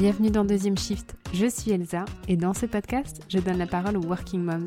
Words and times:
bienvenue 0.00 0.30
dans 0.30 0.46
Deuxième 0.46 0.78
Shift. 0.78 1.14
Je 1.34 1.44
suis 1.44 1.72
Elsa 1.72 2.06
et 2.26 2.38
dans 2.38 2.54
ce 2.54 2.64
podcast, 2.64 3.20
je 3.28 3.38
donne 3.38 3.58
la 3.58 3.66
parole 3.66 3.98
aux 3.98 4.06
Working 4.06 4.40
Moms. 4.40 4.64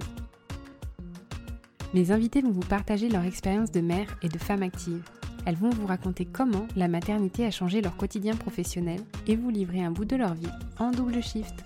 Mes 1.96 2.12
invités 2.12 2.44
vont 2.44 2.52
vous 2.52 2.60
partager 2.60 3.10
leur 3.10 3.24
expérience 3.24 3.72
de 3.72 3.81
mère 3.81 4.15
et 4.22 4.29
de 4.29 4.38
femme 4.38 4.62
active. 4.62 5.01
Elles 5.47 5.56
vont 5.56 5.72
vous 5.72 5.88
raconter 5.88 6.26
comment 6.26 6.67
la 6.76 6.88
maternité 6.88 7.47
a 7.47 7.49
changé 7.49 7.81
leur 7.81 7.97
quotidien 7.97 8.35
professionnel 8.35 8.99
et 9.26 9.35
vous 9.35 9.49
livrer 9.49 9.83
un 9.83 9.90
bout 9.90 10.06
de 10.06 10.15
leur 10.15 10.35
vie 10.35 10.51
en 10.78 10.92
double 10.92 11.24
shift. 11.24 11.63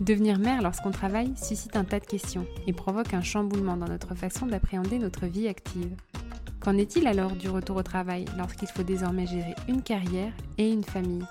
Devenir 0.00 0.38
mère 0.38 0.62
lorsqu'on 0.62 0.92
travaille 0.92 1.34
suscite 1.36 1.76
un 1.76 1.84
tas 1.84 2.00
de 2.00 2.06
questions 2.06 2.46
et 2.66 2.72
provoque 2.72 3.12
un 3.12 3.20
chamboulement 3.20 3.76
dans 3.76 3.88
notre 3.88 4.14
façon 4.14 4.46
d'appréhender 4.46 4.98
notre 4.98 5.26
vie 5.26 5.46
active. 5.46 5.94
Qu'en 6.58 6.78
est-il 6.78 7.06
alors 7.06 7.32
du 7.32 7.50
retour 7.50 7.76
au 7.76 7.82
travail 7.82 8.24
lorsqu'il 8.38 8.68
faut 8.68 8.82
désormais 8.82 9.26
gérer 9.26 9.54
une 9.68 9.82
carrière 9.82 10.32
et 10.56 10.72
une 10.72 10.84
famille? 10.84 11.26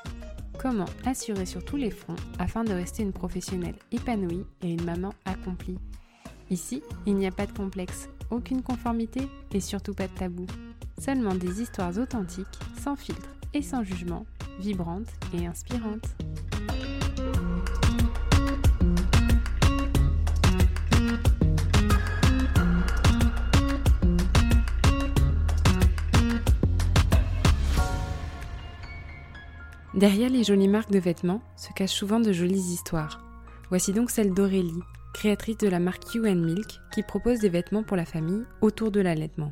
Comment 0.61 0.85
assurer 1.05 1.47
sur 1.47 1.65
tous 1.65 1.75
les 1.75 1.89
fronts 1.89 2.15
afin 2.37 2.63
de 2.63 2.71
rester 2.71 3.01
une 3.01 3.13
professionnelle 3.13 3.79
épanouie 3.91 4.45
et 4.61 4.71
une 4.71 4.83
maman 4.83 5.11
accomplie 5.25 5.79
Ici, 6.51 6.83
il 7.07 7.15
n'y 7.15 7.25
a 7.25 7.31
pas 7.31 7.47
de 7.47 7.51
complexe, 7.51 8.09
aucune 8.29 8.61
conformité 8.61 9.27
et 9.53 9.59
surtout 9.59 9.95
pas 9.95 10.07
de 10.07 10.13
tabou. 10.13 10.45
Seulement 10.99 11.33
des 11.33 11.63
histoires 11.63 11.97
authentiques, 11.97 12.45
sans 12.79 12.95
filtre 12.95 13.29
et 13.55 13.63
sans 13.63 13.83
jugement, 13.83 14.27
vibrantes 14.59 15.09
et 15.33 15.47
inspirantes. 15.47 16.15
Derrière 29.93 30.29
les 30.29 30.45
jolies 30.45 30.69
marques 30.69 30.91
de 30.91 30.99
vêtements 30.99 31.41
se 31.57 31.73
cachent 31.73 31.91
souvent 31.91 32.21
de 32.21 32.31
jolies 32.31 32.73
histoires. 32.73 33.21
Voici 33.69 33.91
donc 33.91 34.09
celle 34.09 34.33
d'Aurélie, 34.33 34.79
créatrice 35.13 35.57
de 35.57 35.67
la 35.67 35.79
marque 35.79 36.13
You 36.13 36.23
Milk, 36.23 36.79
qui 36.93 37.03
propose 37.03 37.39
des 37.39 37.49
vêtements 37.49 37.83
pour 37.83 37.97
la 37.97 38.05
famille 38.05 38.43
autour 38.61 38.91
de 38.91 39.01
l'allaitement. 39.01 39.51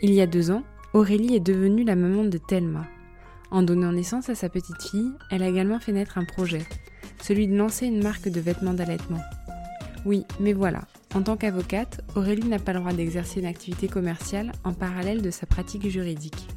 Il 0.00 0.14
y 0.14 0.22
a 0.22 0.26
deux 0.26 0.50
ans, 0.50 0.62
Aurélie 0.94 1.34
est 1.34 1.40
devenue 1.40 1.84
la 1.84 1.94
maman 1.94 2.24
de 2.24 2.38
Thelma. 2.38 2.86
En 3.50 3.62
donnant 3.62 3.92
naissance 3.92 4.30
à 4.30 4.34
sa 4.34 4.48
petite 4.48 4.82
fille, 4.82 5.12
elle 5.30 5.42
a 5.42 5.48
également 5.48 5.78
fait 5.78 5.92
naître 5.92 6.16
un 6.16 6.24
projet, 6.24 6.64
celui 7.20 7.48
de 7.48 7.56
lancer 7.56 7.86
une 7.86 8.02
marque 8.02 8.30
de 8.30 8.40
vêtements 8.40 8.74
d'allaitement. 8.74 9.20
Oui, 10.06 10.24
mais 10.40 10.54
voilà, 10.54 10.84
en 11.14 11.20
tant 11.20 11.36
qu'avocate, 11.36 12.00
Aurélie 12.16 12.48
n'a 12.48 12.58
pas 12.58 12.72
le 12.72 12.80
droit 12.80 12.94
d'exercer 12.94 13.40
une 13.40 13.46
activité 13.46 13.88
commerciale 13.88 14.52
en 14.64 14.72
parallèle 14.72 15.20
de 15.20 15.30
sa 15.30 15.46
pratique 15.46 15.86
juridique. 15.88 16.48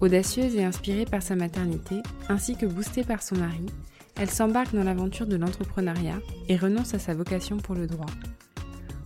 Audacieuse 0.00 0.56
et 0.56 0.64
inspirée 0.64 1.04
par 1.04 1.22
sa 1.22 1.36
maternité, 1.36 1.96
ainsi 2.30 2.56
que 2.56 2.64
boostée 2.64 3.04
par 3.04 3.22
son 3.22 3.36
mari, 3.36 3.66
elle 4.16 4.30
s'embarque 4.30 4.74
dans 4.74 4.82
l'aventure 4.82 5.26
de 5.26 5.36
l'entrepreneuriat 5.36 6.20
et 6.48 6.56
renonce 6.56 6.94
à 6.94 6.98
sa 6.98 7.14
vocation 7.14 7.58
pour 7.58 7.74
le 7.74 7.86
droit. 7.86 8.06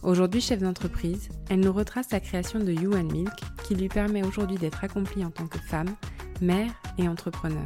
Aujourd'hui 0.02 0.40
chef 0.40 0.60
d'entreprise, 0.60 1.30
elle 1.48 1.60
nous 1.60 1.72
retrace 1.72 2.12
la 2.12 2.20
création 2.20 2.60
de 2.60 2.70
You 2.70 2.90
Milk 2.90 3.32
qui 3.64 3.74
lui 3.74 3.88
permet 3.88 4.22
aujourd'hui 4.22 4.56
d'être 4.56 4.84
accomplie 4.84 5.24
en 5.24 5.30
tant 5.30 5.46
que 5.46 5.58
femme, 5.58 5.96
mère 6.40 6.70
et 6.96 7.08
entrepreneur. 7.08 7.64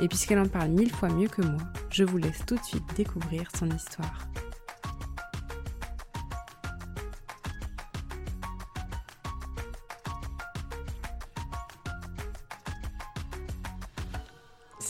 Et 0.00 0.08
puisqu'elle 0.08 0.40
en 0.40 0.48
parle 0.48 0.70
mille 0.70 0.90
fois 0.90 1.10
mieux 1.10 1.28
que 1.28 1.42
moi, 1.42 1.60
je 1.90 2.02
vous 2.02 2.18
laisse 2.18 2.44
tout 2.44 2.56
de 2.56 2.64
suite 2.64 2.96
découvrir 2.96 3.48
son 3.56 3.70
histoire. 3.70 4.31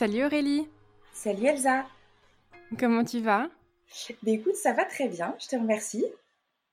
Salut 0.03 0.25
Aurélie. 0.25 0.67
Salut 1.13 1.47
Elsa. 1.47 1.87
Comment 2.77 3.05
tu 3.05 3.21
vas? 3.21 3.49
Ben 4.25 4.35
Écoute, 4.35 4.57
ça 4.57 4.73
va 4.73 4.85
très 4.85 5.07
bien, 5.07 5.37
je 5.39 5.47
te 5.47 5.55
remercie. 5.55 6.05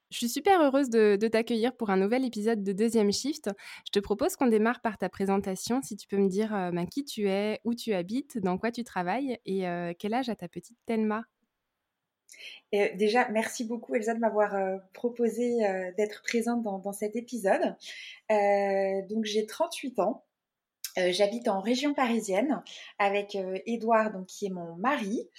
Je 0.10 0.18
suis 0.18 0.30
super 0.30 0.60
heureuse 0.60 0.90
de, 0.90 1.16
t'accueillir 1.28 1.78
pour 1.78 1.92
un 1.92 1.98
nouvel 1.98 2.26
épisode 2.26 2.64
de 2.64 2.72
Deuxième 2.72 3.12
Shift. 3.12 3.52
Je 3.86 3.92
te 3.92 4.00
propose 4.00 4.36
qu'on 4.36 4.48
démarre 4.48 4.82
par 4.82 4.98
ta 4.98 5.10
présentation. 5.10 5.80
Si 5.84 5.96
tu 5.96 6.08
peux 6.08 6.18
me 6.18 6.28
dire 6.28 6.56
euh, 6.56 6.72
ben, 6.72 6.88
qui 6.88 7.06
tu 7.06 7.30
es, 7.30 7.60
où 7.66 7.76
tu 7.76 7.94
habites, 7.94 8.40
dans 8.40 8.58
quoi 8.58 8.72
tu 8.72 8.84
travailles 8.84 9.38
et 9.46 9.68
euh, 9.68 9.94
quel 10.00 10.16
âge 10.16 10.30
a 10.30 10.36
ta 10.36 10.48
petite 10.48 10.80
Thelma? 10.88 11.24
Et 12.72 12.96
déjà, 12.96 13.30
merci 13.30 13.64
beaucoup 13.64 13.94
Elsa 13.94 14.16
de 14.16 14.20
m'avoir 14.20 14.56
euh, 14.56 14.78
proposé 14.94 15.60
d'être 15.98 16.24
présente 16.24 16.64
dans, 16.64 16.80
dans, 16.80 16.94
cet 16.94 17.16
épisode. 17.16 17.76
donc 19.08 19.26
j'ai 19.26 19.46
38 19.46 20.00
ans. 20.00 20.26
Euh, 20.98 21.12
j'habite 21.12 21.48
en 21.48 21.62
région 21.62 21.94
parisienne 21.94 22.64
avec 22.98 23.38
Edouard, 23.66 24.08
euh, 24.08 24.12
donc 24.12 24.28
qui 24.28 24.48
est 24.48 24.50
mon 24.50 24.76
mari. 24.76 25.30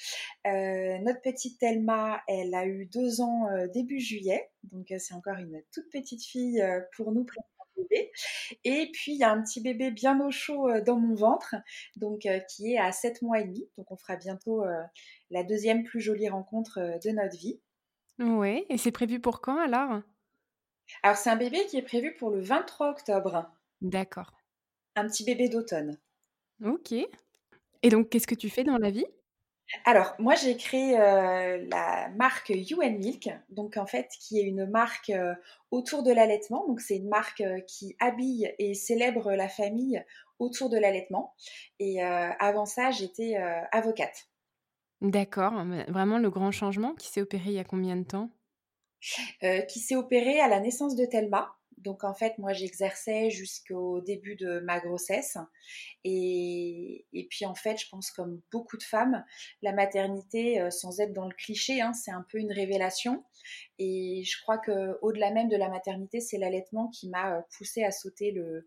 Euh, 0.47 0.99
notre 0.99 1.21
petite 1.21 1.59
Thelma, 1.59 2.23
elle 2.29 2.55
a 2.55 2.67
eu 2.67 2.87
deux 2.87 3.21
ans 3.21 3.49
début 3.73 4.01
juillet, 4.01 4.51
donc 4.73 4.93
c'est 4.99 5.15
encore 5.15 5.37
une 5.37 5.63
toute 5.73 5.91
petite 5.91 6.25
fille 6.25 6.63
pour 6.97 7.13
nous 7.13 7.27
bébé. 7.77 8.11
Et 8.65 8.91
puis 8.93 9.13
il 9.13 9.19
y 9.19 9.25
a 9.25 9.31
un 9.31 9.43
petit 9.43 9.61
bébé 9.61 9.91
bien 9.91 10.21
au 10.21 10.31
chaud 10.31 10.69
dans 10.81 10.97
mon 10.97 11.15
ventre, 11.15 11.55
donc 11.97 12.27
qui 12.49 12.75
est 12.75 12.79
à 12.79 12.93
7 12.93 13.23
mois 13.23 13.41
et 13.41 13.45
demi. 13.45 13.69
Donc 13.77 13.91
on 13.91 13.97
fera 13.97 14.17
bientôt 14.17 14.65
la 15.31 15.45
deuxième 15.45 15.85
plus 15.85 16.01
jolie 16.01 16.29
rencontre 16.29 16.79
de 17.03 17.11
notre 17.11 17.37
vie. 17.37 17.61
Oui, 18.19 18.67
et 18.69 18.77
c'est 18.77 18.93
prévu 18.93 19.21
pour 19.21 19.41
quand 19.41 19.59
alors? 19.59 20.03
Alors 21.03 21.17
c'est 21.17 21.31
un 21.31 21.37
bébé 21.37 21.65
qui 21.67 21.79
est 21.79 21.83
prévu 21.83 22.15
pour 22.17 22.31
le 22.31 22.41
23 22.41 22.91
octobre. 22.91 23.51
D'accord 23.81 24.40
un 24.97 25.07
petit 25.07 25.25
bébé 25.25 25.49
d'automne. 25.49 25.99
Ok. 26.65 26.93
Et 26.93 27.89
donc, 27.89 28.11
qu'est-ce 28.11 28.27
que 28.27 28.35
tu 28.35 28.51
fais 28.51 28.65
dans 28.65 28.79
la 28.79 28.91
vie? 28.91 29.07
Alors, 29.85 30.15
moi, 30.19 30.35
j'ai 30.35 30.57
créé 30.57 30.99
euh, 30.99 31.65
la 31.71 32.09
marque 32.17 32.51
You 32.51 32.81
Milk, 32.83 33.31
donc 33.51 33.77
en 33.77 33.87
fait, 33.87 34.09
qui 34.21 34.41
est 34.41 34.43
une 34.43 34.69
marque 34.69 35.11
euh, 35.11 35.35
autour 35.71 36.03
de 36.03 36.13
l'allaitement. 36.13 36.67
Donc, 36.67 36.81
c'est 36.81 36.97
une 36.97 37.09
marque 37.09 37.41
euh, 37.41 37.61
qui 37.61 37.97
habille 38.01 38.53
et 38.59 38.75
célèbre 38.75 39.33
la 39.33 39.49
famille 39.49 40.05
autour 40.41 40.71
de 40.71 40.79
l'allaitement. 40.79 41.35
Et 41.79 42.03
avant 42.03 42.65
ça, 42.65 42.91
j'étais 42.91 43.37
avocate. 43.73 44.31
D'accord. 45.03 45.53
Vraiment 45.89 46.19
le 46.19 46.31
grand 46.31 46.51
changement 46.51 46.95
qui 46.95 47.09
s'est 47.09 47.21
opéré 47.21 47.51
il 47.51 47.57
y 47.57 47.59
a 47.59 47.65
combien 47.65 47.95
de 47.95 48.05
temps? 48.05 48.31
Qui 49.41 49.81
s'est 49.81 49.97
opéré 49.97 50.41
à 50.41 50.49
la 50.49 50.59
naissance 50.61 50.97
de 50.97 51.05
Thelma. 51.05 51.55
Donc 51.81 52.05
en 52.05 52.15
fait, 52.15 52.37
moi 52.39 52.53
j'exerçais 52.53 53.31
jusqu'au 53.31 54.01
début 54.01 54.37
de 54.37 54.61
ma 54.61 54.81
grossesse. 54.81 55.39
Et, 56.05 57.07
puis 57.31 57.47
en 57.47 57.55
fait, 57.55 57.79
je 57.79 57.89
pense 57.89 58.11
comme 58.11 58.41
beaucoup 58.53 58.77
de 58.77 58.83
femmes, 58.83 59.25
la 59.63 59.73
maternité, 59.73 60.61
euh, 60.61 60.71
sans 60.71 61.01
être 61.01 61.13
dans 61.13 61.27
le 61.27 61.35
cliché, 61.35 61.81
hein, 61.81 61.93
c'est 61.93 62.11
un 62.11 62.25
peu 62.29 62.39
une 62.39 62.53
révélation. 62.53 63.25
Et 63.79 64.23
je 64.25 64.41
crois 64.43 64.59
que 64.59 64.99
au-delà 65.03 65.31
même 65.31 65.49
de 65.49 65.57
la 65.57 65.69
maternité, 65.69 66.21
c'est 66.21 66.39
l'allaitement 66.39 66.89
qui 66.89 67.09
m'a 67.09 67.37
euh, 67.37 67.41
poussée 67.57 67.85
à 67.85 67.91
sauter 67.91 68.31
le, 68.33 68.67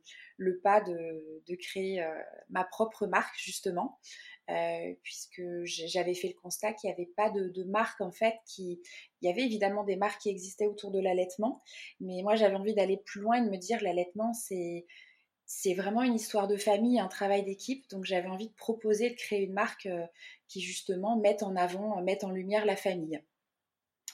pas 0.63 0.81
de, 0.81 1.55
créer 1.55 2.01
euh, 2.01 2.09
ma 2.49 2.63
propre 2.63 3.05
marque 3.05 3.37
justement. 3.37 3.99
Euh, 4.49 4.93
puisque 5.03 5.41
j'avais 5.63 6.13
fait 6.13 6.27
le 6.27 6.33
constat 6.33 6.73
qu'il 6.73 6.89
n'y 6.89 6.93
avait 6.93 7.09
pas 7.15 7.29
de, 7.29 7.63
marque 7.63 8.01
en 8.01 8.11
fait 8.11 8.35
qui 8.45 8.81
il 9.21 9.25
y 9.25 9.31
avait 9.31 9.43
évidemment 9.43 9.85
des 9.85 9.95
marques 9.95 10.19
qui 10.19 10.29
existaient 10.29 10.65
autour 10.65 10.91
de 10.91 10.99
l'allaitement 10.99 11.63
mais 12.01 12.21
moi 12.23 12.35
j'avais 12.35 12.57
envie 12.57 12.73
d'aller 12.73 12.97
plus 12.97 13.21
loin 13.21 13.37
et 13.37 13.45
de 13.45 13.49
me 13.49 13.55
dire 13.55 13.81
l'allaitement 13.81 14.33
c'est 14.33 15.73
vraiment 15.75 16.03
une 16.03 16.15
histoire 16.15 16.47
de 16.47 16.57
famille, 16.57 16.99
un 16.99 17.07
travail 17.07 17.43
d'équipe. 17.43 17.89
Donc 17.89 18.03
j'avais 18.05 18.27
envie 18.27 18.49
de 18.49 18.53
proposer 18.53 19.11
de 19.11 19.15
créer 19.15 19.43
une 19.43 19.53
marque 19.53 19.85
euh, 19.85 20.05
qui 20.47 20.61
justement 20.61 21.17
mette 21.17 21.43
en 21.43 21.55
avant, 21.55 22.01
mette 22.01 22.23
en 22.23 22.31
lumière 22.31 22.65
la 22.65 22.75
famille 22.75 23.21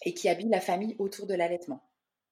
et 0.05 0.13
qui 0.13 0.29
habille 0.29 0.49
la 0.49 0.61
famille 0.61 0.95
autour 0.99 1.27
de 1.27 1.33
l'allaitement. 1.33 1.88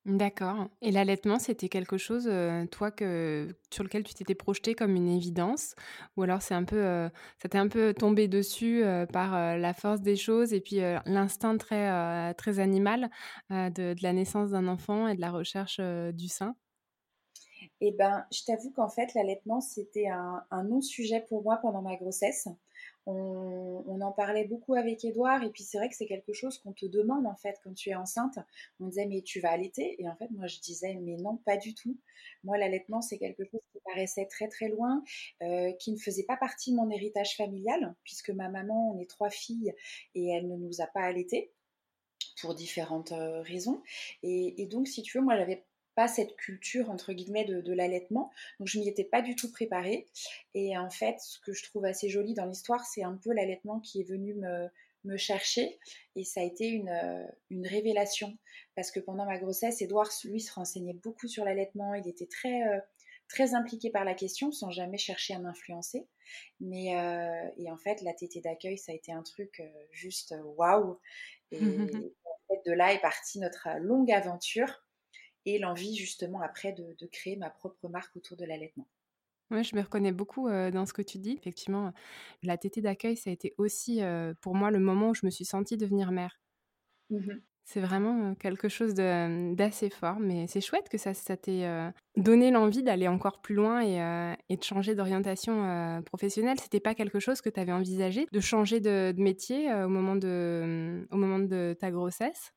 D'accord. 0.08 0.70
Et 0.82 0.92
l'allaitement, 0.92 1.38
c'était 1.38 1.68
quelque 1.68 1.98
chose, 1.98 2.30
euh, 2.32 2.66
toi, 2.66 2.92
que, 2.92 3.50
sur 3.74 3.84
lequel 3.84 4.06
tu 4.06 4.14
t'étais 4.14 4.36
projeté 4.36 4.74
comme 4.74 4.96
une 4.96 5.10
évidence? 5.10 5.76
Ou 6.16 6.22
alors 6.24 6.42
c'est 6.42 6.54
un 6.54 6.64
peu, 6.64 6.78
euh, 6.78 7.10
ça 7.42 7.50
t'est 7.50 7.58
un 7.58 7.68
peu 7.68 7.94
tombé 7.94 8.30
dessus 8.30 8.86
euh, 8.86 9.06
par 9.06 9.58
la 9.58 9.74
force 9.74 10.00
des 10.00 10.16
choses 10.16 10.54
et 10.54 10.62
puis 10.62 10.78
l'instinct 11.06 11.58
très, 11.58 12.34
très 12.36 12.60
animal 12.60 13.10
de, 13.50 14.02
la 14.02 14.14
naissance 14.14 14.52
d'un 14.52 14.70
enfant 14.70 15.10
et 15.10 15.16
de 15.16 15.20
la 15.20 15.30
recherche 15.30 15.82
du 16.14 16.30
sein? 16.30 16.56
Eh 17.82 17.92
ben, 17.92 18.26
je 18.32 18.46
t'avoue 18.46 18.72
qu'en 18.72 18.90
fait, 18.90 19.14
l'allaitement, 19.14 19.60
c'était 19.60 20.08
un, 20.08 20.42
un 20.52 20.64
non-sujet 20.64 21.26
pour 21.28 21.44
moi 21.44 21.58
pendant 21.58 21.82
ma 21.82 21.98
grossesse 21.98 22.48
on, 23.08 24.02
en 24.02 24.12
parlait 24.12 24.46
beaucoup 24.46 24.76
avec 24.76 25.04
Edouard 25.06 25.44
et 25.44 25.50
puis 25.50 25.64
c'est 25.64 25.78
vrai 25.78 25.90
que 25.90 25.96
c'est 25.96 26.06
quelque 26.06 26.34
chose 26.34 26.58
qu'on 26.60 26.74
te 26.74 26.86
demande 26.86 27.26
en 27.26 27.36
fait 27.36 27.60
quand 27.64 27.74
tu 27.74 27.90
es 27.90 27.96
enceinte. 27.96 28.38
On 28.80 28.88
disait 28.88 29.06
mais 29.06 29.22
tu 29.22 29.40
vas 29.40 29.52
allaiter? 29.52 30.02
Et 30.02 30.08
en 30.08 30.16
fait 30.16 30.30
moi 30.32 30.48
je 30.48 30.60
disais 30.60 30.96
mais 31.02 31.16
non 31.18 31.38
pas 31.38 31.58
du 31.58 31.74
tout. 31.74 31.98
Moi 32.44 32.58
l'allaitement 32.58 33.02
c'est 33.02 33.18
quelque 33.18 33.44
chose 33.46 33.62
qui 33.72 33.80
paraissait 33.86 34.26
très 34.26 34.48
très 34.48 34.68
loin, 34.68 35.04
euh, 35.42 35.72
qui 35.74 35.92
ne 35.92 35.98
faisait 35.98 36.24
pas 36.24 36.38
partie 36.38 36.72
de 36.72 36.76
mon 36.76 36.90
héritage 36.90 37.36
familial 37.36 37.96
puisque 38.04 38.30
ma 38.30 38.50
maman 38.50 38.92
on 38.94 39.00
est 39.00 39.10
trois 39.10 39.30
filles 39.30 39.74
et 40.14 40.30
elle 40.30 40.48
ne 40.48 40.58
nous 40.58 40.82
a 40.82 40.88
pas 40.88 41.02
allaité 41.02 41.52
pour 42.42 42.56
différentes 42.56 43.14
euh, 43.14 43.42
raisons 43.42 43.82
et, 44.22 44.62
et 44.62 44.68
donc 44.68 44.88
si 44.88 45.02
tu 45.02 45.18
veux 45.18 45.24
moi 45.24 45.38
j'avais 45.38 45.66
pas 45.98 46.08
cette 46.08 46.36
culture 46.36 46.92
entre 46.92 47.12
guillemets 47.12 47.44
de, 47.44 47.74
l'allaitement, 47.74 48.30
donc 48.60 48.68
je 48.68 48.78
m'y 48.78 48.88
étais 48.88 49.04
pas 49.04 49.24
du 49.24 49.36
tout 49.36 49.52
préparée. 49.52 50.06
Et 50.54 50.78
en 50.78 50.92
fait, 50.92 51.20
ce 51.20 51.40
que 51.40 51.54
je 51.54 51.64
trouve 51.64 51.86
assez 51.86 52.08
joli 52.08 52.36
dans 52.36 52.46
l'histoire, 52.46 52.86
c'est 52.86 53.02
un 53.02 53.18
peu 53.18 53.34
l'allaitement 53.34 53.80
qui 53.80 54.02
est 54.02 54.04
venu 54.04 54.36
me, 54.36 54.68
me 55.06 55.18
chercher 55.18 55.80
et 56.16 56.24
ça 56.24 56.42
a 56.42 56.44
été 56.44 56.68
une, 56.68 57.28
une, 57.50 57.66
révélation 57.66 58.38
parce 58.76 58.92
que 58.92 59.00
pendant 59.00 59.26
ma 59.26 59.40
grossesse, 59.40 59.82
Edouard 59.82 60.12
lui 60.26 60.40
se 60.40 60.54
renseignait 60.54 60.94
beaucoup 60.94 61.28
sur 61.28 61.44
l'allaitement, 61.44 61.96
il 61.96 62.08
était 62.08 62.28
très 62.28 62.62
très 63.28 63.56
impliqué 63.56 63.90
par 63.90 64.06
la 64.06 64.14
question 64.14 64.52
sans 64.52 64.70
jamais 64.70 65.00
chercher 65.00 65.34
à 65.34 65.40
m'influencer. 65.40 66.08
Mais 66.60 66.90
et 67.58 67.72
en 67.72 67.78
fait, 67.78 68.04
la 68.04 68.14
tétée 68.14 68.42
d'accueil, 68.42 68.78
ça 68.78 68.92
a 68.92 68.96
été 68.96 69.12
un 69.12 69.24
truc 69.24 69.64
juste 69.90 70.36
waouh. 70.44 71.00
Et 71.50 71.58
en 72.24 72.54
fait, 72.54 72.62
de 72.68 72.72
là 72.72 72.94
est 72.94 73.02
partie 73.02 73.40
notre 73.40 73.68
longue 73.80 74.12
aventure 74.12 74.87
et 75.48 75.60
l'envie 75.60 75.96
justement 75.96 76.42
après 76.42 76.74
de, 76.74 77.08
créer 77.08 77.38
ma 77.38 77.50
propre 77.50 77.88
marque 77.88 78.16
autour 78.16 78.38
de 78.38 78.46
l'allaitement. 78.46 78.88
Oui, 79.50 79.64
je 79.64 79.76
me 79.78 79.82
reconnais 79.82 80.12
beaucoup 80.12 80.50
dans 80.50 80.86
ce 80.86 80.92
que 80.92 81.02
tu 81.02 81.20
dis. 81.20 81.38
Effectivement, 81.40 81.94
la 82.44 82.58
tétée 82.58 82.82
d'accueil, 82.82 83.16
ça 83.16 83.30
a 83.30 83.34
été 83.34 83.56
aussi 83.58 84.02
pour 84.42 84.56
moi 84.56 84.72
le 84.72 84.80
moment 84.80 85.12
où 85.12 85.14
je 85.14 85.26
me 85.26 85.32
suis 85.32 85.46
sentie 85.46 85.78
devenir 85.78 86.12
mère. 86.12 86.42
Mmh 87.10 87.38
c'est 87.70 87.82
vraiment 87.82 88.34
quelque 88.36 88.70
chose 88.70 88.94
d'assez 88.94 89.90
fort, 89.90 90.22
mais 90.22 90.48
c'est 90.48 90.62
chouette 90.62 90.88
que 90.88 90.98
ça, 90.98 91.14
ça 91.14 91.36
t'ait 91.36 91.68
donné 92.16 92.50
l'envie 92.50 92.82
d'aller 92.82 93.10
encore 93.10 93.42
plus 93.42 93.56
loin 93.56 93.82
et, 93.82 94.56
de 94.56 94.64
changer 94.64 94.96
d'orientation 94.96 96.02
professionnelle. 96.06 96.58
C'était 96.62 96.80
pas 96.80 96.96
quelque 96.96 97.20
chose 97.20 97.42
que 97.42 97.50
tu 97.50 97.60
avais 97.60 97.74
envisagé 97.74 98.26
de 98.32 98.40
changer 98.40 98.80
de, 98.80 99.12
de 99.12 99.22
métier 99.22 99.74
au, 99.74 99.90
moment 99.90 100.16
de, 100.16 101.06
au 101.12 101.18
moment 101.18 101.40
de 101.40 101.76
ta 101.78 101.92
grossesse? 101.92 102.54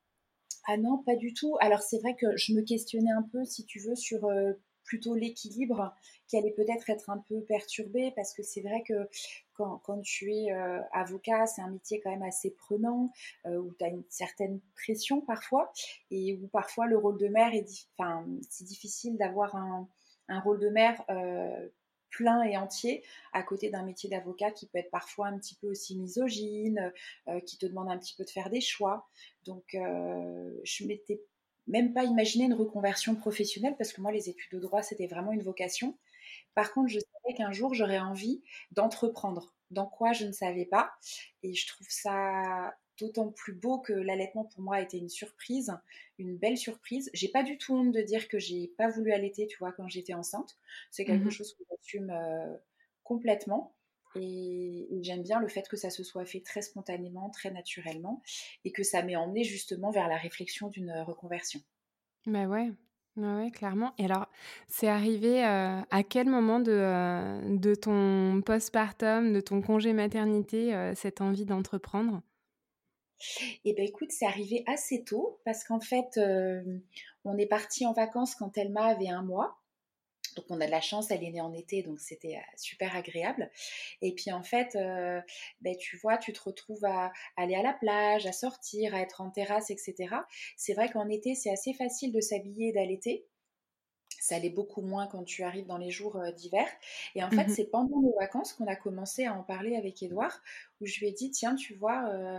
Ah 0.73 0.77
non, 0.77 0.99
pas 0.99 1.17
du 1.17 1.35
tout. 1.35 1.57
Alors 1.61 1.83
c'est 1.83 1.99
vrai 1.99 2.15
que 2.15 2.37
je 2.37 2.53
me 2.53 2.63
questionnais 2.63 3.11
un 3.11 3.23
peu, 3.23 3.45
si 3.45 3.65
tu 3.65 3.81
veux, 3.81 3.97
sur 3.97 4.25
euh, 4.27 4.53
plutôt 4.85 5.17
l'équilibre 5.17 5.93
qui 6.29 6.37
allait 6.39 6.53
peut-être 6.53 6.89
être 6.91 7.11
un 7.11 7.19
peu 7.29 7.41
perturbé 7.43 8.13
parce 8.15 8.33
que 8.33 8.45
c'est 8.45 8.61
vrai 8.61 8.85
que 8.87 9.09
quand, 9.55 10.01
tu 10.03 10.33
es 10.33 10.53
euh, 10.53 10.81
avocat, 10.93 11.47
c'est 11.47 11.61
un 11.61 11.71
métier 11.71 12.01
quand 12.01 12.11
même 12.11 12.23
assez 12.23 12.53
prenant, 12.53 13.11
euh, 13.47 13.59
où 13.59 13.75
tu 13.75 13.85
as 13.85 13.89
une 13.89 14.05
certaine 14.09 14.61
pression 14.77 15.21
parfois, 15.23 15.73
et 16.13 16.39
où 16.41 16.47
parfois 16.47 16.87
le 16.87 16.97
rôle 16.97 17.19
de 17.19 17.27
mère 17.27 17.53
est, 17.53 17.67
c'est 18.49 18.65
difficile 18.65 19.19
d'avoir 19.19 19.57
un, 19.57 19.89
rôle 20.45 20.61
de 20.61 20.69
mère 20.69 21.05
plein 22.11 22.43
et 22.43 22.57
entier 22.57 23.05
à 23.33 23.43
côté 23.43 23.71
d'un 23.71 23.83
métier 23.83 24.11
d'avocat 24.11 24.51
qui 24.51 24.67
peut 24.67 24.79
être 24.79 24.91
parfois 24.91 25.29
un 25.29 25.39
petit 25.39 25.55
peu 25.55 25.69
aussi 25.69 25.97
misogyne, 25.97 26.93
euh, 27.29 27.41
qui 27.41 27.59
te 27.59 27.67
demande 27.67 27.91
un 27.91 27.99
petit 27.99 28.15
peu 28.17 28.25
de 28.25 28.31
faire 28.31 28.51
des 28.51 28.61
choix. 28.61 29.09
Donc, 29.45 29.75
euh, 29.75 30.53
je 30.65 30.85
m'étais 30.85 31.23
même 31.67 31.93
pas 31.93 32.05
imaginé 32.05 32.45
une 32.45 32.55
reconversion 32.55 33.15
professionnelle 33.15 33.77
parce 33.77 33.93
que 33.93 34.01
moi, 34.01 34.13
les 34.13 34.29
études 34.29 34.53
de 34.53 34.59
droit, 34.59 34.83
c'était 34.83 35.07
vraiment 35.07 35.33
une 35.33 35.43
vocation. 35.43 35.97
Par 36.55 36.73
contre, 36.73 36.89
je 36.89 36.99
savais 36.99 37.35
qu'un 37.37 37.53
jour, 37.53 37.75
j'aurais 37.75 37.99
envie 38.01 38.43
d'entreprendre. 38.73 39.55
Dans 39.71 39.87
quoi, 39.87 40.13
je 40.13 40.27
ne 40.27 40.33
savais 40.33 40.67
pas. 40.67 40.93
Et 41.43 41.55
je 41.55 41.67
trouve 41.69 41.87
ça 41.89 42.75
d'autant 43.01 43.31
plus 43.31 43.53
beau 43.53 43.79
que 43.79 43.93
l'allaitement 43.93 44.45
pour 44.45 44.61
moi 44.63 44.77
a 44.77 44.81
été 44.81 44.99
une 44.99 45.09
surprise, 45.09 45.73
une 46.19 46.37
belle 46.37 46.59
surprise. 46.59 47.11
J'ai 47.15 47.29
pas 47.29 47.43
du 47.43 47.59
tout 47.59 47.75
honte 47.75 47.93
de 47.93 48.03
dire 48.03 48.29
que 48.29 48.39
j'ai 48.39 48.69
pas 48.77 48.89
voulu 48.89 49.13
allaiter, 49.13 49.47
tu 49.47 49.59
vois, 49.59 49.73
quand 49.73 49.89
j'étais 49.89 50.15
enceinte. 50.15 50.57
C'est 50.91 51.05
quelque 51.05 51.27
mmh 51.27 51.31
chose 51.31 51.55
que 51.55 51.65
j'assume 51.71 52.11
euh, 52.11 52.57
complètement. 53.03 53.75
Et, 54.17 54.89
j'aime 55.03 55.23
bien 55.23 55.41
le 55.41 55.49
fait 55.49 55.69
que 55.69 55.77
ça 55.77 55.89
se 55.89 56.03
soit 56.03 56.25
fait 56.25 56.41
très 56.41 56.63
spontanément, 56.63 57.31
très 57.31 57.51
naturellement, 57.51 58.23
et 58.65 58.73
que 58.73 58.83
ça 58.83 59.03
m'ait 59.03 59.17
emmené 59.17 59.45
justement 59.45 59.91
vers 59.91 60.09
la 60.09 60.17
réflexion 60.17 60.69
d'une 60.69 60.93
reconversion. 61.07 61.61
Bah 62.27 62.47
ouais, 62.47 62.73
ouais, 63.17 63.51
clairement. 63.53 63.95
Et 63.99 64.05
alors, 64.05 64.29
c'est 64.69 64.89
arrivé 64.89 65.45
euh, 65.45 65.81
à 65.91 66.03
quel 66.03 66.29
moment 66.29 66.59
de, 66.59 66.73
euh, 66.73 67.57
de 67.57 67.75
ton 67.75 68.43
postpartum, 68.43 69.33
de 69.33 69.41
ton 69.41 69.63
congé 69.63 69.93
maternité, 69.93 70.93
cette 70.97 71.21
envie 71.21 71.45
d'entreprendre? 71.45 72.21
Eh 73.65 73.73
bien, 73.75 73.85
écoute, 73.85 74.13
c'est 74.13 74.27
arrivé 74.27 74.65
assez 74.67 75.05
tôt 75.05 75.41
parce 75.45 75.65
qu'en 75.65 75.81
fait, 75.81 76.17
euh, 76.17 76.63
on 77.25 77.37
est 77.39 77.47
parti 77.47 77.87
en 77.87 77.93
vacances 77.93 78.35
quand 78.35 78.57
Elma 78.57 78.87
avait 78.87 79.09
un 79.09 79.23
mois. 79.23 79.57
Donc 80.37 80.45
on 80.49 80.61
a 80.61 80.67
de 80.67 80.71
la 80.71 80.81
chance, 80.81 81.11
elle 81.11 81.25
est 81.25 81.31
née 81.31 81.41
en 81.41 81.53
été, 81.53 81.83
donc 81.83 81.99
c'était 81.99 82.37
euh, 82.37 82.57
super 82.57 82.95
agréable. 82.95 83.51
Et 84.01 84.15
puis 84.15 84.31
en 84.31 84.45
fait, 84.45 84.77
euh, 84.77 85.21
ben, 85.61 85.77
tu 85.77 85.97
vois, 85.97 86.19
tu 86.19 86.33
te 86.33 86.41
retrouves 86.41 86.85
à 86.85 87.13
aller 87.37 87.57
à 87.57 87.63
la 87.63 87.73
plage, 87.73 88.27
à 88.27 88.33
sortir, 88.33 88.95
à 88.95 89.01
être 89.01 89.21
en 89.21 89.31
terrasse, 89.31 89.71
etc. 89.71 90.15
C'est 90.57 90.75
vrai 90.75 90.89
qu'en 90.89 91.09
été, 91.09 91.35
c'est 91.35 91.51
assez 91.51 91.75
facile 91.75 92.13
de 92.13 92.21
s'habiller 92.21 92.69
et 92.69 92.73
d'allaiter. 92.73 93.27
Ça 94.21 94.39
l'est 94.39 94.51
beaucoup 94.51 94.83
moins 94.83 95.07
quand 95.07 95.25
tu 95.25 95.43
arrives 95.43 95.67
dans 95.67 95.79
les 95.79 95.91
jours 95.91 96.21
d'hiver. 96.37 96.67
Et 97.15 97.25
en 97.25 97.31
fait, 97.31 97.47
mmh 97.47 97.49
c'est 97.49 97.71
pendant 97.71 98.01
nos 98.01 98.15
vacances 98.21 98.53
qu'on 98.53 98.67
a 98.67 98.77
commencé 98.77 99.25
à 99.25 99.35
en 99.35 99.43
parler 99.43 99.77
avec 99.77 100.03
Edouard, 100.03 100.43
où 100.81 100.87
je 100.87 101.01
lui 101.01 101.09
ai 101.09 101.13
dit, 101.13 101.31
tiens, 101.31 101.57
tu 101.57 101.75
vois 101.75 102.09
euh, 102.09 102.39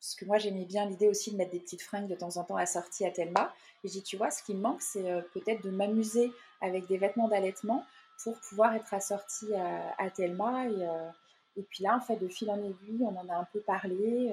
parce 0.00 0.14
que 0.14 0.24
moi 0.24 0.38
j'aimais 0.38 0.64
bien 0.64 0.86
l'idée 0.86 1.08
aussi 1.08 1.30
de 1.30 1.36
mettre 1.36 1.50
des 1.50 1.60
petites 1.60 1.82
fringues 1.82 2.08
de 2.08 2.14
temps 2.14 2.38
en 2.38 2.44
temps 2.44 2.56
assorties 2.56 3.04
à 3.04 3.10
Thelma. 3.10 3.52
Et 3.84 3.88
j'ai 3.88 4.00
dit, 4.00 4.02
tu 4.02 4.16
vois, 4.16 4.30
ce 4.30 4.42
qui 4.42 4.54
me 4.54 4.60
manque, 4.60 4.82
c'est 4.82 5.10
euh, 5.10 5.20
peut-être 5.34 5.62
de 5.62 5.70
m'amuser 5.70 6.32
avec 6.60 6.86
des 6.86 6.96
vêtements 6.96 7.28
d'allaitement 7.28 7.84
pour 8.22 8.38
pouvoir 8.40 8.74
être 8.74 8.92
assortie 8.92 9.54
à, 9.54 10.10
Thelma. 10.10 10.66
Et, 10.66 10.82
euh, 10.82 11.08
et, 11.56 11.62
puis 11.62 11.84
là, 11.84 11.96
en 11.96 12.00
fait, 12.00 12.16
de 12.16 12.28
fil 12.28 12.50
en 12.50 12.58
aiguille, 12.58 13.02
on 13.02 13.16
en 13.16 13.28
a 13.28 13.34
un 13.34 13.46
peu 13.50 13.60
parlé. 13.60 14.30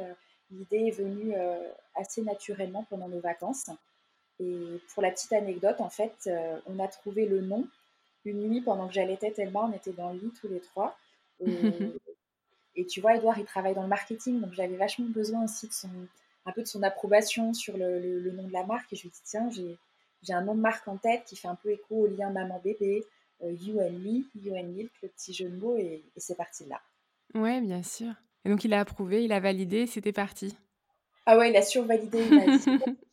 L'idée 0.52 0.88
est 0.88 0.92
venue 0.92 1.34
assez 1.96 2.22
naturellement 2.22 2.86
pendant 2.90 3.08
nos 3.08 3.22
vacances. 3.22 3.70
Et 4.42 4.82
pour 4.94 5.02
la 5.02 5.12
petite 5.12 5.32
anecdote, 5.32 5.80
en 5.80 5.90
fait, 5.90 6.30
on 6.66 6.80
a 6.80 6.88
trouvé 6.90 7.26
le 7.28 7.40
nom. 7.40 7.66
Une 8.26 8.50
nuit, 8.50 8.60
pendant 8.60 8.90
que 8.90 8.94
j'allaitais 8.94 9.32
Thelma, 9.32 9.70
on 9.72 9.72
était 9.72 9.94
dans 9.94 10.12
le 10.12 10.20
lit 10.20 10.34
tous 10.42 10.50
les 10.50 10.60
trois. 10.60 10.98
Et, 11.40 11.46
Et 12.78 12.86
tu 12.86 13.02
vois, 13.02 13.16
Edouard, 13.16 13.40
il 13.40 13.46
travaille 13.46 13.74
dans 13.74 13.82
le 13.82 13.88
marketing, 13.88 14.40
donc 14.40 14.54
j'avais 14.54 14.78
vachement 14.78 15.08
besoin 15.08 15.44
aussi 15.44 15.68
de 15.68 15.74
son, 15.74 15.90
un 16.46 16.52
peu 16.52 16.62
de 16.62 16.68
son 16.68 16.84
approbation 16.84 17.54
sur 17.54 17.76
le, 17.76 18.32
nom 18.32 18.48
de 18.48 18.54
la 18.54 18.64
marque. 18.64 18.94
Et 18.94 18.96
je 18.96 19.02
lui 19.02 19.10
ai 19.10 19.12
dit, 19.12 19.22
tiens, 19.26 19.50
j'ai 19.50 20.34
un 20.34 20.42
nom 20.42 20.54
de 20.54 20.62
marque 20.62 20.88
en 20.88 20.98
tête 20.98 21.24
qui 21.26 21.36
fait 21.36 21.48
un 21.48 21.56
peu 21.56 21.72
écho 21.72 21.96
au 21.96 22.08
lien 22.08 22.30
maman-bébé, 22.30 23.04
euh, 23.44 23.52
You 23.52 23.80
and 23.82 23.94
Me, 23.94 24.24
You 24.36 24.56
and 24.56 24.68
Milk, 24.68 24.92
le 25.02 25.10
petit 25.10 25.34
jeu 25.34 25.50
de 25.50 25.58
mots, 25.58 25.76
et, 25.76 26.04
c'est 26.18 26.38
parti 26.38 26.66
de 26.66 26.70
là. 26.70 26.82
Ouais, 27.34 27.60
bien 27.62 27.82
sûr. 27.82 28.14
Et 28.46 28.50
donc 28.50 28.64
il 28.64 28.74
a 28.74 28.80
approuvé, 28.80 29.24
il 29.24 29.34
a 29.34 29.40
validé, 29.40 29.88
c'était 29.88 30.14
parti. 30.14 30.56
Ah 31.26 31.38
ouais, 31.38 31.50
il 31.50 31.58
a 31.58 31.62
survalidé, 31.64 32.20
il 32.24 32.36
m'a 32.36 32.58
dit 32.58 32.66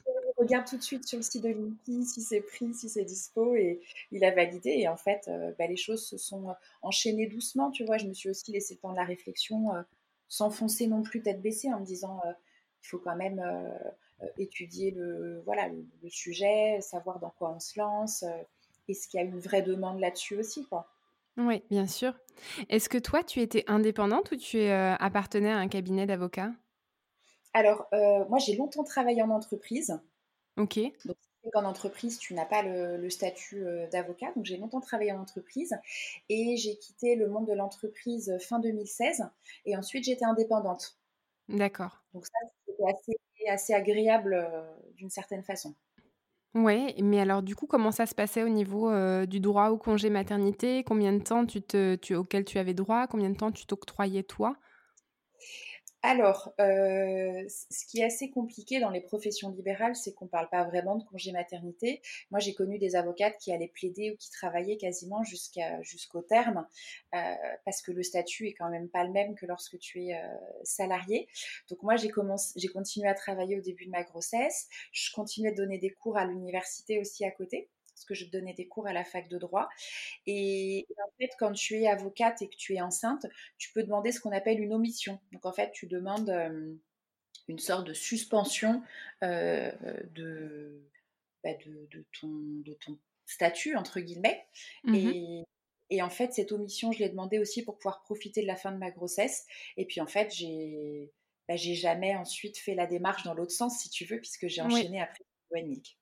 regarde 0.44 0.66
tout 0.66 0.76
de 0.76 0.82
suite 0.82 1.06
sur 1.06 1.18
le 1.18 1.22
site 1.22 1.42
de 1.42 1.48
Linky 1.48 2.04
si 2.04 2.20
c'est 2.20 2.40
pris, 2.40 2.72
si 2.74 2.88
c'est 2.88 3.04
dispo. 3.04 3.54
Et 3.54 3.80
il 4.12 4.24
a 4.24 4.30
validé. 4.30 4.70
Et 4.70 4.88
en 4.88 4.96
fait, 4.96 5.26
euh, 5.28 5.52
bah, 5.58 5.66
les 5.66 5.76
choses 5.76 6.06
se 6.06 6.16
sont 6.16 6.50
euh, 6.50 6.54
enchaînées 6.82 7.26
doucement. 7.26 7.70
Tu 7.70 7.84
vois, 7.84 7.98
je 7.98 8.06
me 8.06 8.14
suis 8.14 8.30
aussi 8.30 8.52
laissé 8.52 8.74
le 8.74 8.80
temps 8.80 8.92
de 8.92 8.96
la 8.96 9.04
réflexion, 9.04 9.74
euh, 9.74 9.82
sans 10.28 10.50
foncer 10.50 10.86
non 10.86 11.02
plus 11.02 11.22
tête 11.22 11.42
baissée, 11.42 11.72
en 11.72 11.80
me 11.80 11.84
disant 11.84 12.20
il 12.82 12.86
faut 12.88 12.98
quand 12.98 13.14
même 13.14 13.42
étudier 14.38 14.90
le, 14.90 15.42
voilà, 15.44 15.68
le, 15.68 16.08
sujet, 16.08 16.80
savoir 16.80 17.20
dans 17.20 17.30
quoi 17.30 17.52
on 17.54 17.60
se 17.60 17.78
lance. 17.78 18.24
Est-ce 18.88 19.06
qu'il 19.06 19.20
y 19.20 19.22
a 19.22 19.26
une 19.26 19.38
vraie 19.38 19.62
demande 19.62 20.00
là-dessus 20.00 20.36
aussi, 20.36 20.64
quoi. 20.64 20.88
Oui, 21.36 21.62
bien 21.70 21.86
sûr. 21.86 22.14
Est-ce 22.68 22.88
que 22.88 22.98
toi, 22.98 23.22
tu 23.22 23.40
étais 23.40 23.64
indépendante 23.68 24.32
ou 24.32 24.36
tu 24.36 24.66
appartenais 24.66 25.52
à 25.52 25.58
un 25.58 25.68
cabinet 25.68 26.06
d'avocats? 26.06 26.52
Alors, 27.52 27.86
moi, 28.28 28.38
j'ai 28.38 28.56
longtemps 28.56 28.82
travaillé 28.84 29.22
en 29.22 29.30
entreprise. 29.30 30.00
Ok. 30.56 30.78
Donc, 31.04 31.16
en 31.54 31.64
entreprise, 31.64 32.18
tu 32.18 32.32
n'as 32.32 32.46
pas 32.46 32.62
le, 32.62 33.10
statut 33.10 33.66
euh, 33.66 33.86
d'avocat. 33.88 34.32
Donc, 34.34 34.44
j'ai 34.44 34.56
longtemps 34.56 34.80
travaillé 34.80 35.12
en 35.12 35.20
entreprise 35.20 35.76
et 36.28 36.56
j'ai 36.56 36.76
quitté 36.78 37.16
le 37.16 37.28
monde 37.28 37.46
de 37.46 37.52
l'entreprise 37.52 38.36
fin 38.40 38.60
2016 38.60 39.24
et 39.66 39.76
ensuite 39.76 40.04
j'étais 40.04 40.24
indépendante. 40.24 40.98
D'accord. 41.48 42.02
Donc, 42.14 42.24
ça, 42.26 42.38
c'était 42.66 43.50
assez, 43.50 43.74
agréable 43.74 44.34
euh, 44.34 44.62
d'une 44.94 45.10
certaine 45.10 45.42
façon. 45.42 45.74
Oui, 46.54 46.94
mais 47.02 47.18
alors 47.18 47.42
du 47.42 47.56
coup, 47.56 47.66
comment 47.66 47.90
ça 47.90 48.06
se 48.06 48.14
passait 48.14 48.44
au 48.44 48.48
niveau 48.48 48.88
euh, 48.88 49.26
du 49.26 49.40
droit 49.40 49.70
au 49.70 49.76
congé 49.76 50.08
maternité? 50.08 50.84
Combien 50.84 51.12
de 51.12 51.22
temps 51.22 51.44
tu 51.44 51.60
te, 51.60 51.96
tu, 51.96 52.14
auquel 52.14 52.44
tu 52.44 52.58
avais 52.58 52.74
droit? 52.74 53.08
Combien 53.08 53.28
de 53.28 53.36
temps 53.36 53.50
tu 53.50 53.66
t'octroyais 53.66 54.22
toi? 54.22 54.56
Alors, 56.06 56.52
euh, 56.60 57.44
ce 57.48 57.86
qui 57.86 58.00
est 58.00 58.04
assez 58.04 58.28
compliqué 58.28 58.78
dans 58.78 58.90
les 58.90 59.00
professions 59.00 59.48
libérales, 59.48 59.96
c'est 59.96 60.12
qu'on 60.12 60.26
ne 60.26 60.30
parle 60.30 60.50
pas 60.50 60.62
vraiment 60.64 60.96
de 60.96 61.04
congé 61.04 61.32
maternité. 61.32 62.02
Moi, 62.30 62.40
j'ai 62.40 62.52
connu 62.52 62.78
des 62.78 62.94
avocates 62.94 63.38
qui 63.38 63.54
allaient 63.54 63.72
plaider 63.74 64.10
ou 64.10 64.16
qui 64.18 64.30
travaillaient 64.30 64.76
quasiment 64.76 65.22
jusqu'au 65.24 66.20
terme, 66.20 66.66
euh, 67.14 67.34
parce 67.64 67.80
que 67.80 67.90
le 67.90 68.02
statut 68.02 68.48
est 68.48 68.52
quand 68.52 68.68
même 68.68 68.90
pas 68.90 69.02
le 69.04 69.12
même 69.12 69.34
que 69.34 69.46
lorsque 69.46 69.78
tu 69.78 70.04
es 70.04 70.14
euh, 70.14 70.28
salarié. 70.62 71.26
Donc 71.70 71.82
moi, 71.82 71.96
j'ai 71.96 72.10
continué 72.68 73.08
à 73.08 73.14
travailler 73.14 73.56
au 73.56 73.62
début 73.62 73.86
de 73.86 73.90
ma 73.90 74.02
grossesse. 74.02 74.68
Je 74.92 75.10
continuais 75.10 75.52
de 75.52 75.56
donner 75.56 75.78
des 75.78 75.90
cours 75.90 76.18
à 76.18 76.26
l'université 76.26 77.00
aussi 77.00 77.24
à 77.24 77.30
côté 77.30 77.70
parce 77.94 78.04
que 78.04 78.14
je 78.14 78.26
donnais 78.26 78.54
des 78.54 78.66
cours 78.66 78.86
à 78.86 78.92
la 78.92 79.04
fac 79.04 79.28
de 79.28 79.38
droit. 79.38 79.68
Et, 80.26 80.86
en 80.90 81.10
fait, 81.18 81.30
quand 81.38 81.52
tu 81.52 81.76
es 81.76 81.86
avocate 81.86 82.42
et 82.42 82.48
que 82.48 82.56
tu 82.56 82.74
es 82.74 82.80
enceinte, 82.80 83.26
tu 83.56 83.72
peux 83.72 83.82
demander 83.82 84.12
ce 84.12 84.20
qu'on 84.20 84.32
appelle 84.32 84.60
une 84.60 84.74
omission. 84.74 85.20
Donc 85.32 85.46
en 85.46 85.52
fait, 85.52 85.70
tu 85.72 85.86
demandes 85.86 86.30
euh, 86.30 86.74
une 87.48 87.58
sorte 87.58 87.86
de 87.86 87.94
suspension 87.94 88.82
euh, 89.22 89.70
de 90.10 90.82
bah, 91.42 91.54
de, 91.64 92.06
ton, 92.18 92.28
de 92.28 92.72
ton 92.74 92.98
statut, 93.26 93.76
entre 93.76 94.00
guillemets. 94.00 94.46
Mmh 94.84 94.94
et, 94.94 95.44
et 95.90 96.02
en 96.02 96.10
fait, 96.10 96.32
cette 96.32 96.52
omission, 96.52 96.92
je 96.92 97.00
l'ai 97.00 97.08
demandé 97.08 97.38
aussi 97.38 97.62
pour 97.62 97.76
pouvoir 97.76 98.02
profiter 98.02 98.42
de 98.42 98.46
la 98.46 98.56
fin 98.56 98.72
de 98.72 98.78
ma 98.78 98.90
grossesse. 98.90 99.46
Et 99.76 99.84
puis 99.84 100.00
en 100.00 100.06
fait, 100.06 100.34
j'ai 100.34 101.12
bah, 101.46 101.56
jamais 101.56 102.16
ensuite 102.16 102.58
fait 102.58 102.74
la 102.74 102.86
démarche 102.86 103.22
dans 103.24 103.34
l'autre 103.34 103.52
sens, 103.52 103.78
si 103.78 103.90
tu 103.90 104.04
veux, 104.04 104.18
puisque 104.18 104.48
j'ai 104.48 104.62
enchaîné 104.62 105.00
après 105.00 105.24
Milk. 105.62 105.98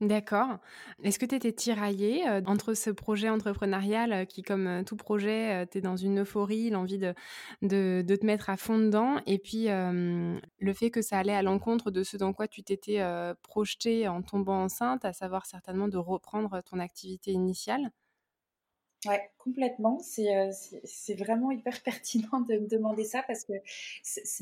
D'accord. 0.00 0.56
Est-ce 1.02 1.18
que 1.18 1.26
tu 1.26 1.34
étais 1.34 1.52
tiraillée 1.52 2.26
entre 2.46 2.72
ce 2.72 2.88
projet 2.88 3.28
entrepreneurial 3.28 4.26
qui, 4.26 4.40
comme 4.40 4.82
tout 4.86 4.96
projet, 4.96 5.66
tu 5.66 5.82
dans 5.82 5.96
une 5.96 6.20
euphorie, 6.20 6.70
l'envie 6.70 6.96
de, 6.96 7.14
de, 7.60 8.16
te 8.16 8.24
mettre 8.24 8.48
à 8.48 8.56
fond 8.56 8.78
dedans, 8.78 9.20
et 9.26 9.38
puis 9.38 9.66
le 9.68 10.72
fait 10.72 10.90
que 10.90 11.02
ça 11.02 11.18
allait 11.18 11.34
à 11.34 11.42
l'encontre 11.42 11.90
de 11.90 12.02
ce 12.02 12.16
dans 12.16 12.32
quoi 12.32 12.48
tu 12.48 12.62
t'étais 12.62 13.04
projetée 13.42 14.08
en 14.08 14.22
tombant 14.22 14.62
enceinte, 14.62 15.04
à 15.04 15.12
savoir 15.12 15.44
certainement 15.44 15.88
de 15.88 15.98
reprendre 15.98 16.62
ton 16.62 16.78
activité 16.78 17.32
initiale? 17.32 17.90
Ouais, 19.06 19.30
complètement. 19.38 19.98
C'est 20.00 21.14
vraiment 21.14 21.50
hyper 21.50 21.80
pertinent 21.82 22.40
de 22.40 22.58
me 22.58 22.66
demander 22.68 23.04
ça 23.04 23.22
parce 23.26 23.44
que 23.44 23.54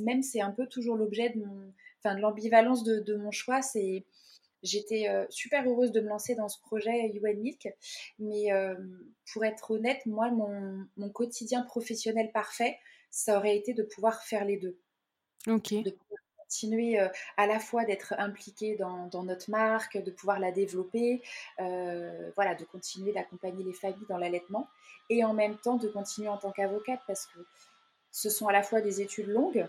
même 0.03 0.23
c'est 0.23 0.41
un 0.41 0.51
peu 0.51 0.67
toujours 0.67 0.97
l'objet 0.97 1.31
de 1.31 1.43
l'ambivalence 2.21 2.83
de, 2.83 3.01
de, 3.01 3.15
mon 3.15 3.31
choix. 3.31 3.63
C'est 3.63 4.05
J'étais 4.63 5.09
euh, 5.09 5.25
super 5.31 5.69
heureuse 5.69 5.93
de 5.93 6.01
me 6.01 6.09
lancer 6.09 6.35
dans 6.35 6.49
ce 6.49 6.61
projet 6.61 7.11
UN 7.15 7.39
Milk, 7.39 7.69
mais 8.19 8.53
euh, 8.53 8.75
pour 9.33 9.45
être 9.45 9.71
honnête, 9.71 10.05
moi, 10.07 10.31
mon, 10.31 10.85
mon, 10.97 11.11
quotidien 11.11 11.63
professionnel 11.63 12.33
parfait, 12.33 12.79
ça 13.11 13.39
aurait 13.39 13.57
été 13.57 13.73
de 13.73 13.83
pouvoir 13.83 14.23
faire 14.23 14.45
les 14.45 14.57
deux. 14.57 14.79
Ok. 15.47 15.75
De 15.75 15.91
pouvoir 15.91 16.21
continuer 16.39 16.99
euh, 16.99 17.09
à 17.37 17.47
la 17.47 17.61
fois 17.61 17.85
d'être 17.85 18.15
impliquée 18.19 18.75
dans, 18.77 19.07
dans, 19.07 19.23
notre 19.23 19.49
marque, 19.51 19.97
de 19.97 20.11
pouvoir 20.11 20.41
la 20.41 20.51
développer, 20.51 21.23
voilà, 21.59 22.55
de 22.59 22.65
continuer 22.65 23.13
d'accompagner 23.13 23.63
les 23.63 23.75
familles 23.75 24.07
dans 24.09 24.19
l'allaitement, 24.19 24.69
et 25.09 25.25
en 25.25 25.35
même 25.35 25.57
temps 25.59 25.77
de 25.77 25.89
continuer 25.89 26.29
en 26.29 26.39
tant 26.39 26.51
qu'avocate 26.51 27.01
parce 27.07 27.27
que 27.27 27.39
ce 28.11 28.31
sont 28.31 28.49
à 28.49 28.53
la 28.53 28.63
fois 28.63 28.81
des 28.81 29.01
études 29.01 29.29
longues, 29.29 29.69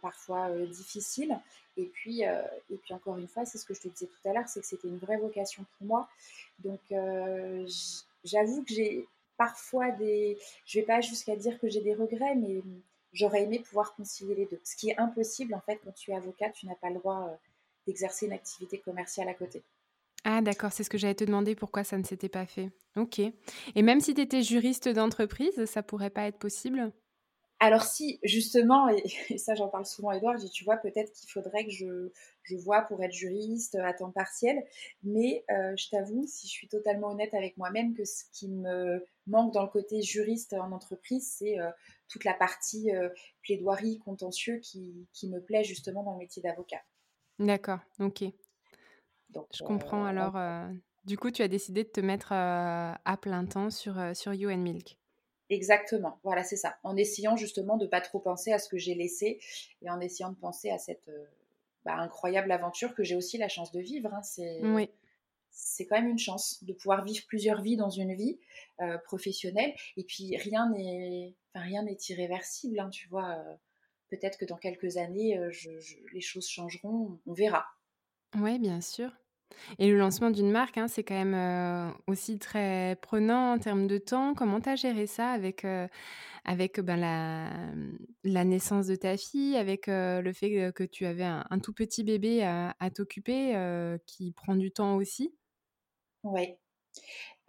parfois 0.00 0.50
difficiles, 0.66 1.38
et 1.76 1.84
puis, 1.84 2.26
euh, 2.26 2.42
et 2.70 2.76
puis 2.76 2.94
encore 2.94 3.18
une 3.18 3.28
fois, 3.28 3.44
c'est 3.44 3.58
ce 3.58 3.64
que 3.66 3.74
je 3.74 3.80
te 3.80 3.88
disais 3.88 4.06
tout 4.06 4.28
à 4.28 4.32
l'heure, 4.32 4.48
c'est 4.48 4.60
que 4.60 4.66
c'était 4.66 4.88
une 4.88 4.98
vraie 4.98 5.18
vocation 5.18 5.64
pour 5.76 5.86
moi. 5.86 6.08
Donc 6.60 6.80
euh, 6.90 7.66
j'avoue 8.24 8.62
que 8.62 8.72
j'ai 8.72 9.06
parfois 9.36 9.90
des... 9.90 10.38
Je 10.64 10.80
vais 10.80 10.86
pas 10.86 11.00
jusqu'à 11.02 11.36
dire 11.36 11.58
que 11.58 11.68
j'ai 11.68 11.82
des 11.82 11.94
regrets, 11.94 12.34
mais 12.34 12.62
j'aurais 13.12 13.42
aimé 13.42 13.58
pouvoir 13.58 13.94
concilier 13.94 14.34
les 14.34 14.46
deux. 14.46 14.60
Ce 14.64 14.74
qui 14.76 14.88
est 14.88 14.98
impossible 14.98 15.54
en 15.54 15.60
fait 15.60 15.78
quand 15.84 15.92
tu 15.92 16.12
es 16.12 16.14
avocat, 16.14 16.50
tu 16.50 16.66
n'as 16.66 16.76
pas 16.76 16.88
le 16.88 16.96
droit 16.96 17.28
euh, 17.28 17.36
d'exercer 17.86 18.26
une 18.26 18.32
activité 18.32 18.78
commerciale 18.78 19.28
à 19.28 19.34
côté. 19.34 19.62
Ah 20.24 20.40
d'accord, 20.40 20.72
c'est 20.72 20.82
ce 20.82 20.90
que 20.90 20.98
j'allais 20.98 21.14
te 21.14 21.24
demander, 21.24 21.54
pourquoi 21.54 21.84
ça 21.84 21.98
ne 21.98 22.04
s'était 22.04 22.30
pas 22.30 22.46
fait. 22.46 22.70
Ok. 22.96 23.20
Et 23.20 23.82
même 23.82 24.00
si 24.00 24.14
tu 24.14 24.22
étais 24.22 24.42
juriste 24.42 24.88
d'entreprise, 24.88 25.66
ça 25.66 25.82
pourrait 25.82 26.10
pas 26.10 26.26
être 26.26 26.38
possible? 26.38 26.90
Alors 27.58 27.84
si, 27.84 28.18
justement, 28.22 28.88
et, 29.30 29.38
ça 29.38 29.54
j'en 29.54 29.68
parle 29.68 29.86
souvent 29.86 30.12
Edouard, 30.12 30.36
tu 30.52 30.64
vois, 30.64 30.76
peut-être 30.76 31.12
qu'il 31.12 31.30
faudrait 31.30 31.64
que 31.64 31.70
je, 31.70 32.10
je 32.42 32.56
vois 32.56 32.82
pour 32.82 33.02
être 33.02 33.12
juriste 33.12 33.76
à 33.76 33.92
temps 33.92 34.10
partiel, 34.10 34.62
mais 35.02 35.44
euh, 35.50 35.74
je 35.76 35.88
t'avoue, 35.88 36.26
si 36.26 36.46
je 36.46 36.52
suis 36.52 36.68
totalement 36.68 37.08
honnête 37.08 37.34
avec 37.34 37.56
moi-même, 37.56 37.94
que 37.94 38.04
ce 38.04 38.24
qui 38.32 38.48
me 38.48 39.04
manque 39.26 39.52
dans 39.54 39.62
le 39.62 39.68
côté 39.68 40.02
juriste 40.02 40.52
en 40.52 40.72
entreprise, 40.72 41.34
c'est 41.38 41.58
euh, 41.58 41.70
toute 42.08 42.24
la 42.24 42.34
partie 42.34 42.94
euh, 42.94 43.08
plaidoirie, 43.42 43.98
contentieux 43.98 44.58
qui, 44.58 45.08
qui, 45.12 45.28
me 45.28 45.40
plaît 45.40 45.64
justement 45.64 46.02
dans 46.02 46.12
le 46.12 46.18
métier 46.18 46.42
d'avocat. 46.42 46.82
D'accord, 47.38 47.80
ok. 48.00 48.24
Donc, 49.30 49.46
je 49.52 49.62
comprends 49.64 50.04
alors. 50.04 50.38
du 51.04 51.18
coup, 51.18 51.30
tu 51.30 51.42
as 51.42 51.48
décidé 51.48 51.84
de 51.84 51.88
te 51.88 52.00
mettre 52.00 52.32
à 52.32 53.18
plein 53.20 53.44
temps 53.44 53.70
sur, 53.70 53.96
sur 54.14 54.32
You 54.32 54.50
and 54.50 54.58
Milk. 54.58 54.96
Exactement, 55.48 56.18
voilà, 56.24 56.42
c'est 56.42 56.56
ça. 56.56 56.76
En 56.82 56.96
essayant 56.96 57.36
justement 57.36 57.76
de 57.76 57.84
ne 57.84 57.90
pas 57.90 58.00
trop 58.00 58.18
penser 58.18 58.52
à 58.52 58.58
ce 58.58 58.68
que 58.68 58.78
j'ai 58.78 58.94
laissé 58.94 59.38
et 59.82 59.90
en 59.90 60.00
essayant 60.00 60.30
de 60.30 60.36
penser 60.36 60.70
à 60.70 60.78
cette 60.78 61.08
euh, 61.08 61.24
bah, 61.84 61.94
incroyable 61.96 62.50
aventure 62.50 62.94
que 62.94 63.04
j'ai 63.04 63.14
aussi 63.14 63.38
la 63.38 63.48
chance 63.48 63.70
de 63.70 63.80
vivre. 63.80 64.12
Hein. 64.12 64.22
C'est 64.22 64.60
oui. 64.64 64.90
c'est 65.50 65.86
quand 65.86 65.96
même 65.96 66.08
une 66.08 66.18
chance 66.18 66.64
de 66.64 66.72
pouvoir 66.72 67.04
vivre 67.04 67.24
plusieurs 67.28 67.62
vies 67.62 67.76
dans 67.76 67.90
une 67.90 68.14
vie 68.14 68.40
euh, 68.80 68.98
professionnelle. 68.98 69.72
Et 69.96 70.02
puis 70.02 70.36
rien 70.36 70.68
n'est 70.70 71.36
enfin, 71.54 71.64
rien 71.64 71.84
n'est 71.84 71.98
irréversible, 72.08 72.80
hein, 72.80 72.90
tu 72.90 73.08
vois. 73.08 73.36
Euh, 73.36 73.54
peut-être 74.08 74.38
que 74.38 74.44
dans 74.44 74.56
quelques 74.56 74.96
années, 74.96 75.40
les 76.12 76.20
choses 76.20 76.48
changeront, 76.48 77.18
on 77.26 77.32
verra. 77.32 77.66
Oui, 78.36 78.58
bien 78.58 78.80
sûr. 78.80 79.10
Et 79.78 79.90
le 79.90 79.98
lancement 79.98 80.30
d'une 80.30 80.50
marque, 80.50 80.78
hein, 80.78 80.88
c'est 80.88 81.04
quand 81.04 81.14
même 81.14 81.34
euh, 81.34 81.90
aussi 82.06 82.38
très 82.38 82.96
prenant 83.00 83.54
en 83.54 83.58
termes 83.58 83.86
de 83.86 83.98
temps. 83.98 84.34
Comment 84.34 84.60
tu 84.60 84.68
as 84.68 84.76
géré 84.76 85.06
ça 85.06 85.30
avec, 85.30 85.64
euh, 85.64 85.88
avec 86.44 86.80
ben, 86.80 86.96
la, 88.24 88.44
naissance 88.44 88.86
de 88.86 88.96
ta 88.96 89.16
fille, 89.16 89.56
avec 89.56 89.88
euh, 89.88 90.20
le 90.20 90.32
fait 90.32 90.72
que 90.72 90.84
tu 90.84 91.06
avais 91.06 91.24
un, 91.24 91.58
tout 91.58 91.72
petit 91.72 92.04
bébé 92.04 92.42
à, 92.44 92.90
t'occuper 92.94 93.54
qui 94.06 94.32
prend 94.32 94.54
du 94.54 94.70
temps 94.70 94.96
aussi? 94.96 95.34
Oui. 96.22 96.54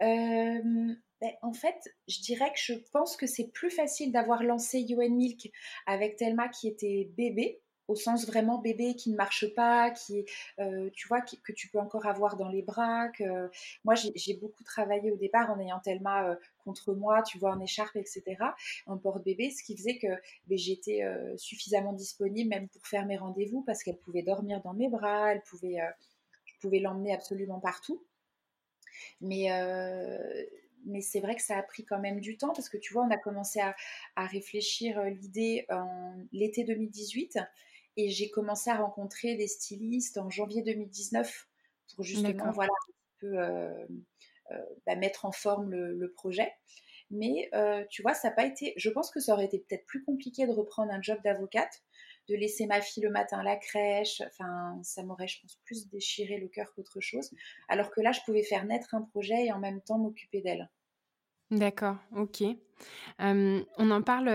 Ben, 0.00 1.32
en 1.42 1.52
fait, 1.52 1.76
je 2.06 2.20
dirais 2.20 2.50
que 2.52 2.60
je 2.60 2.74
pense 2.92 3.16
que 3.16 3.26
c'est 3.26 3.50
plus 3.50 3.70
facile 3.70 4.12
d'avoir 4.12 4.44
lancé 4.44 4.86
UN 4.88 5.16
Milk 5.16 5.50
avec 5.86 6.16
Thelma 6.16 6.48
qui 6.48 6.68
était 6.68 7.10
bébé 7.16 7.60
au 7.88 7.96
sens 7.96 8.26
vraiment 8.26 8.58
bébé 8.58 8.94
qui 8.94 9.10
ne 9.10 9.16
marche 9.16 9.52
pas, 9.54 9.90
qui, 9.90 10.24
euh, 10.58 10.90
tu 10.92 11.08
vois, 11.08 11.22
que 11.22 11.52
tu 11.52 11.68
peux 11.68 11.78
encore 11.78 12.06
avoir 12.06 12.36
dans 12.36 12.48
les 12.48 12.62
bras. 12.62 13.08
Moi, 13.84 13.94
j'ai 14.14 14.34
beaucoup 14.34 14.62
travaillé 14.62 15.10
au 15.10 15.16
départ 15.16 15.50
en 15.50 15.58
ayant 15.58 15.80
Thelma 15.80 16.28
euh, 16.28 16.36
contre 16.64 16.92
moi, 16.92 17.22
tu 17.22 17.38
vois, 17.38 17.52
en 17.52 17.60
écharpe, 17.60 17.96
etc., 17.96 18.36
en 18.86 18.98
porte-bébé, 18.98 19.50
ce 19.50 19.64
qui 19.64 19.76
faisait 19.76 19.98
que 19.98 20.06
ben, 20.46 20.58
j'étais 20.58 21.02
euh, 21.02 21.34
suffisamment 21.38 21.94
disponible 21.94 22.50
même 22.50 22.68
pour 22.68 22.86
faire 22.86 23.06
mes 23.06 23.16
rendez-vous 23.16 23.62
parce 23.62 23.82
qu'elle 23.82 23.96
pouvait 23.96 24.22
dormir 24.22 24.60
dans 24.62 24.74
mes 24.74 24.88
bras, 24.88 25.32
elle 25.32 25.42
pouvait, 25.42 25.78
je 26.44 26.54
pouvais 26.60 26.78
l'emmener 26.80 27.14
absolument 27.14 27.58
partout. 27.58 28.04
Mais 29.20 29.48
mais 30.84 31.00
c'est 31.00 31.20
vrai 31.20 31.34
que 31.34 31.42
ça 31.42 31.58
a 31.58 31.62
pris 31.62 31.84
quand 31.84 31.98
même 31.98 32.20
du 32.20 32.36
temps 32.36 32.52
parce 32.52 32.68
que 32.68 32.76
tu 32.76 32.92
vois, 32.92 33.02
on 33.02 33.10
a 33.10 33.18
commencé 33.18 33.60
à, 33.60 33.74
à 34.14 34.26
réfléchir 34.26 35.02
l'idée 35.02 35.66
en 35.70 36.14
l'été 36.32 36.64
2018 36.64 37.38
et 37.98 38.10
j'ai 38.10 38.30
commencé 38.30 38.70
à 38.70 38.76
rencontrer 38.76 39.34
des 39.34 39.48
stylistes 39.48 40.18
en 40.18 40.30
janvier 40.30 40.62
2019 40.62 41.48
pour 41.94 42.04
justement 42.04 42.52
voilà, 42.52 42.70
un 42.70 42.92
peu 43.18 43.38
euh, 43.40 43.86
euh, 44.52 44.62
bah, 44.86 44.94
mettre 44.94 45.24
en 45.24 45.32
forme 45.32 45.70
le, 45.70 46.12
projet. 46.12 46.52
Mais 47.10 47.50
euh, 47.54 47.84
tu 47.90 48.02
vois, 48.02 48.14
ça 48.14 48.28
n'a 48.28 48.34
pas 48.34 48.44
été. 48.46 48.72
Je 48.76 48.88
pense 48.88 49.10
que 49.10 49.18
ça 49.18 49.32
aurait 49.32 49.46
été 49.46 49.58
peut-être 49.58 49.84
plus 49.86 50.04
compliqué 50.04 50.46
de 50.46 50.52
reprendre 50.52 50.92
un 50.92 51.02
job 51.02 51.18
d'avocate, 51.24 51.82
de 52.28 52.36
laisser 52.36 52.66
ma 52.66 52.80
fille 52.80 53.02
le 53.02 53.10
matin 53.10 53.40
à 53.40 53.42
la 53.42 53.56
crèche. 53.56 54.22
Enfin, 54.28 54.78
ça 54.84 55.02
m'aurait, 55.02 55.26
je 55.26 55.40
pense, 55.40 55.58
plus 55.64 55.88
déchiré 55.88 56.38
le 56.38 56.46
cœur 56.46 56.72
qu'autre 56.74 57.00
chose. 57.00 57.32
Alors 57.68 57.90
que 57.90 58.00
là, 58.00 58.12
je 58.12 58.20
pouvais 58.24 58.44
faire 58.44 58.64
naître 58.64 58.94
un 58.94 59.02
projet 59.02 59.46
et 59.46 59.52
en 59.52 59.58
même 59.58 59.80
temps 59.80 59.98
m'occuper 59.98 60.40
d'elle. 60.40 60.70
D'accord, 61.50 61.96
OK. 62.14 62.42
on 63.20 63.90
en 63.90 64.02
parle, 64.02 64.26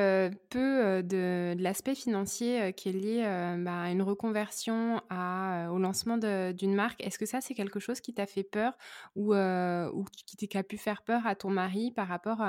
peu, 0.50 1.04
de 1.04 1.54
l'aspect 1.60 1.96
financier, 1.96 2.74
qui 2.74 2.90
est 2.90 2.92
lié, 2.92 3.22
bah, 3.64 3.84
à 3.84 3.92
une 3.92 4.02
reconversion, 4.02 5.00
à, 5.12 5.70
au 5.72 5.78
lancement 5.78 6.18
d'une 6.18 6.74
marque. 6.76 7.04
Est-ce 7.06 7.20
que 7.20 7.26
ça, 7.28 7.40
c'est 7.42 7.54
quelque 7.54 7.80
chose 7.80 8.02
qui 8.02 8.14
t'a 8.16 8.26
fait 8.26 8.44
peur 8.44 8.78
ou 9.16 9.36
ou 9.36 10.06
qui 10.28 10.48
qui 10.48 10.58
a 10.58 10.64
pu 10.64 10.78
faire 10.78 11.04
peur 11.04 11.28
à 11.28 11.36
ton 11.36 11.50
mari 11.52 11.92
par 11.92 12.08
rapport 12.08 12.42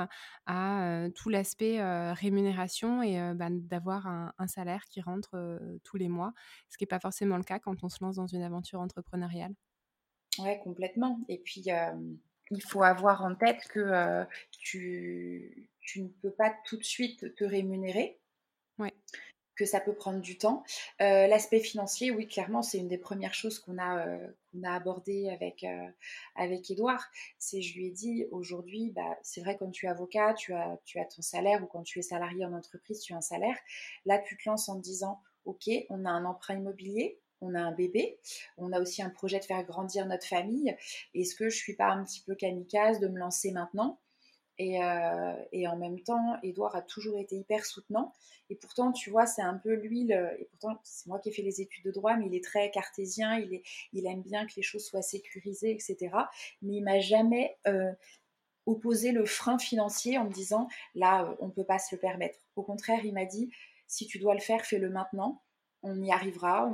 à, 0.47 1.07
tout 1.15 1.29
l'aspect, 1.29 1.79
rémunération 2.13 3.03
et 3.03 3.33
bah, 3.35 3.49
d'avoir 3.51 4.07
un 4.07 4.47
salaire 4.47 4.85
qui 4.85 5.01
rentre, 5.01 5.59
tous 5.83 5.97
les 5.97 6.09
mois? 6.09 6.33
Ce 6.69 6.77
qui 6.77 6.83
n'est 6.85 6.87
pas 6.87 6.99
forcément 6.99 7.37
le 7.37 7.43
cas 7.43 7.59
quand 7.59 7.83
on 7.83 7.89
se 7.89 8.03
lance 8.03 8.15
dans 8.15 8.27
une 8.27 8.43
aventure 8.43 8.79
entrepreneuriale? 8.81 9.53
Ouais, 10.39 10.59
complètement 10.63 11.19
et 11.29 11.39
puis, 11.39 11.63
il 12.51 12.61
faut 12.61 12.83
avoir 12.83 13.23
en 13.23 13.35
tête 13.35 13.67
que 13.69 13.79
euh, 13.79 14.23
tu, 14.51 15.69
tu, 15.79 16.01
ne 16.01 16.07
peux 16.07 16.31
pas 16.31 16.53
tout 16.65 16.77
de 16.77 16.83
suite 16.83 17.35
te 17.35 17.43
rémunérer. 17.43 18.19
Ouais. 18.77 18.93
Que 19.55 19.65
ça 19.65 19.79
peut 19.79 19.93
prendre 19.93 20.19
du 20.19 20.37
temps. 20.37 20.63
Euh, 21.01 21.27
l'aspect 21.27 21.61
financier, 21.61 22.11
oui, 22.11 22.27
clairement, 22.27 22.61
c'est 22.61 22.77
une 22.77 22.89
des 22.89 22.97
premières 22.97 23.33
choses 23.33 23.57
qu'on 23.57 23.77
a, 23.77 24.05
euh, 24.05 24.27
a 24.63 24.75
abordé 24.75 25.29
avec, 25.29 25.65
avec 26.35 26.69
Edouard. 26.69 27.05
C'est, 27.39 27.61
je 27.61 27.77
lui 27.77 27.87
ai 27.87 27.91
dit, 27.91 28.25
aujourd'hui, 28.31 28.91
bah, 28.91 29.17
c'est 29.21 29.39
vrai, 29.39 29.55
quand 29.57 29.71
tu 29.71 29.85
es 29.85 29.89
avocat, 29.89 30.33
tu 30.33 30.53
as, 30.53 30.77
tu 30.83 30.99
as 30.99 31.05
ton 31.05 31.21
salaire, 31.21 31.63
ou 31.63 31.67
quand 31.67 31.83
tu 31.83 31.99
es 31.99 32.01
salarié 32.01 32.45
en 32.45 32.51
entreprise, 32.51 32.99
tu 32.99 33.13
as 33.13 33.17
un 33.17 33.21
salaire. 33.21 33.57
Là, 34.05 34.19
tu 34.19 34.35
te 34.35 34.49
lances 34.49 34.67
en 34.67 34.75
te 34.75 34.81
disant, 34.81 35.21
OK, 35.45 35.69
on 35.89 36.03
a 36.03 36.09
un 36.09 36.25
emprunt 36.25 36.55
immobilier, 36.55 37.17
on 37.41 37.55
a 37.55 37.59
un 37.59 37.71
bébé, 37.71 38.17
on 38.57 38.71
a 38.71 38.79
aussi 38.79 39.01
un 39.01 39.09
projet 39.09 39.39
de 39.39 39.45
faire 39.45 39.63
grandir 39.63 40.05
notre 40.05 40.25
famille. 40.25 40.75
Est-ce 41.13 41.35
que 41.35 41.49
je 41.49 41.57
suis 41.57 41.75
pas 41.75 41.87
un 41.87 42.03
petit 42.03 42.21
peu 42.21 42.35
kamikaze 42.35 42.99
de 42.99 43.07
me 43.07 43.19
lancer 43.19 43.51
maintenant? 43.51 43.99
Et, 44.57 44.79
et, 45.51 45.67
en 45.67 45.75
même 45.75 45.99
temps, 45.99 46.37
Edouard 46.41 46.77
a 46.77 46.81
toujours 46.81 47.19
été 47.19 47.35
hyper 47.35 47.65
soutenant. 47.65 48.13
Et 48.49 48.55
pourtant, 48.55 48.93
tu 48.93 49.09
vois, 49.09 49.25
c'est 49.25 49.41
un 49.41 49.57
peu 49.57 49.73
lui, 49.73 50.09
et 50.11 50.47
pourtant, 50.51 50.79
c'est 50.83 51.07
moi 51.07 51.19
qui 51.19 51.27
ai 51.27 51.31
fait 51.33 51.41
les 51.41 51.59
études 51.59 51.83
de 51.83 51.91
droit, 51.91 52.15
mais 52.15 52.27
il 52.27 52.35
est 52.35 52.43
très 52.43 52.71
cartésien, 52.71 53.37
il, 53.91 54.07
aime 54.07 54.21
bien 54.21 54.45
que 54.45 54.53
les 54.55 54.61
choses 54.61 54.85
soient 54.85 55.01
sécurisées, 55.01 55.71
etc. 55.71 56.15
Mais 56.61 56.75
il 56.75 56.83
m'a 56.83 56.99
jamais 56.99 57.57
opposé 58.65 59.11
le 59.11 59.25
frein 59.25 59.57
financier 59.57 60.17
en 60.17 60.25
me 60.25 60.31
disant, 60.31 60.67
là, 60.93 61.35
on 61.39 61.47
ne 61.47 61.51
peut 61.51 61.63
pas 61.63 61.79
se 61.79 61.95
le 61.95 61.99
permettre. 61.99 62.39
Au 62.55 62.63
contraire, 62.63 63.03
il 63.03 63.13
m'a 63.13 63.25
dit, 63.25 63.51
si 63.87 64.07
tu 64.07 64.19
dois 64.19 64.33
le 64.33 64.41
faire, 64.41 64.65
fais-le 64.65 64.89
maintenant. 64.89 65.41
On 65.83 66.01
y 66.01 66.11
arrivera, 66.11 66.71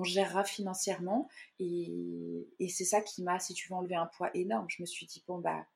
on 0.00 0.04
gérera 0.04 0.44
financièrement. 0.44 1.28
Et, 1.58 2.48
et 2.58 2.68
c'est 2.68 2.84
ça 2.84 3.00
qui 3.00 3.22
m'a, 3.22 3.38
si 3.38 3.54
tu 3.54 3.68
veux, 3.68 3.74
enlever 3.74 3.96
un 3.96 4.06
poids 4.06 4.30
énorme. 4.34 4.66
Je 4.68 4.82
me 4.82 4.86
suis 4.86 5.06
dit, 5.06 5.22
bon, 5.26 5.38
bah, 5.38 5.66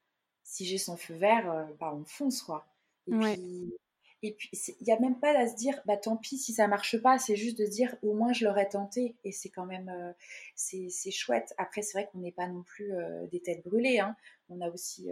si 0.43 0.65
j'ai 0.65 0.79
son 0.79 0.97
feu 0.97 1.15
vert, 1.15 1.51
euh, 1.51 1.65
bah, 1.79 1.93
on 1.95 2.05
fonce, 2.05 2.43
quoi. 2.43 2.67
Et 3.07 3.13
puis, 3.13 3.75
et 4.23 4.33
puis, 4.33 4.49
il 4.81 4.85
n'y 4.87 4.93
a 4.93 4.99
même 4.99 5.21
pas 5.21 5.39
à 5.39 5.47
se 5.47 5.55
dire, 5.55 5.79
bah 5.85 5.99
tant 5.99 6.17
pis 6.17 6.39
si 6.39 6.55
ça 6.55 6.67
marche 6.67 6.97
pas, 7.03 7.19
c'est 7.19 7.37
juste 7.37 7.59
de 7.59 7.67
dire, 7.67 7.95
au 8.01 8.15
moins 8.15 8.33
je 8.33 8.47
l'aurais 8.47 8.67
tenté. 8.67 9.15
Et 9.23 9.33
c'est 9.33 9.51
quand 9.51 9.67
même, 9.67 9.91
euh, 9.91 10.13
c'est 10.55 11.11
chouette. 11.11 11.53
Après, 11.59 11.83
c'est 11.83 11.99
vrai 11.99 12.09
qu'on 12.11 12.21
n'est 12.21 12.33
pas 12.33 12.47
non 12.47 12.63
plus 12.63 12.95
euh, 12.95 13.27
des 13.27 13.41
têtes 13.41 13.63
brûlées. 13.63 13.99
Hein. 13.99 14.17
On 14.49 14.63
a 14.63 14.71
aussi 14.71 15.09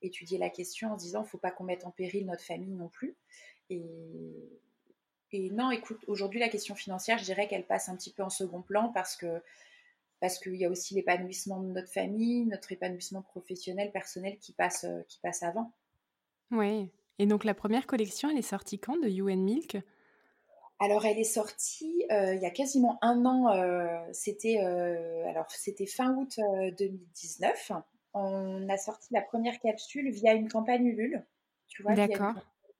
étudié 0.00 0.38
la 0.38 0.48
question 0.48 0.92
en 0.92 0.98
se 0.98 1.04
disant, 1.04 1.24
faut 1.24 1.36
pas 1.36 1.50
qu'on 1.50 1.64
mette 1.64 1.84
en 1.84 1.90
péril 1.90 2.24
notre 2.24 2.42
famille 2.42 2.72
non 2.72 2.88
plus. 2.88 3.14
Et, 3.68 3.82
et 5.34 5.50
non, 5.50 5.72
écoute, 5.72 6.04
aujourd'hui, 6.06 6.38
la 6.38 6.48
question 6.48 6.76
financière, 6.76 7.18
je 7.18 7.24
dirais 7.24 7.48
qu'elle 7.48 7.66
passe 7.66 7.88
un 7.88 7.96
petit 7.96 8.12
peu 8.12 8.22
en 8.22 8.30
second 8.30 8.62
plan 8.62 8.90
parce 8.94 9.16
que 9.16 9.42
parce 10.20 10.38
qu'il 10.38 10.54
y 10.54 10.64
a 10.64 10.70
aussi 10.70 10.94
l'épanouissement 10.94 11.60
de 11.60 11.66
notre 11.66 11.90
famille, 11.90 12.46
notre 12.46 12.72
épanouissement 12.72 13.20
professionnel, 13.20 13.90
personnel 13.92 14.38
qui 14.38 14.52
passe, 14.52 14.84
euh, 14.84 15.02
qui 15.08 15.18
passe 15.18 15.42
avant. 15.42 15.72
Oui. 16.50 16.88
Et 17.18 17.26
donc 17.26 17.44
la 17.44 17.52
première 17.52 17.86
collection, 17.86 18.30
elle 18.30 18.38
est 18.38 18.42
sortie 18.42 18.78
quand 18.78 18.96
de 18.96 19.08
You 19.08 19.26
Milk? 19.26 19.76
Alors, 20.80 21.04
elle 21.04 21.18
est 21.18 21.24
sortie 21.24 22.06
euh, 22.10 22.34
il 22.34 22.40
y 22.40 22.46
a 22.46 22.50
quasiment 22.50 22.98
un 23.02 23.26
an. 23.26 23.52
Euh, 23.54 23.98
c'était 24.12 24.58
alors 25.28 25.50
c'était 25.50 25.86
fin 25.86 26.14
août 26.14 26.38
2019. 26.78 27.72
On 28.14 28.68
a 28.68 28.76
sorti 28.78 29.12
la 29.12 29.20
première 29.20 29.60
capsule 29.60 30.10
via 30.10 30.32
une 30.32 30.48
campagne 30.48 30.86
Ulule. 30.86 31.24
Tu 31.68 31.82
vois, 31.82 31.94
D'accord. 31.94 32.34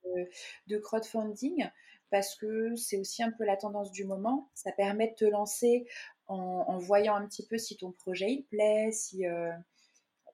De, 0.04 0.28
de 0.68 0.78
crowdfunding 0.78 1.68
parce 2.14 2.37
que 2.37 2.76
c'est 2.76 2.97
aussi 2.97 3.25
un 3.25 3.33
peu 3.33 3.44
la 3.44 3.56
tendance 3.56 3.90
du 3.90 4.04
moment. 4.04 4.49
Ça 4.54 4.71
permet 4.71 5.09
de 5.09 5.14
te 5.14 5.25
lancer 5.25 5.85
en, 6.28 6.78
voyant 6.78 7.16
un 7.16 7.26
petit 7.26 7.44
peu 7.44 7.59
si 7.59 7.76
ton 7.76 7.90
projet 7.90 8.30
il 8.30 8.44
plaît, 8.44 8.92
si, 8.92 9.26
euh, 9.26 9.50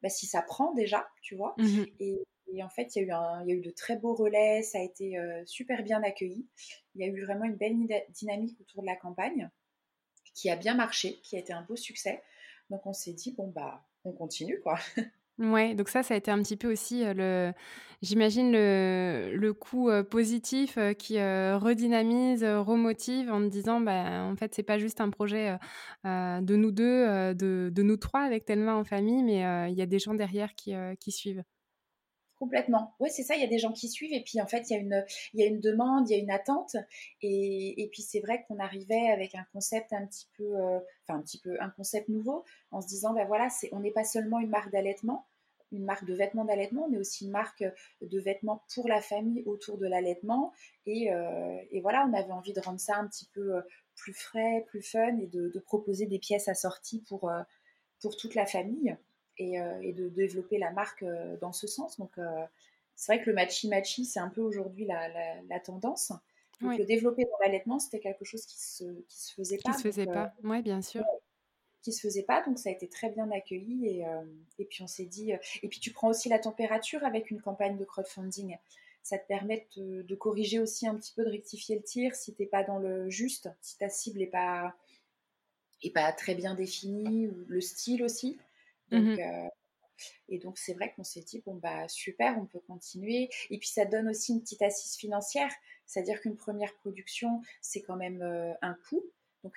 bah, 0.03 0.11
si 0.11 0.27
ça 0.27 0.43
prend 0.43 0.75
déjà, 0.75 1.09
tu 1.23 1.37
vois. 1.37 1.55
Mmh 1.57 1.85
et, 2.01 2.63
en 2.63 2.69
fait, 2.69 2.95
il 2.97 3.07
y, 3.07 3.11
a 3.11 3.43
eu 3.45 3.49
y 3.49 3.53
a 3.53 3.55
eu 3.55 3.61
de 3.63 3.71
très 3.71 3.97
beaux 3.97 4.13
relais, 4.13 4.63
ça 4.63 4.79
a 4.79 4.83
été 4.83 5.17
euh, 5.17 5.43
super 5.47 5.83
bien 5.83 6.03
accueilli. 6.03 6.47
Il 6.95 7.01
y 7.01 7.05
a 7.05 7.07
eu 7.07 7.25
vraiment 7.25 7.45
une 7.45 7.57
belle 7.57 7.79
dynamique 8.11 8.61
autour 8.61 8.83
de 8.83 8.87
la 8.87 8.97
campagne 8.97 9.49
qui 10.35 10.51
a 10.51 10.57
bien 10.57 10.75
marché, 10.75 11.21
qui 11.23 11.37
a 11.37 11.39
été 11.39 11.55
un 11.55 11.63
beau 11.63 11.77
succès. 11.77 12.23
Donc 12.69 12.85
on 12.87 12.93
s'est 12.93 13.15
dit, 13.15 13.33
bon, 13.33 13.49
bah, 13.49 13.87
on 14.05 14.13
continue, 14.13 14.61
quoi. 14.61 14.79
Ouais, 15.41 15.75
donc 15.75 15.89
ça, 15.89 16.03
ça 16.03 16.15
a 16.15 16.17
été 16.19 16.31
un 16.31 16.43
petit 16.43 16.57
peu 16.59 16.71
aussi 16.71 17.03
le, 17.03 17.53
j'imagine 18.03 18.53
le, 18.53 19.33
le 19.35 19.53
coup 19.55 19.89
positif 20.11 20.79
qui 20.99 21.17
redynamise, 21.19 22.45
remotive 22.45 23.31
en 23.33 23.41
me 23.41 23.49
disant, 23.49 23.81
bah, 23.81 24.23
en 24.25 24.37
fait, 24.37 24.55
c'est 24.55 24.63
pas 24.63 24.79
juste 24.79 25.01
un 25.01 25.09
projet 25.09 25.57
de 26.05 26.57
nous 26.57 26.71
deux, 26.73 27.35
de, 27.35 27.71
de, 27.73 27.83
nous 27.83 27.97
trois 27.97 28.21
avec 28.21 28.45
Thelma 28.45 28.77
en 28.77 28.85
famille, 28.85 29.23
mais 29.23 29.71
il 29.73 29.79
y 29.79 29.83
a 29.83 29.87
des 29.87 29.99
gens 29.99 30.13
derrière 30.15 30.55
qui, 30.55 30.75
qui 31.01 31.11
suivent. 31.11 31.43
Complètement. 32.37 32.95
Oui, 33.01 33.11
c'est 33.13 33.23
ça, 33.23 33.35
il 33.35 33.43
y 33.43 33.45
a 33.45 33.49
des 33.49 33.59
gens 33.59 33.73
qui 33.73 33.87
suivent 33.87 34.15
et 34.15 34.23
puis 34.25 34.41
en 34.41 34.47
fait, 34.47 34.71
il 34.71 34.73
y 34.73 34.77
a 34.77 34.81
une, 34.81 35.05
il 35.35 35.41
y 35.41 35.43
a 35.43 35.47
une 35.47 35.61
demande, 35.61 36.09
il 36.09 36.17
y 36.17 36.19
a 36.19 36.23
une 36.23 36.31
attente 36.31 36.75
et, 37.21 37.83
et 37.83 37.89
puis 37.91 38.01
c'est 38.01 38.21
vrai 38.21 38.45
qu'on 38.49 38.59
arrivait 38.59 39.11
avec 39.11 39.35
un 39.35 39.45
concept 39.53 39.93
un 39.93 40.07
petit 40.07 40.27
peu, 40.39 40.55
enfin 40.57 41.19
un 41.19 41.23
petit 41.23 41.39
peu, 41.39 41.61
un 41.61 41.69
concept 41.69 42.09
nouveau 42.09 42.45
en 42.71 42.81
se 42.81 42.87
disant, 42.87 43.13
ben 43.13 43.27
voilà, 43.27 43.51
c'est, 43.51 43.69
on 43.73 43.81
n'est 43.81 43.91
pas 43.91 44.05
seulement 44.05 44.41
une 44.41 44.49
marque 44.49 44.73
d'allaitement, 44.73 45.27
une 45.73 45.85
marque 45.85 46.05
de 46.05 46.15
vêtements 46.15 46.45
d'allaitement, 46.45 46.89
mais 46.89 46.99
aussi 46.99 47.25
une 47.25 47.31
marque 47.31 47.65
de 48.01 48.21
vêtements 48.21 48.65
pour 48.75 48.89
la 48.89 49.01
famille 49.01 49.43
autour 49.47 49.79
de 49.79 49.87
l'allaitement. 49.87 50.53
Et, 50.87 51.13
euh, 51.13 51.59
et, 51.71 51.81
voilà, 51.81 52.07
on 52.09 52.15
avait 52.15 52.33
envie 52.33 52.53
de 52.53 52.61
rendre 52.61 52.81
ça 52.81 52.97
un 52.97 53.07
petit 53.07 53.29
peu 53.33 53.57
euh, 53.57 53.63
plus 53.95 54.13
frais, 54.13 54.65
plus 54.69 54.83
fun 54.83 55.19
et 55.19 55.27
de, 55.27 55.59
proposer 55.61 56.07
des 56.07 56.19
pièces 56.19 56.49
assorties 56.49 57.03
pour, 57.09 57.31
euh, 57.31 57.43
pour 58.01 58.17
toute 58.17 58.35
la 58.35 58.47
famille 58.47 58.97
et, 59.39 59.55
et 59.83 59.93
de, 59.93 60.09
développer 60.09 60.59
la 60.59 60.71
marque 60.71 61.05
dans 61.41 61.53
ce 61.53 61.67
sens. 61.67 61.99
Donc, 61.99 62.13
c'est 62.95 63.15
vrai 63.15 63.25
que 63.25 63.31
le 63.31 63.35
matchy-matchy, 63.35 64.05
c'est 64.05 64.21
un 64.21 64.29
peu 64.29 64.43
aujourd'hui 64.43 64.85
la, 64.85 65.09
la, 65.49 65.61
tendance. 65.61 66.13
Donc, 66.61 66.77
le 66.77 66.85
développer 66.85 67.25
dans 67.25 67.39
l'allaitement, 67.41 67.79
c'était 67.79 68.01
quelque 68.01 68.27
chose 68.27 68.45
qui 68.45 68.61
se, 68.61 68.85
qui 69.09 69.19
se 69.19 69.33
faisait 69.33 69.59
pas. 69.59 69.73
Qui 69.73 69.79
se 69.79 69.83
faisait 69.83 70.07
pas, 70.07 70.35
oui, 70.45 70.61
bien 70.61 70.83
sûr 70.83 71.05
qui 71.83 71.93
se 71.93 72.01
faisait 72.01 72.23
pas, 72.23 72.43
donc 72.43 72.59
ça 72.59 72.69
a 72.69 72.73
été 72.73 72.89
très 72.89 73.11
bien 73.11 73.31
accueilli 73.31 73.87
et, 73.87 74.07
euh, 74.07 74.23
et 74.59 74.65
puis 74.65 74.83
on 74.83 74.87
s'est 74.87 75.07
dit, 75.07 75.33
euh, 75.33 75.39
et 75.63 75.69
puis 75.69 75.81
tu 75.81 75.93
prends 75.93 76.09
aussi 76.09 76.29
la 76.29 76.39
température 76.39 77.05
avec 77.05 77.31
une 77.31 77.41
campagne 77.41 77.77
de 77.77 77.85
crowdfunding, 77.85 78.57
ça 79.03 79.19
te 79.19 79.27
permet 79.27 79.67
de, 79.77 80.15
corriger 80.15 80.61
aussi 80.61 80.87
un 80.87 80.95
petit 80.95 81.13
peu, 81.15 81.25
de 81.25 81.31
rectifier 81.31 81.77
le 81.77 81.83
tir 81.83 82.15
si 82.15 82.35
t'es 82.35 82.47
pas 82.47 82.65
dans 82.65 82.79
le 82.79 83.09
juste, 83.09 83.49
si 83.63 83.79
ta 83.79 83.89
cible 83.89 84.21
est 84.21 84.27
pas 84.27 84.75
est 85.83 85.91
pas 85.91 86.13
très 86.13 86.35
bien 86.35 86.55
définie, 86.55 87.27
ou 87.27 87.45
le 87.49 87.61
style 87.63 88.03
aussi. 88.03 88.39
Donc, 88.91 89.03
mmh 89.03 89.21
euh, 89.21 89.49
et 90.31 90.39
donc 90.39 90.57
c'est 90.57 90.73
vrai 90.73 90.93
qu'on 90.95 91.05
s'est 91.05 91.21
dit 91.21 91.43
bon 91.45 91.57
bah 91.57 91.87
super, 91.89 92.39
on 92.39 92.47
peut 92.47 92.61
continuer. 92.61 93.29
Et 93.51 93.59
puis 93.59 93.69
ça 93.69 93.85
donne 93.85 94.09
aussi 94.09 94.33
une 94.33 94.41
petite 94.41 94.63
assise 94.63 94.97
financière, 94.97 95.51
c'est-à-dire 95.87 96.21
qu'une 96.21 96.37
première 96.37 96.75
production 96.77 97.43
c'est 97.61 97.83
quand 97.83 97.97
même 97.97 98.23
un 98.63 98.75
coût. 98.89 99.05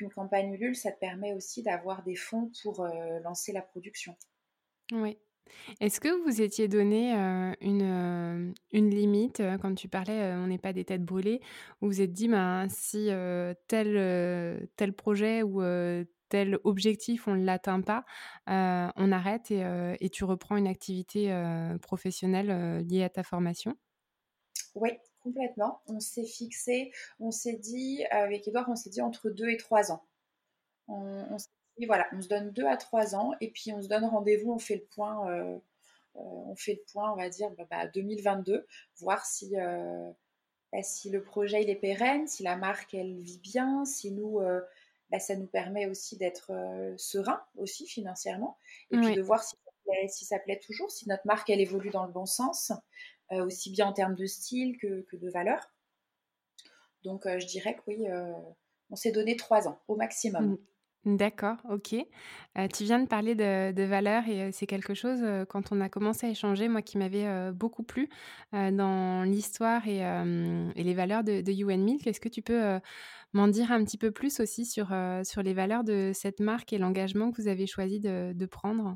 Une 0.03 0.09
campagne 0.09 0.53
Ulule, 0.53 0.75
ça 0.75 0.91
te 0.91 0.99
permet 0.99 1.31
aussi 1.31 1.63
d'avoir 1.63 2.03
des 2.03 2.17
fonds 2.17 2.51
pour 2.61 2.81
euh, 2.81 3.19
lancer 3.21 3.53
la 3.53 3.61
production. 3.61 4.17
Oui. 4.91 5.17
Est-ce 5.79 6.01
que 6.01 6.09
vous 6.25 6.41
étiez 6.41 6.67
donné 6.67 7.15
euh, 7.15 7.53
une, 7.61 7.81
euh, 7.83 8.53
une, 8.73 8.89
limite 8.89 9.41
quand 9.61 9.73
tu 9.75 9.87
parlais 9.87 10.33
on 10.33 10.47
n'est 10.47 10.57
pas 10.57 10.73
des 10.73 10.83
têtes 10.83 11.05
brûlées 11.05 11.39
où 11.81 11.87
vous 11.87 12.01
êtes 12.01 12.11
dit 12.11 12.27
ben, 12.27 12.67
si 12.69 13.09
tel, 13.67 14.67
tel 14.75 14.93
projet 14.93 15.41
ou 15.41 15.61
tel 16.27 16.59
objectif 16.65 17.27
on 17.27 17.35
ne 17.35 17.45
l'atteint 17.45 17.81
pas, 17.81 18.03
on 18.47 19.11
arrête 19.11 19.51
et, 19.51 19.63
et, 19.99 20.09
tu 20.09 20.25
reprends 20.25 20.57
une 20.57 20.67
activité 20.67 21.33
professionnelle 21.81 22.85
liée 22.89 23.03
à 23.03 23.09
ta 23.09 23.23
formation? 23.23 23.75
Oui, 24.75 24.91
complètement. 25.23 25.81
On 25.87 25.99
s'est 25.99 26.25
fixé, 26.25 26.91
on 27.19 27.31
s'est 27.31 27.57
dit, 27.57 28.03
avec 28.11 28.47
Edouard, 28.47 28.69
on 28.69 28.75
s'est 28.75 28.89
dit 28.89 29.01
entre 29.01 29.29
deux 29.29 29.49
et 29.49 29.57
trois 29.57 29.91
ans. 29.91 30.03
On, 30.87 31.37
s'est 31.37 31.49
dit, 31.77 31.85
voilà, 31.85 32.07
on 32.11 32.21
se 32.21 32.27
donne 32.27 32.51
deux 32.51 32.65
à 32.65 32.77
trois 32.77 33.15
ans 33.15 33.31
et 33.41 33.49
puis 33.49 33.71
on 33.71 33.81
se 33.81 33.87
donne 33.87 34.05
rendez-vous, 34.05 34.51
on 34.51 34.59
fait 34.59 34.75
le 34.75 34.85
point, 34.85 35.29
euh, 35.29 35.57
euh, 36.15 36.19
on 36.19 36.55
fait 36.55 36.73
le 36.73 36.83
point, 36.91 37.11
on 37.11 37.15
va 37.15 37.29
dire, 37.29 37.49
bah, 37.69 37.87
2022, 37.87 38.57
bah, 38.57 38.63
voir 38.97 39.25
si, 39.25 39.57
euh, 39.57 40.11
bah, 40.71 40.83
si 40.83 41.09
le 41.09 41.23
projet 41.23 41.63
il 41.63 41.69
est 41.69 41.75
pérenne, 41.75 42.27
si 42.27 42.43
la 42.43 42.57
marque 42.57 42.93
elle 42.93 43.19
vit 43.19 43.39
bien, 43.39 43.85
si 43.85 44.11
nous, 44.11 44.41
ça 45.19 45.35
nous 45.35 45.47
permet 45.47 45.85
aussi 45.85 46.17
d'être 46.17 46.51
serein 46.97 47.41
aussi 47.55 47.87
financièrement 47.87 48.57
et 48.91 48.97
puis 48.97 49.15
de 49.15 49.21
voir 49.21 49.43
si 49.43 49.55
si 50.07 50.25
ça 50.25 50.39
plaît 50.39 50.59
toujours, 50.59 50.91
si 50.91 51.07
notre 51.07 51.25
marque 51.25 51.49
elle 51.49 51.61
évolue 51.61 51.89
dans 51.89 52.05
le 52.05 52.11
bon 52.11 52.25
sens. 52.25 52.71
Euh, 53.33 53.45
aussi 53.45 53.71
bien 53.71 53.87
en 53.87 53.93
termes 53.93 54.15
de 54.15 54.25
style 54.25 54.77
que, 54.77 55.05
de 55.15 55.29
valeur. 55.29 55.59
Donc 57.03 57.25
euh, 57.25 57.39
je 57.39 57.47
dirais 57.47 57.75
que 57.75 57.81
oui, 57.87 58.07
euh, 58.07 58.31
on 58.89 58.95
s'est 58.95 59.11
donné 59.11 59.35
trois 59.35 59.67
ans 59.67 59.79
au 59.87 59.95
maximum. 59.95 60.51
Mmh. 61.05 61.17
D'accord, 61.17 61.57
ok. 61.69 61.97
tu 62.73 62.83
viens 62.85 62.99
de 62.99 63.07
parler 63.09 63.35
de, 63.35 63.73
de 63.73 63.83
valeur 63.83 64.25
et 64.29 64.53
c'est 64.53 64.65
quelque 64.65 64.93
chose, 64.93 65.21
quand 65.49 65.73
on 65.73 65.81
a 65.81 65.89
commencé 65.89 66.27
à 66.27 66.29
échanger, 66.29 66.69
moi 66.69 66.81
qui 66.81 66.97
m'avait 66.97 67.51
beaucoup 67.51 67.83
plu 67.83 68.07
dans 68.53 69.23
l'histoire 69.23 69.85
et, 69.85 69.99
les 70.81 70.93
valeurs 70.93 71.25
de, 71.25 71.41
de 71.41 71.51
UN 71.51 71.83
Milk. 71.83 72.07
Est-ce 72.07 72.21
que 72.21 72.29
tu 72.29 72.41
peux 72.41 72.79
m'en 73.33 73.49
dire 73.49 73.73
un 73.73 73.83
petit 73.83 73.97
peu 73.97 74.11
plus 74.11 74.39
aussi 74.39 74.65
sur, 74.65 74.95
sur 75.25 75.43
les 75.43 75.53
valeurs 75.53 75.83
de 75.83 76.11
cette 76.13 76.39
marque 76.39 76.71
et 76.71 76.77
l'engagement 76.77 77.33
que 77.33 77.41
vous 77.41 77.49
avez 77.49 77.67
choisi 77.67 77.99
de 77.99 78.45
prendre? 78.45 78.95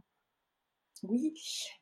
Oui. 1.04 1.34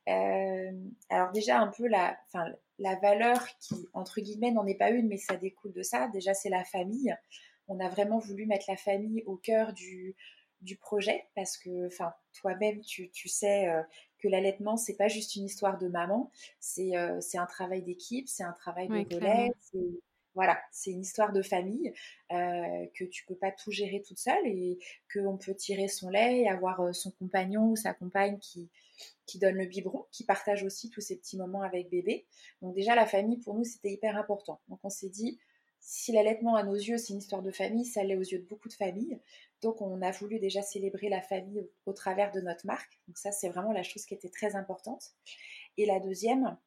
Euh, 0.08 0.72
alors 1.10 1.32
déjà 1.32 1.60
un 1.60 1.68
peu 1.68 1.88
la, 1.88 2.18
enfin, 2.28 2.46
la 2.80 2.96
valeur 2.96 3.46
qui, 3.60 3.88
entre 3.94 4.22
guillemets, 4.22 4.52
n'en 4.52 4.66
est 4.66 4.76
pas 4.76 4.90
une, 4.90 5.08
mais 5.08 5.18
ça 5.18 5.36
découle 5.36 5.74
de 5.74 5.84
ça. 5.84 6.08
Déjà, 6.10 6.34
c'est 6.34 6.50
la 6.50 6.64
famille. 6.64 7.16
On 7.68 7.80
a 7.80 7.90
vraiment 7.90 8.20
voulu 8.20 8.46
mettre 8.46 8.66
la 8.68 8.78
famille 8.78 9.24
au 9.26 9.38
cœur 9.38 9.74
du, 9.74 10.16
du 10.62 10.78
projet 10.78 11.26
parce 11.36 11.58
que, 11.58 11.88
enfin, 11.88 12.14
toi-même, 12.34 12.82
tu, 12.82 13.10
tu 13.12 13.30
sais 13.30 13.68
euh, 13.70 13.82
que 14.20 14.28
l'allaitement, 14.28 14.78
c'est 14.78 14.98
pas 14.98 15.08
juste 15.08 15.36
une 15.36 15.46
histoire 15.46 15.78
de 15.78 15.88
maman, 15.88 16.32
c'est 16.60 16.98
euh, 16.98 17.20
c'est 17.22 17.38
un 17.38 17.46
travail 17.46 17.82
d'équipe, 17.84 18.28
c'est 18.28 18.44
un 18.44 18.54
travail 18.54 18.88
de 18.90 19.16
relais, 19.16 19.52
Voilà, 20.34 20.60
c'est 20.72 20.92
une 20.92 21.02
histoire 21.02 21.32
de 21.32 21.42
famille, 21.42 21.94
euh, 22.32 22.86
que 22.94 23.06
tu 23.06 23.26
peux 23.26 23.36
pas 23.36 23.52
tout 23.52 23.72
gérer 23.72 24.02
toute 24.02 24.20
seule 24.20 24.46
et 24.46 24.80
qu'on 25.14 25.38
peut 25.38 25.56
tirer 25.56 25.88
son 25.88 26.10
lait 26.10 26.42
et 26.42 26.50
avoir 26.50 26.94
son 26.94 27.12
compagnon 27.12 27.70
ou 27.70 27.76
sa 27.76 27.94
compagne 27.94 28.38
qui, 28.40 28.70
qui 29.26 29.40
donne 29.40 29.56
le 29.56 29.66
biberon, 29.66 30.06
qui 30.12 30.24
partage 30.24 30.64
aussi 30.64 30.90
tous 30.90 31.02
ces 31.02 31.18
petits 31.18 31.38
moments 31.38 31.62
avec 31.62 31.90
bébé. 31.90 32.26
Donc 32.62 32.76
déjà, 32.76 32.96
la 32.96 33.06
famille, 33.06 33.38
pour 33.38 33.56
nous, 33.56 33.64
c'était 33.64 33.92
hyper 33.92 34.18
important. 34.18 34.62
Donc 34.68 34.80
on 34.84 34.90
s'est 34.90 35.10
dit, 35.10 35.40
si 35.80 36.12
l'allaitement 36.12 36.56
à 36.56 36.64
nos 36.64 36.74
yeux, 36.74 36.98
c'est 36.98 37.14
une 37.14 37.20
histoire 37.20 37.44
de 37.44 37.52
famille, 37.52 37.86
ça 37.86 38.04
l'est 38.04 38.16
aux 38.16 38.22
yeux 38.22 38.40
de 38.40 38.48
beaucoup 38.48 38.70
de 38.70 38.74
familles. 38.74 39.20
Donc 39.62 39.82
on 39.82 40.02
a 40.02 40.12
voulu 40.12 40.40
déjà 40.40 40.64
célébrer 40.64 41.10
la 41.10 41.22
famille 41.22 41.64
au, 41.86 41.94
travers 41.94 42.32
de 42.32 42.42
notre 42.42 42.66
marque. 42.66 43.00
Donc 43.08 43.20
ça, 43.20 43.32
c'est 43.32 43.50
vraiment 43.50 43.72
la 43.72 43.84
chose 43.84 44.06
qui 44.06 44.16
était 44.16 44.30
très 44.30 44.56
importante. 44.56 45.14
Et 45.78 45.86
la 45.86 46.00
deuxième, 46.00 46.58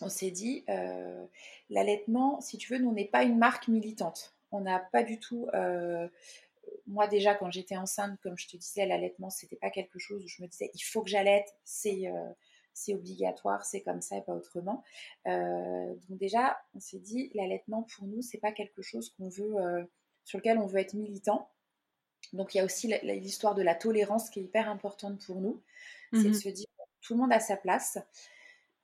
on 0.00 0.08
s'est 0.08 0.32
dit, 0.32 0.64
euh, 0.68 1.24
l'allaitement, 1.68 2.40
si 2.40 2.58
tu 2.58 2.72
veux, 2.72 2.80
nous, 2.80 2.90
on 2.90 2.94
n'est 2.94 3.04
pas 3.04 3.22
une 3.22 3.38
marque 3.38 3.68
militante. 3.68 4.34
On 4.50 4.60
n'a 4.60 4.80
pas 4.80 5.04
du 5.04 5.20
tout. 5.20 5.46
Euh, 5.54 6.08
moi, 6.90 7.06
déjà, 7.06 7.34
quand 7.34 7.50
j'étais 7.50 7.76
enceinte, 7.76 8.18
comme 8.22 8.36
je 8.36 8.48
te 8.48 8.56
disais, 8.56 8.86
l'allaitement, 8.86 9.30
c'était 9.30 9.56
pas 9.56 9.70
quelque 9.70 9.98
chose 9.98 10.24
où 10.24 10.28
je 10.28 10.42
me 10.42 10.48
disais, 10.48 10.70
il 10.74 10.82
faut 10.82 11.02
que 11.02 11.10
j'allaite, 11.10 11.54
c'est. 11.64 12.08
Euh, 12.08 12.32
c'est 12.72 12.94
obligatoire, 12.94 13.64
c'est 13.64 13.82
comme 13.82 14.00
ça 14.00 14.16
et 14.16 14.22
pas 14.22 14.32
autrement. 14.32 14.84
donc 15.26 16.18
déjà, 16.18 16.56
on 16.74 16.80
s'est 16.80 17.00
dit, 17.00 17.30
l'allaitement 17.34 17.82
pour 17.82 18.06
nous, 18.06 18.22
c'est 18.22 18.38
pas 18.38 18.52
quelque 18.52 18.80
chose 18.80 19.10
qu'on 19.10 19.28
veut, 19.28 19.56
sur 20.24 20.38
lequel 20.38 20.56
on 20.56 20.66
veut 20.66 20.78
être 20.78 20.94
militant. 20.94 21.50
Donc 22.32 22.54
il 22.54 22.58
y 22.58 22.60
a 22.60 22.64
aussi 22.64 22.94
l'histoire 23.02 23.54
de 23.54 23.62
la 23.62 23.74
tolérance 23.74 24.30
qui 24.30 24.40
est 24.40 24.44
hyper 24.44 24.68
importante 24.68 25.20
pour 25.26 25.40
nous. 25.40 25.60
C'est 26.12 26.24
de 26.24 26.28
mmh 26.28 26.34
se 26.34 26.48
dire, 26.48 26.66
tout 27.00 27.14
le 27.14 27.20
monde 27.20 27.32
a 27.32 27.40
sa 27.40 27.56
place. 27.56 27.98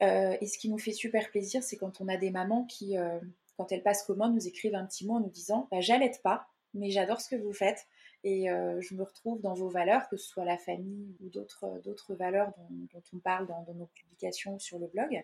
Euh, 0.02 0.36
et 0.40 0.46
ce 0.46 0.58
qui 0.58 0.68
nous 0.68 0.78
fait 0.78 0.92
super 0.92 1.30
plaisir, 1.30 1.62
c'est 1.62 1.76
quand 1.76 2.00
on 2.00 2.08
a 2.08 2.16
des 2.16 2.30
mamans 2.30 2.64
qui, 2.64 2.98
euh, 2.98 3.18
quand 3.56 3.72
elles 3.72 3.82
passent 3.82 4.02
commande, 4.02 4.34
nous 4.34 4.46
écrivent 4.46 4.74
un 4.74 4.86
petit 4.86 5.06
mot 5.06 5.14
en 5.14 5.20
nous 5.20 5.30
disant 5.30 5.68
bah, 5.70 5.80
J'allaite 5.80 6.20
pas, 6.22 6.48
mais 6.74 6.90
j'adore 6.90 7.20
ce 7.20 7.28
que 7.28 7.36
vous 7.36 7.52
faites 7.52 7.86
et 8.26 8.50
euh, 8.50 8.80
je 8.80 8.94
me 8.94 9.02
retrouve 9.02 9.40
dans 9.40 9.54
vos 9.54 9.68
valeurs, 9.68 10.08
que 10.08 10.16
ce 10.16 10.26
soit 10.26 10.44
la 10.44 10.58
famille 10.58 11.16
ou 11.20 11.28
d'autres, 11.28 11.80
d'autres 11.84 12.14
valeurs 12.14 12.52
dont, 12.92 13.02
on 13.12 13.18
parle 13.18 13.46
dans, 13.46 13.64
nos 13.74 13.86
publications 13.86 14.58
sur 14.58 14.78
le 14.78 14.88
blog. 14.88 15.22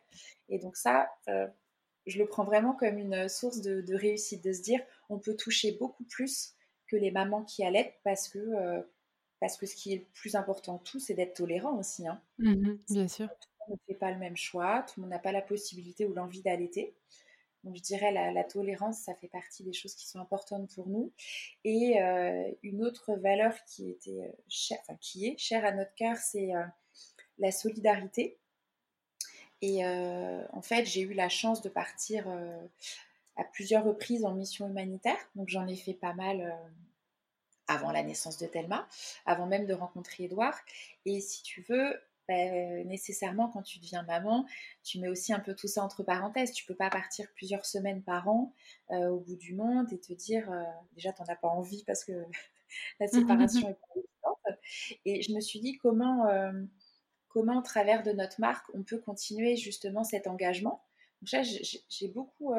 Et 0.49 0.59
donc, 0.59 0.77
ça, 0.77 1.11
je 2.07 2.19
le 2.19 2.27
prends 2.27 2.45
vraiment 2.45 2.75
comme 2.75 2.99
une 2.99 3.29
source 3.29 3.61
de, 3.61 3.95
réussite, 3.95 4.45
de 4.45 4.53
se 4.53 4.62
dire 4.62 4.81
on 5.09 5.19
peut 5.19 5.37
toucher 5.37 5.73
beaucoup 5.73 6.05
plus 6.05 6.55
que 6.87 6.97
les 6.97 7.11
mamans 7.11 7.43
qui 7.43 7.65
allaitent 7.65 7.99
parce 8.05 8.29
que. 8.29 8.85
parce 9.41 9.57
que 9.57 9.67
ce 9.67 9.75
qui 9.75 9.95
est 9.95 9.97
le 9.97 10.07
plus 10.15 10.37
important 10.37 10.79
tout, 10.79 11.01
c'est 11.01 11.15
d'être 11.15 11.35
tolérant 11.35 11.77
aussi. 11.79 12.07
Hein. 12.07 12.21
Mmh 12.38 12.77
bien 12.88 13.09
sûr 13.09 13.29
ne 13.69 13.77
fait 13.87 13.95
pas 13.95 14.11
le 14.11 14.19
même 14.19 14.37
choix, 14.37 14.85
tout 14.87 15.01
le 15.01 15.03
monde 15.03 15.11
n'a 15.11 15.19
pas 15.19 15.33
la 15.33 15.43
possibilité 15.43 16.07
ou 16.07 16.15
l'envie 16.15 16.43
d'allaiter. 16.43 16.95
Donc 17.64 17.77
je 17.77 17.83
dirais 17.83 18.11
la, 18.12 18.33
la, 18.33 18.44
tolérance, 18.44 18.98
ça 18.98 19.14
fait 19.14 19.29
partie 19.29 19.62
des 19.62 19.72
choses 19.72 19.94
qui 19.94 20.09
sont 20.09 20.18
importantes 20.18 20.68
pour 20.75 20.88
nous. 20.88 21.12
Et 21.64 22.03
euh, 22.03 22.51
une 22.62 22.85
autre 22.85 23.14
valeur 23.14 23.55
qui 23.66 23.90
était 23.90 24.22
euh, 24.22 24.33
chère, 24.48 24.81
qui 25.01 25.29
est 25.29 25.38
chère 25.38 25.64
à 25.64 25.72
notre 25.72 25.94
cœur, 25.94 26.16
c'est 26.16 26.55
euh, 26.55 26.64
la 27.38 27.53
solidarité. 27.53 28.38
Et 29.64 29.87
en 29.87 30.61
fait, 30.61 30.85
j'ai 30.87 31.03
eu 31.03 31.14
la 31.14 31.29
chance 31.29 31.62
de 31.62 31.68
partir 31.68 32.27
à 33.37 33.44
plusieurs 33.44 33.85
reprises 33.85 34.25
en 34.25 34.35
mission 34.35 34.68
humanitaire. 34.68 35.16
Donc 35.37 35.51
j'en 35.51 35.68
ai 35.68 35.77
fait 35.77 35.94
pas 35.94 36.14
mal 36.14 36.53
avant 37.68 37.92
la 37.92 38.03
naissance 38.03 38.38
de 38.38 38.46
Thelma, 38.48 38.88
avant 39.25 39.46
même 39.46 39.66
de 39.66 39.72
rencontrer 39.72 40.25
Edouard. 40.25 40.59
Et 41.05 41.20
si 41.20 41.44
tu 41.44 41.62
veux, 41.68 41.96
bah, 42.28 42.35
nécessairement, 42.85 43.48
quand 43.48 43.62
tu 43.62 43.78
deviens 43.78 44.02
maman, 44.04 44.46
tu 44.82 45.00
mets 45.00 45.08
aussi 45.08 45.32
un 45.32 45.40
peu 45.40 45.54
tout 45.54 45.68
ça 45.68 45.82
entre 45.82 46.02
parenthèses. 46.02 46.52
Tu 46.52 46.64
peux 46.64 46.74
pas 46.74 46.90
partir 46.90 47.26
plusieurs 47.35 47.66
semaines 47.66 48.02
par 48.02 48.28
an 48.28 48.54
au 48.90 49.18
bout 49.18 49.37
du 49.37 49.54
monde 49.54 49.92
et 49.92 49.98
te 49.98 50.12
dire, 50.12 50.50
euh, 50.50 50.62
déjà, 50.94 51.12
tu 51.12 51.22
n'en 51.22 51.28
as 51.28 51.37
pas 51.37 51.48
envie 51.48 51.85
parce 51.85 52.04
que 52.04 52.12
la 53.00 53.08
séparation 53.08 53.70
est 53.70 53.74
pas 53.74 53.88
évidente. 53.96 54.61
Et 55.04 55.22
je 55.22 55.32
me 55.32 55.40
suis 55.40 55.61
dit, 55.61 55.76
comment, 55.78 56.26
comment, 57.28 57.58
au 57.58 57.62
travers 57.62 58.02
de 58.02 58.12
notre 58.12 58.40
marque, 58.40 58.66
on 58.74 58.82
peut 58.82 58.98
continuer 58.98 59.56
justement 59.56 60.04
cet 60.04 60.26
engagement. 60.26 60.85
Donc, 61.22 61.44
j'ai 61.88 62.08
beaucoup, 62.08 62.54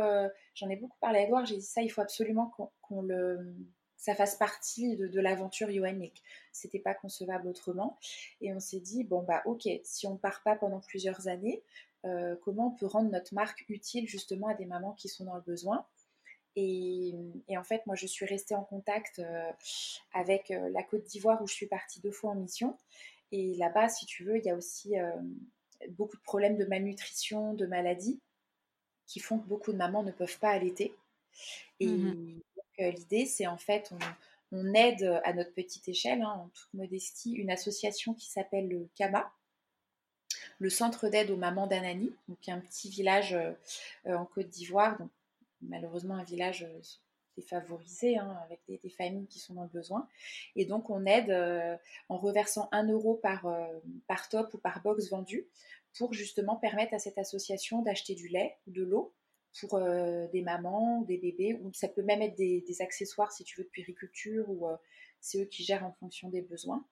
j'en 0.56 0.70
ai 0.70 0.76
beaucoup 0.76 0.98
parlé 1.00 1.20
à 1.20 1.24
Edouard. 1.24 1.46
J'ai 1.46 1.58
dit 1.58 1.62
ça, 1.62 1.82
il 1.82 1.90
faut 1.90 2.02
absolument 2.02 2.54
qu'on 2.82 3.02
le 3.02 3.56
ça 4.04 4.16
fasse 4.16 4.36
partie 4.36 4.98
de, 4.98 5.20
l'aventure 5.22 5.72
Yoannick. 5.72 6.24
C'était 6.52 6.80
pas 6.80 6.94
concevable 6.94 7.48
autrement. 7.48 7.98
Et 8.42 8.54
on 8.54 8.60
s'est 8.60 8.82
dit, 8.82 9.06
bon, 9.06 9.24
bah, 9.24 9.42
ok, 9.46 9.70
si 9.86 10.08
on 10.08 10.18
part 10.18 10.44
pas 10.44 10.58
pendant 10.58 10.82
plusieurs 10.82 11.30
années, 11.30 11.64
euh, 12.04 12.36
comment 12.44 12.68
on 12.68 12.72
peut 12.72 12.86
rendre 12.86 13.10
notre 13.10 13.34
marque 13.34 13.64
utile 13.70 14.06
justement 14.06 14.48
à 14.48 14.56
des 14.56 14.66
mamans 14.66 14.92
qui 14.92 15.08
sont 15.08 15.24
dans 15.24 15.36
le 15.36 15.42
besoin? 15.42 15.86
Et, 16.58 17.14
en 17.58 17.64
fait, 17.64 17.86
moi, 17.86 17.96
je 17.96 18.06
suis 18.06 18.26
restée 18.26 18.56
en 18.56 18.66
contact 18.66 19.20
euh, 19.20 19.50
avec 20.14 20.52
euh, 20.52 20.70
la 20.72 20.84
Côte 20.84 21.06
d'Ivoire 21.06 21.42
où 21.42 21.48
je 21.48 21.54
suis 21.54 21.68
partie 21.68 22.02
deux 22.02 22.12
fois 22.12 22.32
en 22.32 22.36
mission. 22.36 22.78
Et 23.32 23.56
là-bas, 23.56 23.88
si 23.88 24.06
tu 24.06 24.26
veux, 24.26 24.38
il 24.38 24.44
y 24.44 24.50
a 24.50 24.56
aussi 24.56 24.96
beaucoup 25.92 26.18
de 26.18 26.22
problèmes 26.24 26.58
de 26.58 26.66
malnutrition, 26.66 27.54
de 27.54 27.66
maladies 27.66 28.20
qui 29.08 29.22
font 29.22 29.40
que 29.40 29.48
beaucoup 29.48 29.72
de 29.72 29.78
mamans 29.78 30.04
ne 30.04 30.12
peuvent 30.12 30.40
pas 30.40 30.50
allaiter. 30.50 30.94
Et, 31.80 31.88
mmh 31.88 32.42
l'idée, 32.90 33.26
c'est 33.26 33.48
en 33.48 33.58
fait, 33.58 33.92
on, 34.52 34.74
aide 34.76 35.20
à 35.24 35.34
notre 35.34 35.54
petite 35.54 35.88
échelle, 35.88 36.22
hein, 36.22 36.30
en 36.30 36.50
toute 36.50 36.74
modestie, 36.74 37.34
une 37.34 37.50
association 37.50 38.14
qui 38.14 38.30
s'appelle 38.30 38.68
le 38.68 38.88
CAMA, 38.96 39.32
le 40.60 40.70
Centre 40.70 41.10
d'aide 41.10 41.32
aux 41.32 41.38
mamans 41.38 41.68
d'Anani, 41.68 42.14
donc 42.28 42.48
un 42.48 42.60
petit 42.60 42.90
village 42.90 43.34
euh, 43.34 44.16
en 44.16 44.26
Côte 44.26 44.48
d'Ivoire, 44.48 44.98
malheureusement 45.62 46.16
un 46.16 46.24
village 46.24 46.64
euh, 46.64 46.82
défavorisé, 47.36 48.18
hein, 48.18 48.38
avec 48.46 48.62
des, 48.68 48.90
familles 48.90 49.26
qui 49.28 49.40
sont 49.40 49.56
dans 49.56 49.64
le 49.64 49.70
besoin. 49.70 50.08
Et 50.56 50.66
donc 50.66 50.90
on 50.90 51.06
aide 51.06 51.32
euh, 51.32 51.76
en 52.10 52.18
reversant 52.18 52.70
un 52.72 52.88
euro 52.88 53.16
par, 53.16 53.48
par 54.08 54.30
top 54.30 54.54
ou 54.54 54.58
par 54.60 54.82
box 54.84 55.10
vendu 55.10 55.48
pour 55.98 56.14
justement 56.14 56.56
permettre 56.56 56.94
à 56.94 57.00
cette 57.00 57.18
association 57.18 57.82
d'acheter 57.82 58.16
du 58.16 58.28
lait 58.28 58.58
ou 58.68 58.72
de 58.72 58.84
l'eau 58.84 59.14
pour 59.60 59.76
euh, 59.76 60.28
des 60.28 60.42
mamans, 60.42 61.02
des 61.02 61.18
bébés, 61.18 61.60
ou 61.62 61.72
ça 61.74 61.88
peut 61.88 62.02
même 62.02 62.22
être 62.22 62.36
des, 62.36 62.82
accessoires 62.82 63.32
si 63.32 63.44
tu 63.44 63.60
veux 63.60 63.66
de 63.66 63.70
périculture, 63.70 64.50
ou 64.50 64.68
euh, 64.68 64.76
c'est 65.20 65.42
eux 65.42 65.46
qui 65.46 65.64
gèrent 65.64 65.86
en 65.86 65.94
fonction 65.94 66.30
des 66.30 66.42
besoins. 66.42 66.86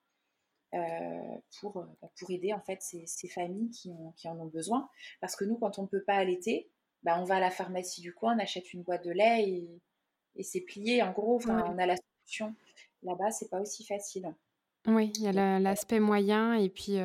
Euh, 0.74 1.38
pour, 1.60 1.84
bah, 2.00 2.10
pour 2.18 2.30
aider 2.30 2.54
en 2.54 2.60
fait 2.62 2.80
ces, 2.80 3.04
ces 3.06 3.28
familles 3.28 3.68
qui, 3.68 3.90
ont, 3.90 4.12
qui, 4.12 4.26
en 4.26 4.38
ont 4.40 4.46
besoin. 4.46 4.88
Parce 5.20 5.36
que 5.36 5.44
nous, 5.44 5.56
quand 5.56 5.78
on 5.78 5.82
ne 5.82 5.86
peut 5.86 6.02
pas 6.02 6.14
allaiter, 6.14 6.70
bah, 7.02 7.18
on 7.20 7.24
va 7.24 7.36
à 7.36 7.40
la 7.40 7.50
pharmacie 7.50 8.00
du 8.00 8.14
coin, 8.14 8.36
on 8.36 8.38
achète 8.38 8.72
une 8.72 8.82
boîte 8.82 9.04
de 9.04 9.10
lait 9.10 9.46
et, 9.46 9.82
et 10.36 10.42
c'est 10.42 10.62
plié. 10.62 11.02
En 11.02 11.12
gros, 11.12 11.36
enfin, 11.36 11.62
on 11.68 11.76
a 11.76 11.84
la 11.84 11.96
solution. 11.96 12.54
Là-bas, 13.02 13.32
c'est 13.32 13.50
pas 13.50 13.60
aussi 13.60 13.84
facile. 13.84 14.34
Oui, 14.86 15.12
il 15.16 15.22
y 15.24 15.28
a 15.28 15.58
l'aspect 15.60 16.00
moyen 16.00 16.54
et 16.54 16.70
puis, 16.70 16.98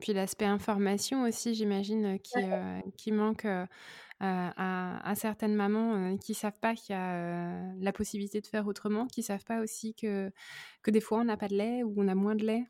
puis 0.00 0.14
l'aspect 0.14 0.46
information 0.46 1.24
aussi, 1.24 1.54
j'imagine, 1.54 2.18
qui, 2.20 2.40
qui 2.96 3.12
manque 3.12 3.46
à, 4.20 5.14
certaines 5.16 5.54
mamans 5.54 6.16
qui 6.18 6.34
savent 6.34 6.58
pas 6.60 6.74
qu'il 6.74 6.94
y 6.94 6.98
a 6.98 7.72
la 7.78 7.92
possibilité 7.92 8.40
de 8.40 8.46
faire 8.46 8.66
autrement, 8.66 9.06
qui 9.06 9.22
savent 9.22 9.44
pas 9.44 9.60
aussi 9.60 9.94
que, 9.94 10.30
que 10.82 10.90
des 10.90 11.00
fois 11.00 11.18
on 11.20 11.24
n'a 11.24 11.36
pas 11.36 11.48
de 11.48 11.56
lait 11.56 11.82
ou 11.82 11.94
on 11.96 12.08
a 12.08 12.14
moins 12.14 12.34
de 12.34 12.44
lait. 12.44 12.64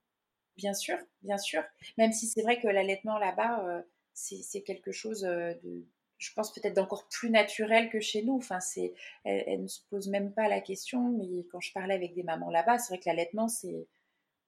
Bien 0.57 0.75
sûr, 0.75 0.97
bien 1.23 1.39
sûr. 1.39 1.63
Même 1.99 2.13
si 2.13 2.27
c'est 2.27 2.43
vrai 2.43 2.61
que 2.61 2.69
l'allaitement 2.69 3.19
là-bas, 3.19 3.85
c'est 4.15 4.63
quelque 4.63 4.93
chose 4.93 5.23
de, 5.23 5.87
je 6.21 6.33
pense 6.35 6.53
peut-être 6.53 6.77
d'encore 6.77 7.09
plus 7.09 7.31
naturel 7.31 7.89
que 7.89 7.99
chez 7.99 8.23
nous. 8.23 8.37
Enfin, 8.37 8.61
c'est, 8.61 8.93
elle, 9.25 9.63
ne 9.63 9.67
se 9.67 9.81
pose 9.89 10.09
même 10.09 10.33
pas 10.33 10.49
la 10.49 10.61
question. 10.61 11.11
Mais 11.13 11.45
quand 11.51 11.61
je 11.61 11.73
parlais 11.73 11.95
avec 11.95 12.15
des 12.15 12.23
mamans 12.23 12.51
là-bas, 12.51 12.79
c'est 12.79 12.93
vrai 12.93 13.03
que 13.03 13.09
l'allaitement, 13.09 13.49
c'est, 13.49 13.89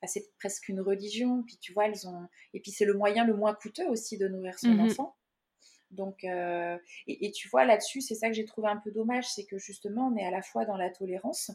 c'est 0.04 0.36
presque 0.38 0.68
une 0.68 0.82
religion. 0.82 1.42
Puis 1.44 1.56
tu 1.60 1.72
vois, 1.72 1.86
elles 1.86 2.06
ont, 2.06 2.28
et 2.52 2.60
puis 2.60 2.70
c'est 2.70 2.84
le 2.84 2.94
moyen 2.94 3.24
le 3.24 3.34
moins 3.34 3.54
coûteux 3.54 3.88
aussi 3.88 4.18
de 4.18 4.28
nourrir 4.28 4.58
son 4.58 4.68
mmh 4.68 4.80
enfant. 4.80 5.16
Donc, 5.92 6.24
euh, 6.24 6.76
et, 7.06 7.30
tu 7.32 7.48
vois, 7.48 7.64
là-dessus, 7.64 8.00
c'est 8.00 8.14
ça 8.14 8.28
que 8.28 8.34
j'ai 8.34 8.44
trouvé 8.44 8.68
un 8.68 8.78
peu 8.78 8.90
dommage, 8.90 9.28
c'est 9.28 9.44
que 9.44 9.58
justement, 9.58 10.08
on 10.08 10.16
est 10.16 10.24
à 10.24 10.30
la 10.30 10.42
fois 10.42 10.64
dans 10.64 10.76
la 10.76 10.90
tolérance, 10.90 11.50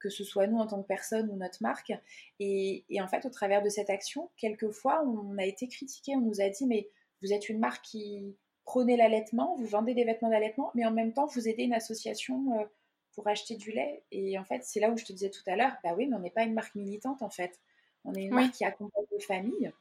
que 0.00 0.08
ce 0.08 0.24
soit 0.24 0.46
nous 0.46 0.58
en 0.58 0.66
tant 0.66 0.82
que 0.82 0.86
personne 0.86 1.30
ou 1.30 1.36
notre 1.36 1.62
marque. 1.62 1.92
Et, 2.40 2.84
en 3.00 3.08
fait, 3.08 3.26
au 3.26 3.30
travers 3.30 3.62
de 3.62 3.68
cette 3.68 3.90
action, 3.90 4.30
quelquefois, 4.36 5.04
on 5.06 5.38
a 5.38 5.44
été 5.44 5.68
critiqué, 5.68 6.16
on 6.16 6.22
nous 6.22 6.40
a 6.40 6.48
dit, 6.48 6.66
mais 6.66 6.88
vous 7.22 7.32
êtes 7.32 7.48
une 7.48 7.58
marque 7.58 7.84
qui 7.84 8.36
prônait 8.64 8.96
l'allaitement, 8.96 9.54
vous 9.56 9.66
vendez 9.66 9.92
des 9.94 10.04
vêtements 10.04 10.30
d'allaitement, 10.30 10.70
mais 10.74 10.86
en 10.86 10.90
même 10.90 11.12
temps, 11.12 11.26
vous 11.26 11.48
aidez 11.48 11.64
une 11.64 11.74
association 11.74 12.58
euh, 12.58 12.64
pour 13.12 13.28
acheter 13.28 13.56
du 13.56 13.70
lait. 13.70 14.02
Et 14.10 14.38
en 14.38 14.44
fait, 14.44 14.64
c'est 14.64 14.80
là 14.80 14.90
où 14.90 14.96
je 14.96 15.04
te 15.04 15.12
disais 15.12 15.30
tout 15.30 15.42
à 15.46 15.56
l'heure, 15.56 15.76
bah 15.84 15.94
oui, 15.96 16.06
mais 16.06 16.16
on 16.16 16.20
n'est 16.20 16.30
pas 16.30 16.44
une 16.44 16.54
marque 16.54 16.74
militante, 16.74 17.22
en 17.22 17.30
fait. 17.30 17.60
On 18.04 18.14
est 18.14 18.24
une 18.24 18.34
marque 18.34 18.52
qui 18.52 18.64
accompagne 18.64 19.04
les 19.12 19.20
familles. 19.20 19.72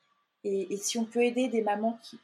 Et, 0.44 0.76
si 0.78 0.98
on 0.98 1.06
peut 1.06 1.24
aider 1.24 1.48
des 1.48 1.62
mamans 1.62 1.98
qui, 2.04 2.20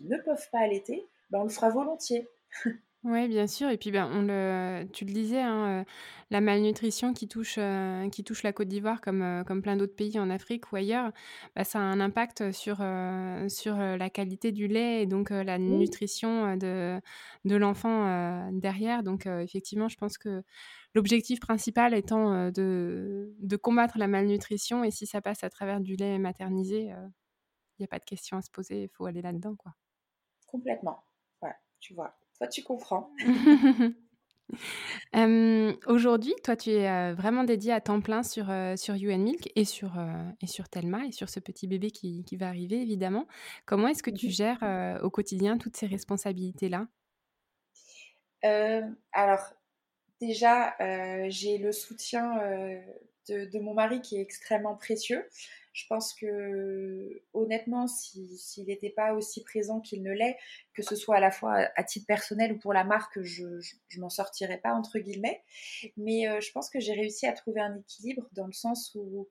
ne 0.00 0.16
peuvent 0.16 0.48
pas 0.50 0.60
allaiter, 0.60 1.04
ben 1.30 1.40
on 1.40 1.44
le 1.44 1.50
fera 1.50 1.70
volontiers. 1.70 2.28
Oui, 3.04 3.28
bien 3.28 3.46
sûr. 3.46 3.68
Et 3.68 3.76
puis, 3.76 3.90
ben, 3.90 4.08
on 4.10 4.22
le, 4.22 4.86
tu 4.90 5.04
le 5.04 5.12
disais, 5.12 5.42
hein, 5.42 5.82
euh, 5.82 5.84
la 6.30 6.40
malnutrition 6.40 7.12
qui 7.12 7.28
touche, 7.28 7.56
euh, 7.58 8.08
qui 8.08 8.24
touche 8.24 8.42
la 8.42 8.54
Côte 8.54 8.68
d'Ivoire 8.68 9.02
comme, 9.02 9.20
euh, 9.20 9.44
comme 9.44 9.60
plein 9.60 9.76
d'autres 9.76 9.94
pays 9.94 10.18
en 10.18 10.30
Afrique 10.30 10.72
ou 10.72 10.76
ailleurs, 10.76 11.12
bah, 11.54 11.64
ça 11.64 11.80
a 11.80 11.82
un 11.82 12.00
impact 12.00 12.50
sur, 12.52 12.76
sur 13.48 13.76
la 13.76 14.08
qualité 14.08 14.52
du 14.52 14.68
lait 14.68 15.02
et 15.02 15.06
donc 15.06 15.28
la 15.28 15.58
nutrition 15.58 16.56
de, 16.56 16.98
de 17.44 17.56
l'enfant 17.56 18.50
derrière. 18.52 19.02
Donc, 19.02 19.26
effectivement, 19.26 19.88
je 19.88 19.96
pense 19.96 20.16
que 20.16 20.42
l'objectif 20.94 21.40
principal 21.40 21.92
étant 21.92 22.50
de, 22.50 23.34
de 23.38 23.56
combattre 23.56 23.98
la 23.98 24.08
malnutrition 24.08 24.82
et 24.82 24.90
si 24.90 25.06
ça 25.06 25.20
passe 25.20 25.44
à 25.44 25.50
travers 25.50 25.80
du 25.80 25.94
lait 25.96 26.18
maternisé, 26.18 26.90
il 27.78 27.82
n'y 27.82 27.84
a 27.84 27.88
pas 27.88 27.98
de 27.98 28.04
question 28.04 28.36
à 28.36 28.42
se 28.42 28.50
poser, 28.50 28.84
il 28.84 28.88
faut 28.88 29.06
aller 29.06 29.22
là-dedans. 29.22 29.56
quoi. 29.56 29.72
Complètement. 30.46 31.04
Ouais, 31.42 31.54
tu 31.80 31.94
vois. 31.94 32.16
Toi, 32.38 32.48
tu 32.48 32.62
comprends. 32.62 33.10
aujourd'hui, 35.86 36.34
toi, 36.42 36.56
tu 36.56 36.70
es 36.70 37.12
vraiment 37.14 37.44
dédié 37.44 37.72
à 37.72 37.80
temps 37.80 38.00
plein 38.00 38.22
sur, 38.22 38.46
sur 38.76 38.94
UN 38.94 39.22
Milk 39.22 39.50
et 39.56 39.64
sur, 39.64 39.92
et 40.40 40.46
sur 40.46 40.68
Thelma 40.68 41.06
et 41.06 41.12
sur 41.12 41.28
ce 41.28 41.40
petit 41.40 41.66
bébé 41.66 41.90
qui, 41.90 42.24
qui 42.24 42.36
va 42.36 42.48
arriver, 42.48 42.80
évidemment. 42.80 43.26
Comment 43.66 43.88
est-ce 43.88 44.02
que 44.02 44.10
tu 44.10 44.30
gères 44.30 44.98
au 45.02 45.10
quotidien 45.10 45.58
toutes 45.58 45.76
ces 45.76 45.86
responsabilités-là? 45.86 46.86
Alors, 49.12 49.54
déjà, 50.20 50.76
j'ai 51.28 51.58
le 51.58 51.72
soutien 51.72 52.36
de, 53.28 53.46
de, 53.46 53.58
mon 53.58 53.74
mari 53.74 54.00
qui 54.00 54.16
est 54.16 54.20
extrêmement 54.20 54.76
précieux. 54.76 55.28
Je 55.74 55.86
pense 55.88 56.14
que 56.14 57.20
honnêtement, 57.32 57.88
s'il 57.88 58.66
n'était 58.66 58.90
pas 58.90 59.12
aussi 59.12 59.42
présent 59.42 59.80
qu'il 59.80 60.04
ne 60.04 60.12
l'est, 60.12 60.38
que 60.72 60.82
ce 60.82 60.94
soit 60.94 61.16
à 61.16 61.20
la 61.20 61.32
fois 61.32 61.68
à 61.74 61.82
titre 61.82 62.06
personnel 62.06 62.52
ou 62.52 62.58
pour 62.58 62.72
la 62.72 62.84
marque, 62.84 63.20
je, 63.22 63.44
ne 63.44 64.00
m'en 64.00 64.08
sortirais 64.08 64.58
pas 64.58 64.72
entre 64.72 65.00
guillemets. 65.00 65.42
Mais 65.96 66.28
euh, 66.28 66.40
je 66.40 66.52
pense 66.52 66.70
que 66.70 66.78
j'ai 66.78 66.92
réussi 66.92 67.26
à 67.26 67.32
trouver 67.32 67.60
un 67.60 67.76
équilibre 67.76 68.28
dans 68.32 68.46
le 68.46 68.52
sens 68.52 68.92
où 68.94 69.28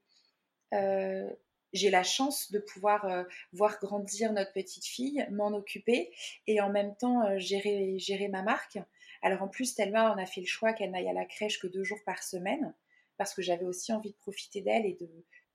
euh, 0.73 1.29
j'ai 1.71 1.89
la 1.89 2.03
chance 2.03 2.51
de 2.51 2.59
pouvoir 2.59 3.05
euh, 3.05 3.23
voir 3.53 3.79
grandir 3.79 4.33
notre 4.33 4.51
petite 4.51 4.85
fille, 4.85 5.25
m'en 5.31 5.53
occuper 5.53 6.13
et 6.47 6.59
en 6.59 6.69
même 6.69 6.93
temps 6.97 7.37
gérer, 7.39 7.97
gérer 7.99 8.27
ma 8.27 8.43
marque. 8.43 8.79
Alors 9.21 9.43
en 9.43 9.47
plus, 9.47 9.75
Thelma, 9.75 10.13
on 10.13 10.21
a 10.21 10.25
fait 10.25 10.41
le 10.41 10.47
choix 10.47 10.73
qu'elle 10.73 10.91
n'aille 10.91 11.07
à 11.07 11.13
la 11.13 11.25
crèche 11.25 11.57
que 11.57 11.67
deux 11.67 11.85
jours 11.85 12.03
par 12.05 12.21
semaine 12.21 12.73
parce 13.17 13.33
que 13.33 13.41
j'avais 13.41 13.65
aussi 13.65 13.93
envie 13.93 14.11
de 14.11 14.17
profiter 14.17 14.59
d'elle 14.61 14.85
et 14.85 14.97
de, 14.99 15.07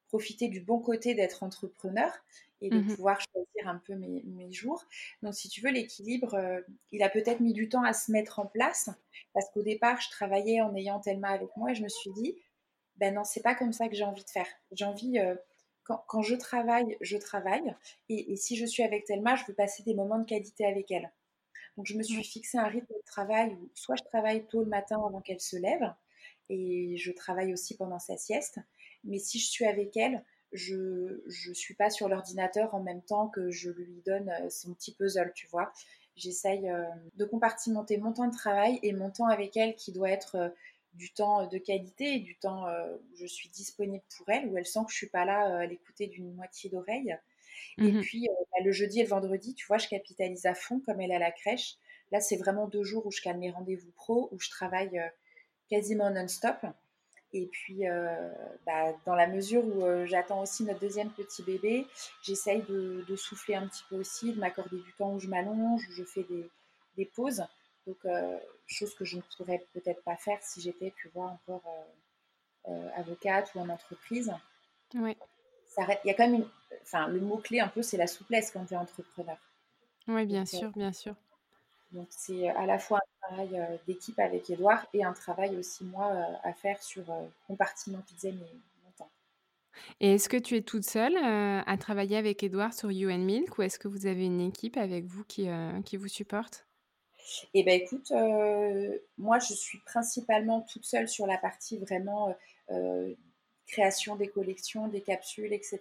profiter 0.08 0.48
du 0.48 0.60
bon 0.60 0.80
côté 0.80 1.14
d'être 1.14 1.42
entrepreneur 1.42 2.12
et 2.60 2.70
de 2.70 2.78
mmh 2.78 2.96
pouvoir 2.96 3.20
choisir 3.20 3.68
un 3.68 3.80
peu 3.86 3.94
mes, 3.94 4.50
jours. 4.50 4.84
Donc, 5.22 5.34
si 5.34 5.48
tu 5.48 5.60
veux, 5.60 5.70
l'équilibre, 5.70 6.34
euh, 6.34 6.60
il 6.90 7.02
a 7.02 7.08
peut-être 7.08 7.40
mis 7.40 7.52
du 7.52 7.68
temps 7.68 7.84
à 7.84 7.92
se 7.92 8.10
mettre 8.10 8.40
en 8.40 8.46
place 8.46 8.90
parce 9.32 9.48
qu'au 9.50 9.62
départ, 9.62 10.00
je 10.00 10.10
travaillais 10.10 10.60
en 10.60 10.74
ayant 10.74 10.98
Thelma 11.00 11.28
avec 11.28 11.50
moi 11.56 11.70
et 11.70 11.74
je 11.74 11.82
me 11.82 11.88
suis 11.88 12.10
dit, 12.12 12.36
ben 12.96 13.14
non, 13.14 13.24
c'est 13.24 13.42
pas 13.42 13.54
comme 13.54 13.72
ça 13.72 13.88
que 13.88 13.94
j'ai 13.94 14.04
envie 14.04 14.24
de 14.24 14.30
faire. 14.30 14.48
J'ai 14.72 14.84
envie, 14.84 15.18
euh, 15.18 15.36
quand, 15.84 16.22
je 16.22 16.34
travaille, 16.34 16.96
je 17.00 17.16
travaille 17.16 17.74
et, 18.08 18.36
si 18.36 18.56
je 18.56 18.66
suis 18.66 18.82
avec 18.82 19.04
Thelma, 19.04 19.36
je 19.36 19.44
veux 19.46 19.54
passer 19.54 19.82
des 19.84 19.94
moments 19.94 20.18
de 20.18 20.24
qualité 20.24 20.66
avec 20.66 20.90
elle. 20.90 21.12
Donc, 21.76 21.86
je 21.86 21.96
me 21.96 22.02
suis 22.02 22.24
fixé 22.24 22.58
un 22.58 22.66
rythme 22.66 22.92
de 22.92 23.02
travail 23.06 23.54
où 23.54 23.70
soit 23.74 23.94
je 23.96 24.02
travaille 24.02 24.46
tôt 24.48 24.62
le 24.62 24.68
matin 24.68 24.96
avant 24.96 25.20
qu'elle 25.20 25.40
se 25.40 25.56
lève 25.56 25.94
et 26.48 26.96
je 26.96 27.12
travaille 27.12 27.52
aussi 27.52 27.76
pendant 27.76 27.98
sa 27.98 28.16
sieste 28.16 28.58
mais 29.04 29.18
si 29.18 29.38
je 29.38 29.46
suis 29.46 29.64
avec 29.64 29.96
elle, 29.96 30.22
je 30.52 31.20
ne 31.48 31.54
suis 31.54 31.74
pas 31.74 31.90
sur 31.90 32.08
l'ordinateur 32.08 32.74
en 32.74 32.80
même 32.80 33.02
temps 33.02 33.28
que 33.28 33.50
je 33.50 33.70
lui 33.70 34.02
donne 34.04 34.30
euh, 34.30 34.50
son 34.50 34.72
petit 34.74 34.94
puzzle, 34.94 35.32
tu 35.34 35.46
vois. 35.48 35.72
J'essaye 36.16 36.68
euh, 36.68 36.84
de 37.16 37.24
compartimenter 37.24 37.98
mon 37.98 38.12
temps 38.12 38.26
de 38.26 38.34
travail 38.34 38.78
et 38.82 38.92
mon 38.92 39.10
temps 39.10 39.28
avec 39.28 39.56
elle 39.56 39.74
qui 39.74 39.92
doit 39.92 40.10
être 40.10 40.36
euh, 40.36 40.48
du 40.94 41.12
temps 41.12 41.46
de 41.46 41.58
qualité 41.58 42.14
et 42.14 42.18
du 42.18 42.36
temps 42.38 42.64
où 42.66 43.16
je 43.16 43.26
suis 43.26 43.48
disponible 43.50 44.02
pour 44.16 44.28
elle, 44.30 44.48
où 44.48 44.58
elle 44.58 44.66
sent 44.66 44.80
que 44.84 44.90
je 44.90 44.96
suis 44.96 45.06
pas 45.06 45.24
là 45.24 45.58
à 45.58 45.66
l'écouter 45.66 46.08
d'une 46.08 46.34
moitié 46.34 46.70
d'oreille. 46.70 47.16
Et 47.76 47.92
mmh 47.92 48.00
puis 48.00 48.26
bah, 48.50 48.64
le 48.64 48.72
jeudi 48.72 48.98
et 48.98 49.02
le 49.04 49.08
vendredi, 49.08 49.54
tu 49.54 49.64
vois, 49.66 49.78
je 49.78 49.86
capitalise 49.86 50.46
à 50.46 50.54
fond 50.54 50.80
comme 50.80 51.00
elle 51.00 51.12
est 51.12 51.14
à 51.14 51.20
la 51.20 51.30
crèche. 51.30 51.76
Là, 52.10 52.20
c'est 52.20 52.36
vraiment 52.36 52.66
deux 52.66 52.82
jours 52.82 53.06
où 53.06 53.12
je 53.12 53.20
calme 53.20 53.38
mes 53.38 53.50
rendez-vous 53.50 53.92
pro, 53.92 54.28
où 54.32 54.40
je 54.40 54.50
travaille 54.50 55.00
quasiment 55.68 56.10
non-stop. 56.10 56.66
Et 57.34 57.46
puis, 57.46 57.86
euh, 57.86 58.30
bah, 58.64 58.94
dans 59.04 59.14
la 59.14 59.26
mesure 59.26 59.64
où 59.64 59.84
euh, 59.84 60.06
j'attends 60.06 60.40
aussi 60.40 60.64
notre 60.64 60.80
deuxième 60.80 61.10
petit 61.10 61.42
bébé, 61.42 61.86
j'essaye 62.22 62.62
de, 62.62 63.04
souffler 63.16 63.54
un 63.54 63.66
petit 63.66 63.84
peu 63.90 63.96
aussi, 63.96 64.32
de 64.32 64.40
m'accorder 64.40 64.78
du 64.78 64.92
temps 64.94 65.12
où 65.12 65.20
je 65.20 65.28
m'allonge, 65.28 65.86
où 65.88 65.92
je 65.92 66.04
fais 66.04 66.24
des, 66.96 67.04
pauses. 67.14 67.44
Donc, 67.86 67.98
euh, 68.06 68.38
chose 68.66 68.94
que 68.94 69.04
je 69.04 69.16
ne 69.16 69.22
pourrais 69.36 69.64
peut-être 69.72 70.02
pas 70.02 70.16
faire 70.16 70.38
si 70.42 70.60
j'étais, 70.60 70.92
tu 70.96 71.08
vois, 71.08 71.26
encore 71.26 71.62
avocate 72.96 73.54
ou 73.54 73.60
en 73.60 73.68
entreprise. 73.70 74.30
Oui. 74.94 75.16
Il 75.78 76.08
y 76.08 76.10
a 76.10 76.14
quand 76.14 76.28
même 76.28 76.42
une. 76.42 76.48
Enfin, 76.82 77.08
le 77.08 77.20
mot-clé 77.20 77.60
un 77.60 77.68
peu, 77.68 77.82
c'est 77.82 77.96
la 77.96 78.06
souplesse 78.06 78.50
quand 78.50 78.64
tu 78.66 78.74
es 78.74 78.76
entrepreneur. 78.76 79.38
Oui, 80.06 80.26
bien 80.26 80.44
sûr, 80.44 80.70
bien 80.72 80.92
sûr. 80.92 81.14
Donc, 81.92 82.08
c'est 82.10 82.48
à 82.50 82.66
la 82.66 82.78
fois 82.78 83.00
travail 83.28 83.58
euh, 83.58 83.76
d'équipe 83.86 84.18
avec 84.18 84.48
Edouard 84.50 84.86
et 84.94 85.04
un 85.04 85.12
travail 85.12 85.56
aussi, 85.56 85.84
moi, 85.84 86.12
euh, 86.12 86.48
à 86.48 86.52
faire 86.52 86.82
sur 86.82 87.08
euh, 87.10 87.26
compartimentiser 87.46 88.32
mes, 88.32 88.38
mon 88.38 88.90
temps. 88.96 89.10
Et 90.00 90.14
est-ce 90.14 90.28
que 90.28 90.36
tu 90.36 90.56
es 90.56 90.62
toute 90.62 90.84
seule 90.84 91.16
à 91.16 91.76
travailler 91.78 92.16
avec 92.16 92.42
Edouard 92.42 92.74
sur 92.74 92.90
UN 92.90 93.24
Milk 93.24 93.58
ou 93.58 93.62
est-ce 93.62 93.78
que 93.78 93.88
vous 93.88 94.06
avez 94.06 94.24
une 94.24 94.40
équipe 94.40 94.76
avec 94.76 95.04
vous 95.04 95.24
qui, 95.24 95.48
qui 95.84 95.96
vous 95.96 96.08
supporte? 96.08 96.66
Eh 97.54 97.62
bien, 97.62 97.74
écoute, 97.74 98.10
moi, 99.18 99.38
je 99.38 99.54
suis 99.54 99.78
principalement 99.86 100.62
toute 100.62 100.84
seule 100.84 101.08
sur 101.08 101.26
la 101.26 101.38
partie 101.38 101.78
vraiment 101.78 102.34
création 103.68 104.16
des 104.16 104.28
collections, 104.28 104.88
des 104.88 105.02
capsules, 105.02 105.52
etc. 105.52 105.80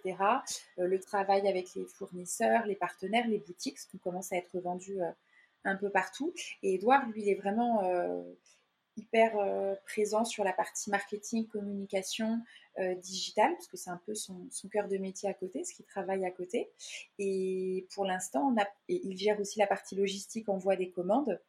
le 0.76 1.00
travail 1.00 1.48
avec 1.48 1.74
les 1.74 1.86
fournisseurs, 1.86 2.66
les 2.66 2.76
partenaires, 2.76 3.26
les 3.26 3.38
boutiques, 3.38 3.78
ce 3.78 3.88
qui 3.88 3.98
commence 3.98 4.32
à 4.32 4.36
être 4.36 4.60
vendu 4.60 5.00
un 5.64 5.76
peu 5.76 5.90
partout. 5.90 6.32
Et 6.62 6.74
Edouard, 6.74 7.06
lui, 7.08 7.22
il 7.22 7.28
est 7.28 7.34
vraiment 7.34 7.84
euh, 7.84 8.22
hyper 8.96 9.38
euh, 9.38 9.74
présent 9.84 10.24
sur 10.24 10.44
la 10.44 10.52
partie 10.52 10.90
marketing, 10.90 11.46
communication, 11.46 12.40
euh, 12.78 12.94
digitale, 12.94 13.52
parce 13.52 13.66
que 13.66 13.76
c'est 13.76 13.90
un 13.90 14.00
peu 14.06 14.14
son, 14.14 14.48
cœur 14.70 14.88
de 14.88 14.98
métier 14.98 15.28
à 15.28 15.34
côté, 15.34 15.64
ce 15.64 15.74
qu'il 15.74 15.86
travaille 15.86 16.24
à 16.24 16.30
côté. 16.30 16.70
Et 17.18 17.86
pour 17.94 18.04
l'instant, 18.04 18.54
il 18.88 19.16
gère 19.16 19.40
aussi 19.40 19.58
la 19.58 19.66
partie 19.66 19.96
logistique, 19.96 20.48
envoi 20.48 20.76
des 20.76 20.90
commandes. 20.90 21.40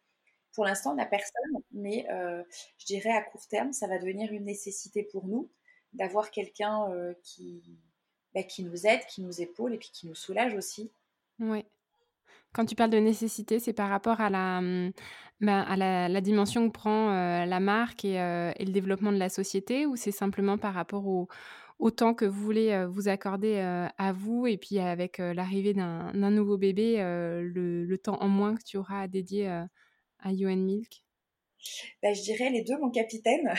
Pour 0.53 0.65
l'instant, 0.65 0.93
on 0.93 0.95
n'a 0.95 1.05
personne, 1.05 1.63
mais 1.71 2.07
je 2.09 2.85
dirais 2.85 3.11
à 3.11 3.21
court 3.21 3.47
terme, 3.47 3.73
ça 3.73 3.87
va 3.87 3.99
devenir 3.99 4.31
une 4.31 4.45
nécessité 4.45 5.03
pour 5.03 5.27
nous 5.27 5.49
d'avoir 5.93 6.31
quelqu'un 6.31 6.87
qui, 7.23 7.63
bah, 8.33 8.43
qui 8.43 8.63
nous 8.63 8.85
aide, 8.85 9.05
qui 9.07 9.21
nous 9.21 9.41
épaule 9.41 9.73
et 9.73 9.77
puis 9.77 9.91
qui 9.91 10.07
nous 10.07 10.15
soulage 10.15 10.53
aussi. 10.53 10.91
Oui. 11.39 11.65
Quand 12.53 12.65
tu 12.65 12.75
parles 12.75 12.89
de 12.89 12.97
nécessité, 12.97 13.59
c'est 13.59 13.73
par 13.73 13.89
rapport 13.89 14.21
à 14.21 14.29
la, 14.29 14.61
mmh, 14.61 14.91
bah, 15.41 15.61
à 15.61 15.77
la, 15.77 16.21
dimension 16.21 16.67
que 16.67 16.73
prend 16.73 17.11
euh, 17.11 17.45
la 17.45 17.59
marque 17.59 18.03
euh, 18.05 18.51
et, 18.57 18.65
le 18.65 18.71
développement 18.71 19.11
de 19.11 19.17
la 19.17 19.29
société 19.29 19.85
ou 19.85 19.95
c'est 19.95 20.11
simplement 20.11 20.57
par 20.57 20.73
rapport 20.73 21.05
au, 21.07 21.27
temps 21.91 22.13
que 22.13 22.25
vous 22.25 22.41
voulez 22.41 22.71
euh, 22.71 22.87
vous 22.87 23.07
accorder 23.07 23.59
à 23.97 24.11
vous 24.11 24.47
et 24.47 24.57
puis 24.57 24.79
avec 24.79 25.19
l'arrivée 25.19 25.73
d'un 25.73 26.11
nouveau 26.31 26.57
bébé, 26.57 26.97
le, 26.97 27.97
temps 27.97 28.21
en 28.21 28.27
moins 28.27 28.55
que 28.55 28.63
tu 28.63 28.77
auras 28.77 29.01
à 29.01 29.07
dédier 29.07 29.47
à 29.47 30.33
UN 30.33 30.65
Milk? 30.65 31.03
Bah, 32.03 32.13
Je 32.13 32.21
dirais 32.21 32.49
les 32.49 32.63
deux, 32.63 32.77
mon 32.79 32.89
capitaine. 32.89 33.53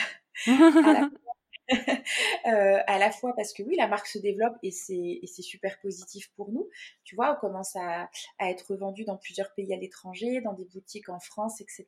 Euh, 2.47 2.79
à 2.87 2.97
la 2.97 3.11
fois 3.11 3.33
parce 3.35 3.53
que 3.53 3.61
oui, 3.61 3.75
la 3.75 3.87
marque 3.87 4.07
se 4.07 4.17
développe 4.17 4.57
et 4.63 4.71
c'est 4.71 5.41
super 5.41 5.79
positif 5.79 6.31
pour 6.35 6.51
nous. 6.51 6.67
Tu 7.03 7.15
vois, 7.15 7.35
on 7.35 7.39
commence 7.39 7.75
à, 7.75 8.09
être 8.39 8.75
vendu 8.75 9.05
dans 9.05 9.15
plusieurs 9.15 9.53
pays 9.53 9.71
à 9.73 9.77
l'étranger, 9.77 10.41
dans 10.41 10.53
des 10.53 10.65
boutiques 10.65 11.09
en 11.09 11.19
France, 11.19 11.61
etc. 11.61 11.85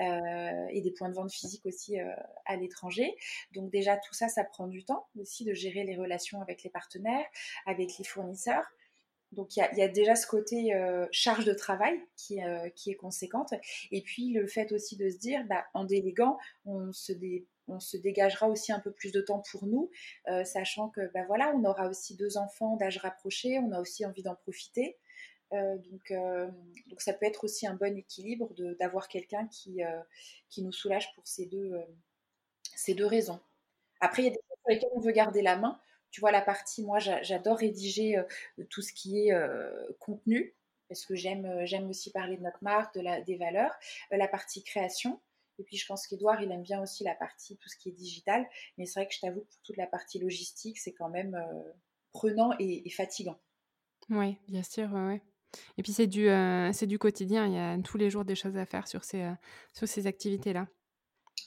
Euh, 0.00 0.66
et 0.70 0.80
des 0.80 0.90
points 0.90 1.08
de 1.08 1.14
vente 1.14 1.32
physiques 1.32 1.64
aussi 1.64 2.00
euh, 2.00 2.12
à 2.44 2.56
l'étranger. 2.56 3.16
Donc 3.52 3.70
déjà, 3.70 3.96
tout 3.96 4.14
ça, 4.14 4.28
ça 4.28 4.42
prend 4.42 4.66
du 4.66 4.84
temps 4.84 5.06
aussi 5.18 5.44
de 5.44 5.54
gérer 5.54 5.84
les 5.84 5.96
relations 5.96 6.42
avec 6.42 6.64
les 6.64 6.70
partenaires, 6.70 7.26
avec 7.66 7.96
les 7.98 8.04
fournisseurs. 8.04 8.66
Donc 9.32 9.56
il 9.56 9.60
y, 9.60 9.82
a 9.82 9.88
déjà 9.88 10.16
ce 10.16 10.26
côté 10.26 10.72
charge 11.12 11.44
de 11.44 11.52
travail 11.52 12.00
qui, 12.16 12.38
est 12.40 12.94
conséquente. 12.94 13.52
Et 13.92 14.02
puis 14.02 14.32
le 14.32 14.46
fait 14.46 14.72
aussi 14.72 14.96
de 14.96 15.08
se 15.08 15.18
dire, 15.18 15.44
bah, 15.44 15.64
en 15.74 15.84
déléguant, 15.84 16.38
on 16.64 16.92
se, 16.92 17.12
dé 17.12 17.46
on 17.68 17.80
se 17.80 17.96
dégagera 17.96 18.48
aussi 18.48 18.72
un 18.72 18.80
peu 18.80 18.90
plus 18.92 19.12
de 19.12 19.20
temps 19.20 19.42
pour 19.50 19.66
nous, 19.66 19.90
euh, 20.28 20.44
sachant 20.44 20.88
que 20.88 21.10
ben 21.12 21.24
voilà, 21.26 21.52
on 21.54 21.64
aura 21.64 21.88
aussi 21.88 22.16
deux 22.16 22.36
enfants 22.36 22.76
d'âge 22.76 22.98
rapproché, 22.98 23.58
on 23.58 23.72
a 23.72 23.80
aussi 23.80 24.04
envie 24.06 24.22
d'en 24.22 24.34
profiter. 24.34 24.98
Euh, 25.52 25.78
donc, 25.78 26.10
euh, 26.10 26.46
donc 26.88 27.00
ça 27.00 27.14
peut 27.14 27.26
être 27.26 27.44
aussi 27.44 27.66
un 27.66 27.74
bon 27.74 27.96
équilibre 27.96 28.52
d'avoir 28.78 29.08
quelqu'un 29.08 29.46
qui, 29.48 29.80
qui 30.48 30.62
nous 30.62 30.72
soulage 30.72 31.14
pour 31.14 31.26
ces 31.26 31.46
deux, 31.46 31.72
ces 32.74 32.94
deux 32.94 33.06
raisons. 33.06 33.40
Après, 34.00 34.22
il 34.22 34.26
y 34.26 34.28
a 34.28 34.32
des 34.32 34.36
choses 34.36 34.58
sur 34.60 34.70
lesquelles 34.70 34.90
on 34.94 35.00
veut 35.00 35.12
garder 35.12 35.42
la 35.42 35.56
main. 35.56 35.80
Tu 36.10 36.20
vois, 36.20 36.32
la 36.32 36.40
partie, 36.40 36.82
moi, 36.82 36.98
j'adore 36.98 37.58
rédiger 37.58 38.16
tout 38.70 38.82
ce 38.82 38.92
qui 38.92 39.28
est 39.28 39.34
contenu. 39.98 40.54
parce 40.88 41.04
que 41.04 41.14
j'aime 41.14 41.64
j'aime 41.66 41.88
aussi 41.88 42.10
parler 42.12 42.36
de 42.36 42.42
notre 42.42 42.62
marque, 42.62 42.94
de 42.94 43.00
la, 43.00 43.20
des 43.20 43.36
valeurs, 43.36 43.74
la 44.10 44.28
partie 44.28 44.62
création. 44.62 45.20
Et 45.58 45.64
puis 45.64 45.76
je 45.76 45.86
pense 45.86 46.06
qu'Edouard, 46.06 46.42
il 46.42 46.50
aime 46.52 46.62
bien 46.62 46.80
aussi 46.80 47.04
la 47.04 47.14
partie, 47.14 47.56
tout 47.56 47.68
ce 47.68 47.76
qui 47.76 47.88
est 47.88 47.92
digital. 47.92 48.46
Mais 48.76 48.86
c'est 48.86 49.00
vrai 49.00 49.08
que 49.08 49.14
je 49.14 49.20
t'avoue 49.20 49.40
que 49.40 49.46
pour 49.46 49.62
toute 49.62 49.76
la 49.76 49.86
partie 49.86 50.18
logistique, 50.18 50.78
c'est 50.78 50.92
quand 50.92 51.08
même 51.08 51.36
prenant 52.12 52.52
et, 52.58 52.88
fatigant. 52.90 53.38
Oui, 54.10 54.36
bien 54.48 54.62
sûr, 54.62 54.92
ouais. 54.92 55.22
Et 55.76 55.82
puis 55.82 55.92
c'est 55.92 56.06
du, 56.06 56.28
c'est 56.72 56.86
du 56.86 56.98
quotidien, 56.98 57.46
il 57.46 57.54
y 57.54 57.58
a 57.58 57.76
tous 57.82 57.98
les 57.98 58.10
jours 58.10 58.24
des 58.24 58.34
choses 58.34 58.56
à 58.56 58.66
faire 58.66 58.86
sur 58.86 59.04
ces, 59.04 59.30
sur 59.72 59.88
ces 59.88 60.06
activités-là. 60.06 60.68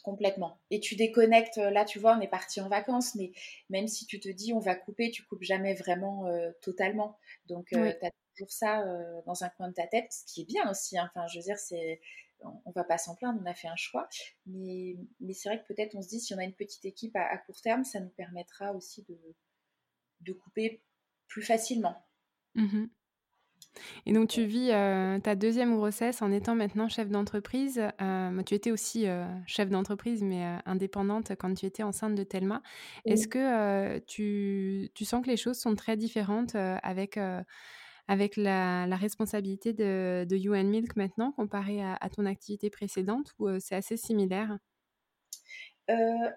Complètement. 0.04 0.60
Et 0.71 0.80
tu 0.80 0.95
déconnectes, 0.95 1.58
là 1.58 1.86
tu 1.86 2.00
vois, 2.00 2.17
on 2.17 2.21
est 2.21 2.28
parti 2.28 2.60
en 2.62 2.69
vacances, 2.69 3.13
mais 3.15 3.32
même 3.69 3.88
si 3.88 4.08
tu 4.08 4.19
te 4.19 4.30
dis 4.30 4.54
on 4.54 4.60
va 4.60 4.74
couper, 4.74 5.12
tu 5.12 5.24
coupes 5.24 5.43
jamais 5.43 5.76
vraiment 5.76 6.26
totalement. 6.62 7.19
Donc 7.45 7.67
tu 7.67 7.78
as 7.78 8.12
toujours 8.36 8.52
ça 8.52 8.84
dans 9.26 9.43
un 9.43 9.50
coin 9.50 9.69
de 9.69 9.74
ta 9.74 9.86
tête, 9.86 10.12
ce 10.12 10.26
qui 10.26 10.41
est 10.41 10.45
bien 10.45 10.69
aussi. 10.69 10.97
Hein. 10.97 11.10
Enfin, 11.13 11.28
je 11.28 11.38
veux 11.38 11.43
dire, 11.43 11.60
c'est 11.60 12.02
on 12.43 12.71
va 12.71 12.84
pas 12.84 12.97
s'en 12.97 13.15
plaindre, 13.15 13.39
on 13.41 13.45
a 13.45 13.54
fait 13.54 13.67
un 13.67 13.75
choix. 13.75 14.08
Mais, 14.45 14.97
mais 15.19 15.34
c'est 15.34 15.49
vrai 15.49 15.62
que 15.62 15.73
peut-être 15.73 15.95
on 15.95 16.01
se 16.01 16.10
dit, 16.10 16.19
si 16.19 16.34
on 16.34 16.38
a 16.38 16.43
une 16.43 16.56
petite 16.56 16.86
équipe 16.86 17.15
à, 17.15 17.38
court 17.38 17.62
terme, 17.62 17.84
ça 17.84 17.99
nous 17.99 18.10
permettra 18.10 18.73
aussi 18.73 19.04
de, 19.08 19.17
de 20.21 20.34
couper 20.34 20.84
plus 21.27 21.43
facilement. 21.43 22.06
Mmh 22.56 22.86
et 24.06 24.13
donc 24.13 24.30
tu 24.30 24.43
vis 24.43 24.69
euh, 24.71 25.19
ta 25.19 25.36
deuxième 25.36 25.75
grossesse 25.75 26.21
en 26.21 26.32
étant 26.32 26.56
maintenant 26.56 26.89
chef 26.89 27.10
d'entreprise. 27.10 27.82
Euh, 28.01 28.43
tu 28.43 28.54
étais 28.54 28.71
aussi 28.71 29.08
euh, 29.08 29.25
chef 29.45 29.69
d'entreprise, 29.69 30.23
mais 30.23 30.43
indépendante 30.65 31.34
quand 31.39 31.54
tu 31.54 31.65
étais 31.65 31.84
enceinte 31.84 32.15
de 32.15 32.23
Thelma. 32.23 32.62
Est-ce 33.06 33.27
que 33.27 33.99
tu, 33.99 34.89
tu, 34.93 35.06
sens 35.06 35.23
que 35.23 35.30
les 35.30 35.38
choses 35.38 35.58
sont 35.58 35.75
très 35.75 35.95
différentes 35.95 36.56
avec, 36.56 37.17
avec 38.07 38.37
la, 38.37 38.85
responsabilité 38.95 39.73
de, 39.73 40.25
de 40.27 40.35
You 40.35 40.53
Milk 40.63 40.95
maintenant 40.95 41.31
comparé 41.31 41.81
à, 41.83 42.09
ton 42.09 42.25
activité 42.25 42.69
précédente 42.69 43.33
ou 43.39 43.47
c'est 43.59 43.75
assez 43.75 43.97
similaire? 43.97 44.57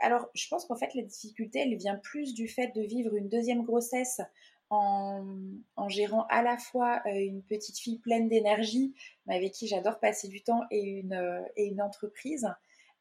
Alors, 0.00 0.28
je 0.34 0.48
pense 0.48 0.66
qu'en 0.66 0.74
fait, 0.74 0.94
la 0.94 1.02
difficulté, 1.02 1.60
elle 1.60 1.76
vient 1.76 1.94
plus 1.96 2.34
du 2.34 2.48
fait 2.48 2.74
de 2.74 2.82
vivre 2.82 3.14
une 3.14 3.28
deuxième 3.28 3.62
grossesse 3.62 4.20
en, 4.70 5.24
gérant 5.88 6.26
à 6.28 6.42
la 6.42 6.58
fois 6.58 7.02
une 7.06 7.42
petite 7.42 7.78
fille 7.78 8.00
pleine 8.00 8.28
d'énergie, 8.28 8.94
avec 9.28 9.52
qui 9.52 9.68
j'adore 9.68 10.00
passer 10.00 10.26
du 10.26 10.42
temps, 10.42 10.62
et 10.72 10.82
une, 10.82 11.44
et 11.56 11.66
une 11.66 11.80
entreprise, 11.80 12.48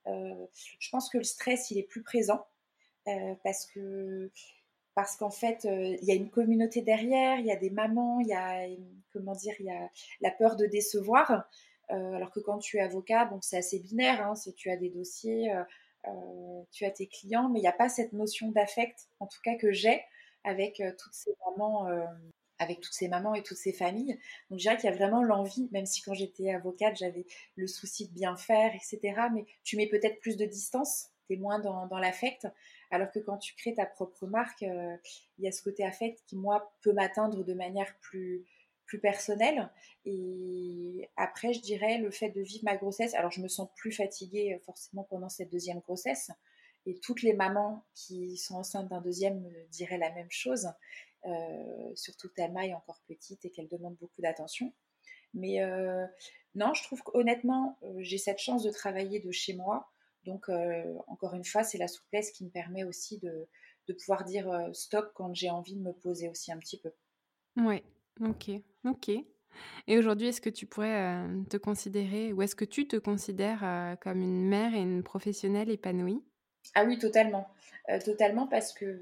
je 0.05 0.89
pense 0.91 1.09
que 1.09 1.17
le 1.17 1.23
stress, 1.23 1.71
il 1.71 1.79
est 1.79 1.87
plus 1.87 2.03
présent 2.03 2.45
parce 3.43 3.65
que 3.65 4.31
parce 4.95 5.15
qu'en 5.15 5.31
fait, 5.31 5.65
il 5.65 6.03
y 6.03 6.11
a 6.11 6.15
une 6.15 6.29
communauté 6.29 6.81
derrière, 6.81 7.39
il 7.39 7.45
y 7.45 7.51
a 7.51 7.55
des 7.55 7.69
mamans, 7.69 8.19
il 8.19 8.27
y 8.27 8.33
a, 8.33 8.67
comment 9.11 9.33
dire, 9.33 9.55
il 9.59 9.65
y 9.65 9.71
a 9.71 9.89
la 10.21 10.31
peur 10.31 10.55
de 10.55 10.65
décevoir. 10.65 11.49
alors 11.89 12.31
que 12.31 12.39
quand 12.39 12.59
tu 12.59 12.77
es 12.77 12.81
avocat, 12.81 13.25
bon, 13.25 13.39
c'est 13.41 13.57
assez 13.57 13.79
binaire, 13.79 14.25
hein, 14.25 14.33
tu 14.55 14.69
as 14.69 14.77
des 14.77 14.89
dossiers, 14.89 15.51
tu 16.71 16.85
as 16.85 16.91
tes 16.91 17.07
clients, 17.07 17.49
mais 17.49 17.59
il 17.59 17.63
n'y 17.63 17.67
a 17.67 17.73
pas 17.73 17.89
cette 17.89 18.13
notion 18.13 18.51
d'affect, 18.51 19.07
en 19.19 19.27
tout 19.27 19.39
cas 19.43 19.55
que 19.55 19.71
j'ai, 19.71 20.03
avec 20.43 20.79
euh, 20.79 20.91
toutes 20.97 21.13
ces 21.13 21.31
mamans 21.45 21.87
euh, 21.87 22.05
et 22.69 23.43
toutes 23.43 23.57
ces 23.57 23.73
familles. 23.73 24.17
Donc 24.49 24.59
je 24.59 24.63
dirais 24.63 24.77
qu'il 24.77 24.89
y 24.89 24.93
a 24.93 24.95
vraiment 24.95 25.21
l'envie, 25.21 25.67
même 25.71 25.85
si 25.85 26.01
quand 26.01 26.13
j'étais 26.13 26.51
avocate, 26.51 26.95
j'avais 26.95 27.25
le 27.55 27.67
souci 27.67 28.07
de 28.07 28.13
bien 28.13 28.37
faire, 28.37 28.73
etc. 28.73 28.99
Mais 29.33 29.45
tu 29.63 29.75
mets 29.75 29.87
peut-être 29.87 30.19
plus 30.21 30.37
de 30.37 30.45
distance, 30.45 31.09
tu 31.27 31.33
es 31.33 31.37
moins 31.37 31.59
dans 31.59 31.99
l'affect. 31.99 32.47
Alors 32.93 33.11
que 33.11 33.19
quand 33.19 33.37
tu 33.37 33.55
crées 33.55 33.73
ta 33.73 33.85
propre 33.85 34.27
marque, 34.27 34.63
euh, 34.63 34.95
il 35.37 35.45
y 35.45 35.47
a 35.47 35.51
ce 35.51 35.63
côté 35.63 35.83
affect 35.83 36.23
qui, 36.27 36.35
moi, 36.35 36.73
peut 36.81 36.93
m'atteindre 36.93 37.43
de 37.43 37.53
manière 37.53 37.97
plus, 37.99 38.45
plus 38.85 38.99
personnelle. 38.99 39.69
Et 40.05 41.09
après, 41.17 41.53
je 41.53 41.61
dirais 41.61 41.97
le 41.97 42.11
fait 42.11 42.29
de 42.29 42.41
vivre 42.41 42.65
ma 42.65 42.77
grossesse. 42.77 43.15
Alors 43.15 43.31
je 43.31 43.41
me 43.41 43.47
sens 43.47 43.67
plus 43.75 43.91
fatiguée 43.91 44.59
forcément 44.65 45.03
pendant 45.09 45.29
cette 45.29 45.49
deuxième 45.49 45.79
grossesse. 45.79 46.29
Et 46.85 46.99
toutes 46.99 47.21
les 47.21 47.33
mamans 47.33 47.85
qui 47.95 48.37
sont 48.37 48.55
enceintes 48.55 48.89
d'un 48.89 49.01
deuxième 49.01 49.41
me 49.41 49.67
diraient 49.69 49.97
la 49.97 50.11
même 50.11 50.29
chose, 50.29 50.67
euh, 51.25 51.91
surtout 51.95 52.27
Thelma 52.29 52.67
est 52.67 52.73
encore 52.73 53.01
petite 53.07 53.45
et 53.45 53.51
qu'elle 53.51 53.69
demande 53.69 53.95
beaucoup 53.95 54.21
d'attention. 54.21 54.73
Mais 55.33 55.61
euh, 55.61 56.05
non, 56.55 56.73
je 56.73 56.83
trouve 56.83 57.01
qu'honnêtement, 57.01 57.77
euh, 57.83 57.95
j'ai 57.99 58.17
cette 58.17 58.39
chance 58.39 58.63
de 58.63 58.69
travailler 58.69 59.19
de 59.19 59.31
chez 59.31 59.53
moi. 59.53 59.92
Donc, 60.25 60.49
encore 61.07 61.33
une 61.33 61.45
fois, 61.45 61.63
c'est 61.63 61.77
la 61.77 61.87
souplesse 61.87 62.31
qui 62.31 62.45
me 62.45 62.49
permet 62.49 62.83
aussi 62.83 63.19
de, 63.19 63.47
de 63.87 63.93
pouvoir 63.93 64.23
dire 64.23 64.69
stop 64.73 65.11
quand 65.13 65.33
j'ai 65.33 65.49
envie 65.49 65.75
de 65.75 65.81
me 65.81 65.93
poser 65.93 66.29
aussi 66.29 66.51
un 66.51 66.57
petit 66.57 66.79
peu. 66.79 66.91
Oui, 67.57 67.83
ok, 68.21 68.51
ok. 68.85 69.09
Et 69.87 69.97
aujourd'hui, 69.97 70.27
est-ce 70.27 70.41
que 70.41 70.49
tu 70.49 70.65
pourrais 70.65 71.27
te 71.49 71.57
considérer, 71.57 72.33
ou 72.33 72.41
est-ce 72.41 72.55
que 72.55 72.65
tu 72.65 72.87
te 72.87 72.95
considères 72.95 73.97
comme 74.01 74.21
une 74.21 74.47
mère 74.47 74.73
et 74.73 74.81
une 74.81 75.03
professionnelle 75.03 75.69
épanouie? 75.69 76.23
Ah 76.75 76.83
oui, 76.85 76.97
totalement. 76.99 77.49
Euh, 77.89 77.99
totalement 77.99 78.47
parce 78.47 78.73
que 78.73 78.99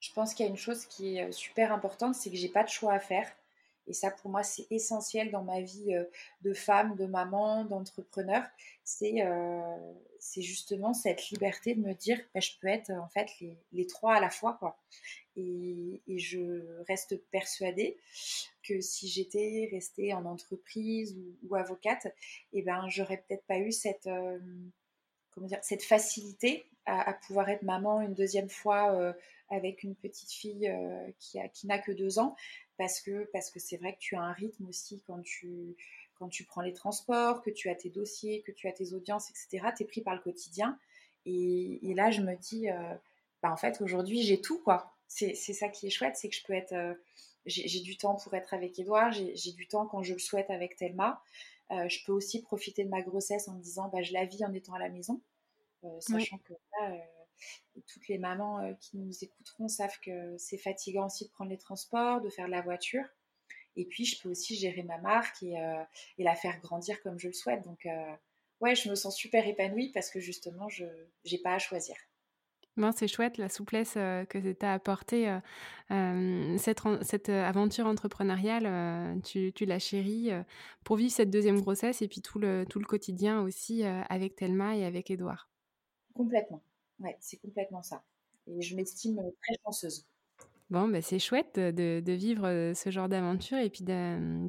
je 0.00 0.12
pense 0.12 0.34
qu'il 0.34 0.44
y 0.44 0.48
a 0.48 0.50
une 0.50 0.58
chose 0.58 0.86
qui 0.86 1.16
est 1.16 1.28
euh, 1.28 1.32
super 1.32 1.72
importante, 1.72 2.14
c'est 2.14 2.30
que 2.30 2.36
j'ai 2.36 2.48
pas 2.48 2.64
de 2.64 2.68
choix 2.68 2.92
à 2.92 3.00
faire. 3.00 3.30
Et 3.92 3.94
ça, 3.94 4.10
pour 4.10 4.30
moi, 4.30 4.42
c'est 4.42 4.66
essentiel 4.70 5.30
dans 5.30 5.42
ma 5.44 5.60
vie 5.60 5.94
euh, 5.94 6.04
de 6.40 6.54
femme, 6.54 6.96
de 6.96 7.04
maman, 7.04 7.66
d'entrepreneur. 7.66 8.42
C'est 8.84 9.22
c'est 10.18 10.40
justement 10.40 10.94
cette 10.94 11.28
liberté 11.30 11.74
de 11.74 11.80
me 11.80 11.92
dire 11.92 12.18
que 12.18 12.28
bah, 12.34 12.40
je 12.40 12.52
peux 12.60 12.68
être 12.68 12.90
en 12.90 13.08
fait 13.08 13.28
les, 13.72 13.86
trois 13.86 14.14
à 14.14 14.20
la 14.20 14.30
fois. 14.30 14.54
Quoi. 14.54 14.78
Et, 15.36 16.00
je 16.08 16.82
reste 16.88 17.16
persuadée 17.30 17.98
que 18.62 18.80
si 18.80 19.08
j'étais 19.08 19.68
restée 19.70 20.14
en 20.14 20.24
entreprise 20.24 21.18
ou, 21.48 21.54
avocate, 21.54 22.06
eh 22.54 22.62
ben, 22.62 22.88
j'aurais 22.88 23.18
peut-être 23.18 23.44
pas 23.44 23.58
eu 23.58 23.72
cette 23.72 24.08
comment 25.32 25.46
dire, 25.46 25.58
cette 25.62 25.82
facilité 25.82 26.66
à, 26.86 27.12
pouvoir 27.14 27.48
être 27.48 27.62
maman 27.62 28.00
une 28.00 28.14
deuxième 28.14 28.48
fois 28.48 28.92
euh, 28.92 29.12
avec 29.50 29.82
une 29.82 29.94
petite 29.94 30.32
fille 30.32 30.68
euh, 30.68 31.10
qui 31.18 31.66
n'a 31.66 31.78
que 31.78 31.92
deux 31.92 32.18
ans, 32.18 32.34
parce 32.78 33.00
que 33.00 33.28
parce 33.32 33.50
que 33.50 33.60
c'est 33.60 33.76
vrai 33.76 33.94
que 33.94 33.98
tu 33.98 34.16
as 34.16 34.22
un 34.22 34.32
rythme 34.32 34.66
aussi 34.68 35.00
quand 35.06 35.20
tu 35.22 35.76
quand 36.14 36.28
tu 36.28 36.44
prends 36.44 36.62
les 36.62 36.72
transports, 36.72 37.42
que 37.42 37.50
tu 37.50 37.68
as 37.68 37.74
tes 37.74 37.90
dossiers, 37.90 38.42
que 38.42 38.52
tu 38.52 38.68
as 38.68 38.72
tes 38.72 38.92
audiences, 38.92 39.30
etc. 39.30 39.68
Tu 39.76 39.82
es 39.82 39.86
pris 39.86 40.02
par 40.02 40.14
le 40.14 40.20
quotidien. 40.20 40.78
Et, 41.24 41.80
là, 41.96 42.10
je 42.10 42.20
me 42.20 42.36
dis, 42.36 42.70
euh, 42.70 42.94
bah, 43.42 43.52
en 43.52 43.56
fait, 43.56 43.80
aujourd'hui, 43.80 44.22
j'ai 44.22 44.40
tout, 44.40 44.60
quoi. 44.60 44.94
C'est, 45.08 45.34
ça 45.34 45.68
qui 45.68 45.88
est 45.88 45.90
chouette, 45.90 46.16
c'est 46.16 46.28
que 46.28 46.34
je 46.34 46.44
peux 46.44 46.52
être... 46.52 46.96
j'ai, 47.46 47.80
du 47.80 47.96
temps 47.96 48.14
pour 48.14 48.34
être 48.34 48.54
avec 48.54 48.78
Edouard, 48.78 49.12
j'ai, 49.12 49.52
du 49.52 49.66
temps 49.66 49.86
quand 49.86 50.02
je 50.02 50.12
le 50.12 50.20
souhaite 50.20 50.48
avec 50.50 50.76
Thelma. 50.76 51.22
Euh, 51.72 51.88
je 51.88 52.04
peux 52.04 52.12
aussi 52.12 52.42
profiter 52.42 52.84
de 52.84 52.90
ma 52.90 53.00
grossesse 53.00 53.48
en 53.48 53.54
me 53.54 53.62
disant 53.62 53.88
bah, 53.88 54.02
je 54.02 54.12
la 54.12 54.24
vis 54.26 54.44
en 54.44 54.52
étant 54.52 54.74
à 54.74 54.78
la 54.78 54.90
maison, 54.90 55.20
euh, 55.84 56.00
sachant 56.00 56.38
que 56.38 56.52
là, 56.52 56.90
euh, 56.90 56.98
toutes 57.86 58.08
les 58.08 58.18
mamans 58.18 58.74
qui 58.80 58.98
nous 58.98 59.12
écouteront 59.22 59.68
savent 59.68 59.98
que 60.04 60.36
c'est 60.38 60.58
fatigant 60.58 61.06
aussi 61.06 61.26
de 61.26 61.30
prendre 61.30 61.50
les 61.50 61.58
transports, 61.58 62.20
de 62.20 62.28
faire 62.28 62.46
de 62.46 62.50
la 62.50 62.62
voiture. 62.62 63.04
Et 63.76 63.86
puis, 63.86 64.04
je 64.04 64.20
peux 64.20 64.28
aussi 64.28 64.56
gérer 64.56 64.82
ma 64.82 64.98
marque 64.98 65.42
et, 65.42 65.54
la 66.18 66.34
faire 66.34 66.60
grandir 66.60 67.00
comme 67.02 67.18
je 67.18 67.28
le 67.28 67.32
souhaite. 67.32 67.64
Donc, 67.64 67.86
ouais, 68.60 68.74
je 68.74 68.90
me 68.90 68.94
sens 68.94 69.16
super 69.16 69.46
épanouie 69.46 69.90
parce 69.92 70.10
que 70.10 70.20
justement, 70.20 70.68
je 70.68 70.84
n'ai 70.84 71.38
pas 71.38 71.54
à 71.54 71.58
choisir 71.58 71.96
c'est 72.94 73.08
chouette 73.08 73.38
la 73.38 73.48
souplesse 73.48 73.94
que 73.94 74.52
tu 74.52 74.66
as 74.66 74.72
apportée. 74.72 75.38
cette, 76.58 76.80
cette 77.02 77.28
aventure 77.28 77.86
entrepreneuriale, 77.86 79.20
tu, 79.22 79.52
tu 79.52 79.64
l'as 79.64 79.78
chérie 79.78 80.30
pour 80.84 80.96
vivre 80.96 81.12
cette 81.12 81.30
deuxième 81.30 81.60
grossesse 81.60 82.02
et 82.02 82.08
puis 82.08 82.22
tout 82.22 82.38
le, 82.38 82.64
tout 82.68 82.78
le 82.78 82.86
quotidien 82.86 83.42
aussi 83.42 83.84
avec 83.84 84.36
Thelma 84.36 84.76
et 84.76 84.84
avec 84.84 85.10
Edouard. 85.10 85.48
Complètement. 86.14 86.62
Ouais, 87.02 87.16
c'est 87.20 87.36
complètement 87.38 87.82
ça. 87.82 88.02
Et 88.46 88.62
je 88.62 88.74
m'estime 88.76 89.16
très 89.16 89.54
chanceuse. 89.64 90.06
Bon, 90.70 90.88
bah, 90.88 91.02
c'est 91.02 91.18
chouette 91.18 91.58
de, 91.58 92.12
vivre 92.12 92.72
ce 92.74 92.90
genre 92.90 93.08
d'aventure 93.08 93.58
et 93.58 93.68
puis 93.68 93.84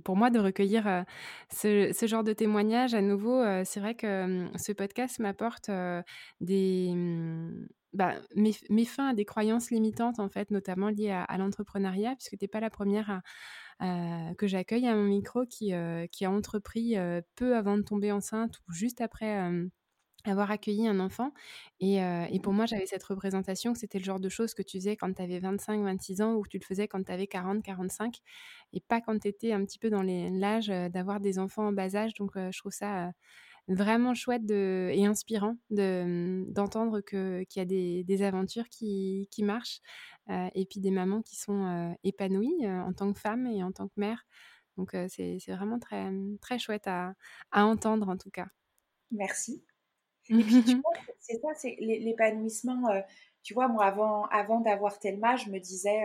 pour 0.06 0.16
moi 0.16 0.30
de 0.30 0.40
recueillir 0.40 1.04
ce, 1.52 2.06
genre 2.08 2.24
de 2.24 2.32
témoignages 2.32 2.94
à 2.94 3.02
nouveau. 3.02 3.44
C'est 3.66 3.82
vrai 3.82 3.94
que 3.94 4.48
ce 4.58 4.72
podcast 4.72 5.20
m'apporte 5.20 5.70
des 6.40 6.94
mmh, 6.96 7.68
bah, 7.94 8.16
mes, 8.36 8.86
fins 8.86 9.10
à 9.10 9.14
des 9.14 9.26
croyances 9.26 9.70
limitantes, 9.70 10.20
en 10.20 10.30
fait, 10.30 10.50
notamment 10.50 10.90
liées 10.90 11.12
à, 11.12 11.38
l'entrepreneuriat, 11.38 12.16
puisque 12.16 12.38
tu 12.38 12.44
n'es 12.44 12.48
pas 12.48 12.62
la 12.62 12.70
première 12.70 13.22
que 14.38 14.48
j'accueille 14.48 14.88
à 14.88 14.96
mon 14.96 15.04
micro 15.04 15.46
qui, 15.46 15.74
euh, 15.74 16.08
qui 16.08 16.26
a 16.26 16.32
entrepris 16.32 16.98
euh, 16.98 17.22
peu 17.36 17.56
avant 17.56 17.78
de 17.78 17.84
tomber 17.84 18.12
enceinte 18.12 18.60
ou 18.68 18.74
juste 18.74 19.02
après 19.02 19.52
avoir 20.26 20.52
accueilli 20.52 20.88
un 20.88 21.00
enfant. 21.00 21.34
Et, 21.80 22.02
euh, 22.04 22.26
et 22.32 22.40
pour 22.40 22.54
moi, 22.54 22.66
j'avais 22.66 22.86
cette 22.86 23.04
représentation 23.04 23.74
que 23.74 23.80
c'était 23.80 24.00
le 24.00 24.04
genre 24.06 24.20
de 24.20 24.30
choses 24.30 24.54
que 24.54 24.62
tu 24.62 24.78
faisais 24.80 24.96
quand 24.96 25.14
tu 25.14 25.22
avais 25.22 25.40
25, 25.40 25.82
26 25.84 26.22
ans 26.22 26.34
ou 26.36 26.42
que 26.44 26.50
tu 26.50 26.58
le 26.60 26.66
faisais 26.66 26.88
quand 26.88 27.04
tu 27.04 27.12
avais 27.12 27.28
40, 27.28 27.64
45 27.64 28.20
et 28.74 28.80
pas 28.82 29.02
quand 29.02 29.20
tu 29.20 29.28
étais 29.28 29.52
un 29.54 29.64
petit 29.66 29.80
peu 29.80 29.90
dans 29.90 30.02
l'âge 30.04 30.68
d'avoir 30.68 31.20
des 31.20 31.40
enfants 31.40 31.68
en 31.68 31.72
bas 31.74 31.96
âge. 31.96 32.14
Donc, 32.16 32.32
je 32.36 32.58
trouve 32.58 32.72
ça 32.72 33.12
vraiment 33.68 34.14
chouette 34.14 34.46
de, 34.46 34.90
et 34.94 35.06
inspirant 35.06 35.58
de, 35.70 36.44
d'entendre 36.50 37.02
qu'il 37.02 37.46
y 37.56 37.60
a 37.60 37.66
des, 37.66 38.04
des 38.04 38.22
aventures 38.24 38.68
qui, 38.70 39.28
qui 39.32 39.44
marchent 39.44 39.80
et 40.30 40.66
puis 40.66 40.80
des 40.80 40.92
mamans 40.92 41.22
qui 41.22 41.36
sont 41.36 41.96
épanouies 42.04 42.68
en 42.68 42.94
tant 42.94 43.12
que 43.14 43.20
femme 43.20 43.48
et 43.48 43.64
en 43.64 43.72
tant 43.72 43.88
que 43.88 43.94
mère. 43.98 44.26
Donc 44.78 44.96
c'est 45.10 45.38
vraiment 45.50 45.80
très, 45.80 46.12
très 46.42 46.60
chouette 46.60 46.88
à, 46.88 47.14
à 47.52 47.66
entendre 47.66 48.10
en 48.10 48.18
tout 48.18 48.32
cas. 48.32 48.48
Merci. 49.12 49.64
Et 50.30 50.44
puis 50.44 50.64
tu 50.64 50.76
vois, 50.76 50.94
c'est 51.20 51.40
ça, 51.42 51.50
c'est 51.56 51.76
l'épanouissement. 51.80 52.84
tu 53.44 53.54
vois, 53.54 53.68
moi 53.68 53.86
avant, 53.86 54.26
avant 54.28 54.62
d'avoir 54.62 55.00
Thelma, 55.00 55.36
je 55.36 55.50
me 55.50 55.60
disais 55.60 56.04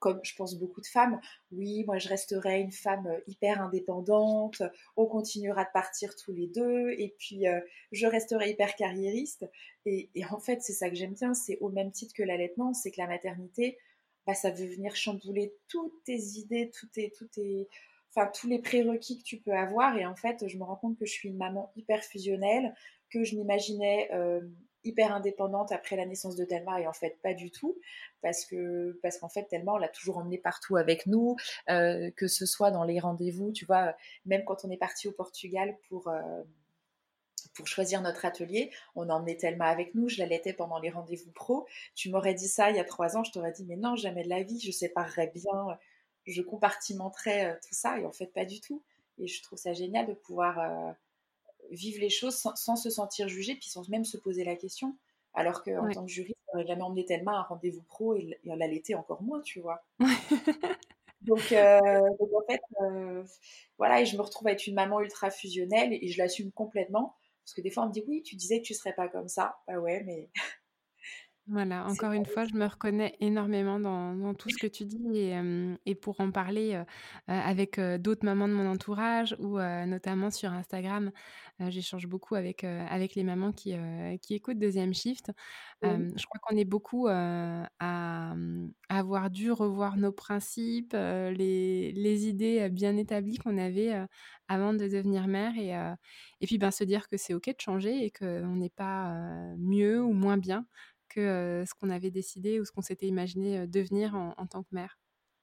comme 0.00 0.18
je 0.24 0.34
pense 0.34 0.58
beaucoup 0.58 0.80
de 0.80 0.86
femmes, 0.86 1.20
oui, 1.52 1.84
moi 1.84 1.98
je 1.98 2.08
resterai 2.08 2.60
une 2.60 2.72
femme 2.72 3.06
euh, 3.06 3.20
hyper 3.28 3.62
indépendante, 3.62 4.62
on 4.96 5.06
continuera 5.06 5.64
de 5.64 5.70
partir 5.72 6.16
tous 6.16 6.32
les 6.32 6.48
deux, 6.48 6.90
et 6.98 7.14
puis 7.18 7.46
euh, 7.46 7.60
je 7.92 8.06
resterai 8.06 8.50
hyper 8.50 8.74
carriériste. 8.74 9.46
Et, 9.86 10.10
en 10.30 10.40
fait, 10.40 10.62
c'est 10.62 10.72
ça 10.72 10.88
que 10.88 10.96
j'aime 10.96 11.14
bien, 11.14 11.34
c'est 11.34 11.58
au 11.60 11.68
même 11.68 11.92
titre 11.92 12.14
que 12.14 12.22
l'allaitement, 12.22 12.74
c'est 12.74 12.90
que 12.90 13.00
la 13.00 13.06
maternité, 13.06 13.78
bah, 14.26 14.34
ça 14.34 14.50
veut 14.50 14.66
venir 14.66 14.96
chambouler 14.96 15.54
toutes 15.68 16.02
tes 16.04 16.18
idées, 16.18 16.70
toutes 16.70 16.92
tes, 16.92 17.10
toutes 17.10 17.32
tes, 17.32 17.68
enfin, 18.14 18.30
tous 18.34 18.48
les 18.48 18.58
prérequis 18.58 19.18
que 19.18 19.24
tu 19.24 19.38
peux 19.38 19.52
avoir. 19.52 19.96
Et 19.96 20.06
en 20.06 20.16
fait, 20.16 20.48
je 20.48 20.56
me 20.56 20.64
rends 20.64 20.76
compte 20.76 20.98
que 20.98 21.06
je 21.06 21.12
suis 21.12 21.28
une 21.28 21.36
maman 21.36 21.72
hyper 21.76 22.02
fusionnelle, 22.02 22.74
que 23.10 23.24
je 23.24 23.36
m'imaginais 23.36 24.10
hyper 24.82 25.12
indépendante 25.12 25.72
après 25.72 25.96
la 25.96 26.06
naissance 26.06 26.36
de 26.36 26.44
Thelma 26.44 26.80
et 26.80 26.86
en 26.86 26.92
fait 26.92 27.20
pas 27.22 27.34
du 27.34 27.50
tout 27.50 27.76
parce 28.22 28.46
que 28.46 28.98
parce 29.02 29.18
qu'en 29.18 29.28
fait 29.28 29.44
Thelma 29.44 29.74
on 29.74 29.76
l'a 29.76 29.88
toujours 29.88 30.16
emmenée 30.16 30.38
partout 30.38 30.76
avec 30.76 31.06
nous 31.06 31.36
que 31.66 32.26
ce 32.26 32.46
soit 32.46 32.70
dans 32.70 32.84
les 32.84 32.98
rendez-vous 32.98 33.52
tu 33.52 33.66
vois 33.66 33.94
même 34.24 34.44
quand 34.44 34.64
on 34.64 34.70
est 34.70 34.78
parti 34.78 35.06
au 35.06 35.12
Portugal 35.12 35.76
pour 35.88 36.10
pour 37.54 37.66
choisir 37.66 38.00
notre 38.00 38.24
atelier, 38.24 38.70
on 38.94 39.08
a 39.08 39.14
emmené 39.14 39.36
Thelma 39.36 39.66
avec 39.66 39.94
nous, 39.94 40.08
je 40.08 40.18
l'allaitais 40.18 40.52
pendant 40.52 40.78
les 40.78 40.90
rendez-vous 40.90 41.30
pro. 41.32 41.66
Tu 41.94 42.10
m'aurais 42.10 42.34
dit 42.34 42.48
ça 42.48 42.70
il 42.70 42.76
y 42.76 42.80
a 42.80 42.84
trois 42.84 43.16
ans, 43.16 43.24
je 43.24 43.32
t'aurais 43.32 43.52
dit 43.52 43.64
mais 43.66 43.76
non, 43.76 43.96
jamais 43.96 44.24
de 44.24 44.28
la 44.28 44.42
vie, 44.42 44.60
je 44.60 44.70
séparerais 44.70 45.32
bien, 45.34 45.78
je 46.26 46.42
compartimenterais 46.42 47.58
tout 47.60 47.74
ça 47.74 47.98
et 47.98 48.06
en 48.06 48.12
fait 48.12 48.32
pas 48.32 48.44
du 48.44 48.60
tout. 48.60 48.82
Et 49.18 49.26
je 49.26 49.42
trouve 49.42 49.58
ça 49.58 49.72
génial 49.72 50.06
de 50.06 50.14
pouvoir 50.14 50.96
vivre 51.70 52.00
les 52.00 52.10
choses 52.10 52.36
sans, 52.36 52.76
se 52.76 52.90
sentir 52.90 53.28
jugé, 53.28 53.54
puis 53.54 53.68
sans 53.68 53.88
même 53.88 54.04
se 54.04 54.16
poser 54.16 54.44
la 54.44 54.56
question. 54.56 54.96
Alors 55.34 55.62
qu'en 55.62 55.88
en 55.88 55.92
tant 55.92 56.04
que 56.04 56.10
juriste, 56.10 56.38
on 56.48 56.56
n'aurait 56.56 56.68
jamais 56.68 56.82
emmené 56.82 57.04
tellement 57.04 57.36
un 57.36 57.42
rendez-vous 57.42 57.82
pro 57.82 58.14
et, 58.14 58.38
et 58.42 58.50
on 58.50 58.56
l'allaitait 58.56 58.94
encore 58.94 59.22
moins, 59.22 59.40
tu 59.40 59.60
vois. 59.60 59.82
donc, 61.22 61.52
euh, 61.52 62.00
donc, 62.18 62.30
en 62.34 62.50
fait, 62.50 62.60
euh, 62.82 63.22
voilà, 63.78 64.00
et 64.00 64.06
je 64.06 64.16
me 64.16 64.22
retrouve 64.22 64.48
à 64.48 64.52
être 64.52 64.66
une 64.66 64.74
maman 64.74 65.00
ultra 65.00 65.30
fusionnelle 65.30 65.92
et 65.92 66.08
je 66.08 66.18
l'assume 66.18 66.50
complètement. 66.50 67.14
Parce 67.44 67.54
que 67.54 67.60
des 67.62 67.70
fois, 67.70 67.84
on 67.84 67.88
me 67.88 67.92
dit, 67.92 68.04
oui, 68.06 68.22
tu 68.22 68.36
disais 68.36 68.60
que 68.60 68.66
tu 68.66 68.74
serais 68.74 68.92
pas 68.92 69.08
comme 69.08 69.28
ça. 69.28 69.56
Bah 69.66 69.78
ouais, 69.78 70.02
mais 70.04 70.30
voilà, 71.50 71.84
encore 71.86 72.12
une 72.12 72.26
fois, 72.26 72.44
je 72.44 72.54
me 72.54 72.64
reconnais 72.64 73.16
énormément 73.18 73.80
dans, 73.80 74.34
tout 74.34 74.48
ce 74.50 74.56
que 74.56 74.68
tu 74.68 74.84
dis 74.84 75.16
et, 75.16 75.36
et 75.84 75.94
pour 75.96 76.20
en 76.20 76.30
parler 76.30 76.80
avec 77.26 77.80
d'autres 77.80 78.24
mamans 78.24 78.46
de 78.46 78.52
mon 78.52 78.70
entourage 78.70 79.34
ou 79.40 79.58
notamment 79.58 80.30
sur 80.30 80.52
Instagram, 80.52 81.10
j'échange 81.58 82.06
beaucoup 82.06 82.36
avec, 82.36 82.62
avec 82.62 83.16
les 83.16 83.24
mamans 83.24 83.52
qui, 83.52 83.74
qui 84.22 84.34
écoutent 84.34 84.60
Deuxième 84.60 84.94
Shift. 84.94 85.32
je 85.82 86.26
crois 86.26 86.40
qu'on 86.40 86.56
est 86.56 86.64
beaucoup 86.64 87.08
à, 87.08 88.34
avoir 88.88 89.30
dû 89.30 89.50
revoir 89.50 89.96
nos 89.96 90.12
principes, 90.12 90.92
les, 90.92 91.92
les, 91.92 92.28
idées 92.28 92.68
bien 92.70 92.96
établies 92.96 93.38
qu'on 93.38 93.58
avait 93.58 93.92
avant 94.46 94.72
de 94.72 94.86
devenir 94.86 95.26
mère 95.26 95.52
et, 95.56 95.70
et 96.40 96.46
puis 96.46 96.58
ben, 96.58 96.70
se 96.70 96.84
dire 96.84 97.08
que 97.08 97.16
c'est 97.16 97.34
OK 97.34 97.46
de 97.46 97.60
changer 97.60 98.04
et 98.04 98.10
qu'on 98.10 98.54
n'est 98.54 98.70
pas 98.70 99.14
mieux 99.58 100.00
ou 100.00 100.12
moins 100.12 100.36
bien 100.36 100.64
que 101.10 101.64
ce 101.66 101.74
qu'on 101.74 101.90
avait 101.90 102.10
décidé 102.10 102.60
ou 102.60 102.64
ce 102.64 102.72
qu'on 102.72 102.82
s'était 102.82 103.06
imaginé 103.06 103.66
devenir 103.66 104.14
en, 104.14 104.46
tant 104.46 104.62
que 104.62 104.68
mère. 104.72 104.98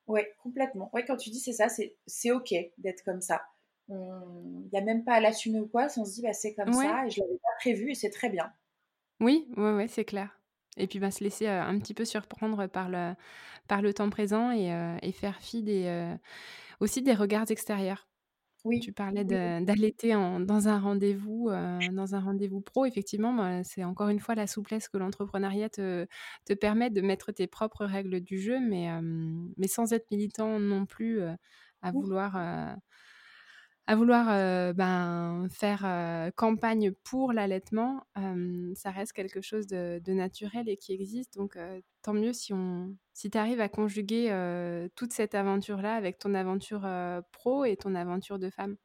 Oui, 0.07 0.21
complètement. 0.41 0.89
Oui, 0.93 1.01
quand 1.05 1.17
tu 1.17 1.29
dis 1.29 1.39
c'est 1.39 1.53
ça, 1.53 1.67
c'est 1.69 2.31
OK 2.31 2.53
d'être 2.77 3.03
comme 3.03 3.21
ça. 3.21 3.41
Il 3.89 4.69
n'y 4.71 4.77
a 4.77 4.81
même 4.81 5.03
pas 5.03 5.13
à 5.13 5.19
l'assumer 5.19 5.59
ou 5.59 5.67
quoi, 5.67 5.89
si 5.89 5.99
on 5.99 6.05
se 6.05 6.13
dit 6.15 6.21
bah, 6.21 6.33
c'est 6.33 6.55
comme 6.55 6.73
ça 6.73 7.05
et 7.05 7.09
je 7.09 7.21
ne 7.21 7.25
l'avais 7.25 7.39
pas 7.39 7.55
prévu 7.59 7.91
et 7.91 7.95
c'est 7.95 8.09
très 8.09 8.29
bien. 8.29 8.51
Oui, 9.19 9.47
ouais, 9.57 9.73
ouais, 9.73 9.87
c'est 9.87 10.05
clair. 10.05 10.39
Et 10.77 10.87
puis 10.87 10.99
bah, 10.99 11.11
se 11.11 11.23
laisser 11.23 11.47
un 11.47 11.77
petit 11.79 11.93
peu 11.93 12.05
surprendre 12.05 12.67
par 12.67 12.89
le, 12.89 13.13
par 13.67 13.81
le 13.81 13.93
temps 13.93 14.09
présent 14.09 14.51
et, 14.51 14.97
et 15.01 15.11
faire 15.11 15.39
fi 15.41 15.63
des, 15.63 16.15
aussi 16.79 17.01
des 17.01 17.13
regards 17.13 17.49
extérieurs. 17.49 18.07
Tu 18.81 18.91
parlais 18.91 19.23
d'allaiter 19.23 20.13
dans 20.13 20.67
un 20.67 20.79
rendez-vous, 20.79 21.49
euh, 21.49 21.79
dans 21.91 22.15
un 22.15 22.19
rendez-vous 22.19 22.61
pro. 22.61 22.85
Effectivement, 22.85 23.61
c'est 23.63 23.83
encore 23.83 24.09
une 24.09 24.19
fois 24.19 24.35
la 24.35 24.47
souplesse 24.47 24.89
que 24.89 24.97
l'entrepreneuriat 24.97 25.69
te, 25.69 26.05
te, 26.45 26.53
permet 26.53 26.89
de 26.89 27.01
mettre 27.01 27.31
tes 27.31 27.47
propres 27.47 27.85
règles 27.85 28.21
du 28.21 28.39
jeu, 28.39 28.59
mais, 28.59 28.89
mais 29.57 29.67
sans 29.67 29.93
être 29.93 30.09
militant 30.11 30.59
non 30.59 30.85
plus 30.85 31.21
euh, 31.21 31.33
à 31.81 31.91
vouloir 31.91 32.35
euh, 32.35 32.73
à 33.87 33.95
vouloir 33.95 34.27
euh, 34.29 34.73
ben, 34.73 35.47
faire 35.49 35.83
euh, 35.85 36.29
campagne 36.35 36.91
pour 37.05 37.31
l'allaitement, 37.31 38.05
ça 38.75 38.91
reste 38.91 39.13
quelque 39.13 39.41
chose 39.41 39.65
de, 39.65 40.11
naturel 40.11 40.67
et 40.67 40.75
qui 40.75 40.91
existe. 40.93 41.35
Donc, 41.35 41.55
euh, 41.55 41.79
tant 42.01 42.13
mieux 42.13 42.33
si, 42.33 42.53
on, 42.53 42.93
si 43.13 43.29
tu 43.29 43.37
arrives 43.37 43.61
à 43.61 43.69
conjuguer 43.69 44.29
toute 44.95 45.13
cette 45.13 45.35
aventure-là 45.35 45.95
avec 45.95 46.19
ton 46.19 46.33
aventure 46.33 46.87
pro 47.31 47.63
et 47.63 47.77
ton 47.77 47.95
aventure 47.95 48.39
de 48.39 48.49
femme. 48.49 48.75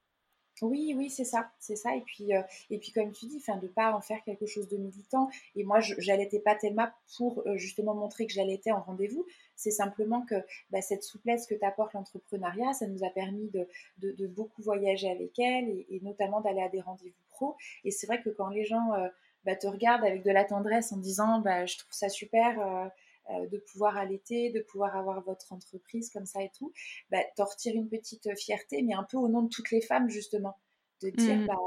Oui, 0.63 0.95
oui, 0.97 1.11
c'est 1.11 1.25
ça, 1.25 1.51
c'est 1.59 1.75
ça. 1.75 1.97
Et 1.97 2.03
puis, 2.03 2.35
euh, 2.35 2.41
et 2.71 2.79
puis 2.79 2.93
comme 2.93 3.11
tu 3.11 3.27
dis, 3.27 3.39
enfin, 3.39 3.59
de 3.59 3.67
pas 3.67 3.93
en 3.93 4.01
faire 4.01 4.23
quelque 4.23 4.47
chose 4.47 4.69
de 4.69 4.77
militant. 4.77 5.29
Et 5.57 5.65
moi, 5.65 5.81
j'allaitais 5.81 6.39
pas 6.39 6.55
tellement 6.55 6.87
pour 7.17 7.43
euh, 7.47 7.57
justement 7.57 7.95
montrer 7.95 8.27
que 8.27 8.33
j'allaitais 8.33 8.71
en 8.71 8.81
rendez-vous. 8.81 9.27
C'est 9.57 9.73
simplement 9.73 10.25
que 10.25 10.37
bah, 10.71 10.81
cette 10.81 11.03
souplesse 11.03 11.47
que 11.49 11.57
t'apporte 11.57 11.95
l'entrepreneuriat, 11.95 12.75
ça 12.75 12.87
nous 12.87 13.05
a 13.05 13.11
permis 13.11 13.51
de, 13.51 14.27
beaucoup 14.29 14.63
voyager 14.63 15.11
avec 15.11 15.37
elle 15.41 15.69
et, 15.69 16.01
notamment 16.03 16.41
d'aller 16.41 16.63
à 16.63 16.69
des 16.69 16.81
rendez-vous 16.81 17.25
pro. 17.31 17.57
Et 17.85 17.91
c'est 17.91 18.07
vrai 18.07 18.23
que 18.23 18.31
quand 18.31 18.49
les 18.49 18.65
gens 18.65 18.95
euh, 18.95 19.09
bah, 19.45 19.57
te 19.57 19.67
regardent 19.67 20.05
avec 20.05 20.23
de 20.23 20.31
la 20.31 20.45
tendresse 20.45 20.93
en 20.93 20.97
disant, 20.97 21.41
bah, 21.41 21.67
je 21.67 21.77
trouve 21.77 21.93
ça 21.93 22.09
super 22.09 22.91
euh, 23.31 23.47
de 23.47 23.59
pouvoir 23.59 23.97
allaiter, 23.97 24.51
de 24.51 24.61
pouvoir 24.63 24.97
avoir 24.97 25.23
votre 25.23 25.53
entreprise 25.53 26.11
comme 26.11 26.27
ça 26.27 26.43
et 26.43 26.51
tout, 26.59 26.73
bah, 27.09 27.23
t'en 27.37 27.45
retires 27.45 27.75
une 27.77 27.89
petite 27.89 28.37
fierté, 28.37 28.83
mais 28.83 28.95
un 28.95 29.05
peu 29.05 29.17
au 29.17 29.29
nom 29.29 29.43
de 29.43 29.49
toutes 29.49 29.71
les 29.71 29.81
femmes 29.81 30.11
justement, 30.11 30.59
de 31.03 31.11
dire 31.11 31.37
mmh. 31.37 31.47
bah, 31.47 31.59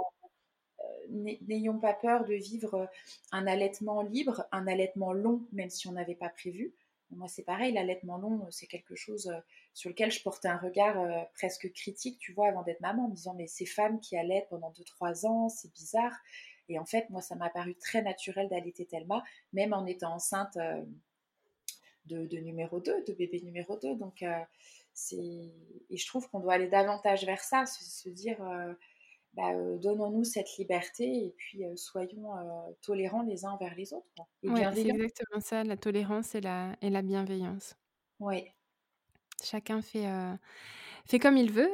euh, 0.82 1.36
n'ayons 1.48 1.80
pas 1.80 1.94
peur 1.94 2.26
de 2.26 2.34
vivre 2.34 2.90
un 3.32 3.48
allaitement 3.48 4.02
libre, 4.02 4.46
un 4.52 4.68
allaitement 4.68 5.14
long, 5.14 5.48
même 5.54 5.70
si 5.70 5.88
on 5.88 5.94
n'avait 5.94 6.16
pas 6.16 6.28
prévu. 6.28 6.76
Moi, 7.12 7.30
c'est 7.30 7.44
pareil, 7.44 7.72
l'allaitement 7.72 8.18
long, 8.18 8.46
c'est 8.52 8.68
quelque 8.68 8.96
chose 8.96 9.28
euh, 9.28 9.40
sur 9.74 9.90
lequel 9.90 10.12
je 10.12 10.22
portais 10.22 10.50
un 10.50 10.58
regard 10.58 10.98
presque 11.36 11.72
critique, 11.72 12.20
tu 12.20 12.34
vois, 12.34 12.50
avant 12.50 12.64
d'être 12.64 12.82
maman, 12.82 13.06
en 13.06 13.10
me 13.10 13.16
disant, 13.16 13.34
mais 13.34 13.48
ces 13.48 13.66
femmes 13.66 14.02
qui 14.02 14.18
allaitent 14.18 14.50
pendant 14.50 14.72
2-3 14.72 15.26
ans, 15.26 15.48
c'est 15.48 15.72
bizarre. 15.72 16.14
Et 16.68 16.80
en 16.80 16.86
fait, 16.86 17.10
moi, 17.10 17.22
ça 17.22 17.36
m'a 17.36 17.50
paru 17.50 17.76
très 17.76 18.02
naturel 18.02 18.50
d'allaiter 18.50 18.86
Thelma, 18.86 19.24
même 19.54 19.72
en 19.72 19.86
étant 19.86 20.16
enceinte 20.16 20.58
de, 22.06 22.38
numéro 22.38 22.80
2, 22.80 23.04
de 23.08 23.14
bébé 23.14 23.42
numéro 23.42 23.78
2. 23.78 23.96
Donc, 23.96 24.22
euh, 24.24 24.40
c'est... 24.94 25.16
Et 25.18 25.98
je 25.98 26.08
trouve 26.08 26.30
qu'on 26.30 26.40
doit 26.40 26.54
aller 26.54 26.68
davantage 26.68 27.26
vers 27.26 27.42
ça, 27.42 27.66
se, 27.66 28.10
dire, 28.10 28.42
euh, 28.44 28.74
bah, 29.34 29.54
euh, 29.54 29.78
donnons-nous 29.78 30.24
cette 30.24 30.58
liberté 30.58 31.04
et 31.04 31.34
puis 31.38 31.64
soyons 31.76 32.32
tolérants 32.82 33.24
les 33.24 33.46
uns 33.46 33.52
envers 33.52 33.76
les 33.76 33.94
autres. 33.94 34.08
c'est 34.44 34.88
exactement 34.88 35.42
ça, 35.42 35.64
la 35.64 35.78
tolérance 35.78 36.36
et 36.36 36.42
la, 36.42 36.76
et 36.82 36.90
la 36.90 37.02
bienveillance. 37.02 37.76
Oui. 38.20 38.46
Chacun 39.44 39.82
fait, 39.82 40.08
fait 41.08 41.20
comme 41.20 41.38
il 41.38 41.52
veut, 41.52 41.70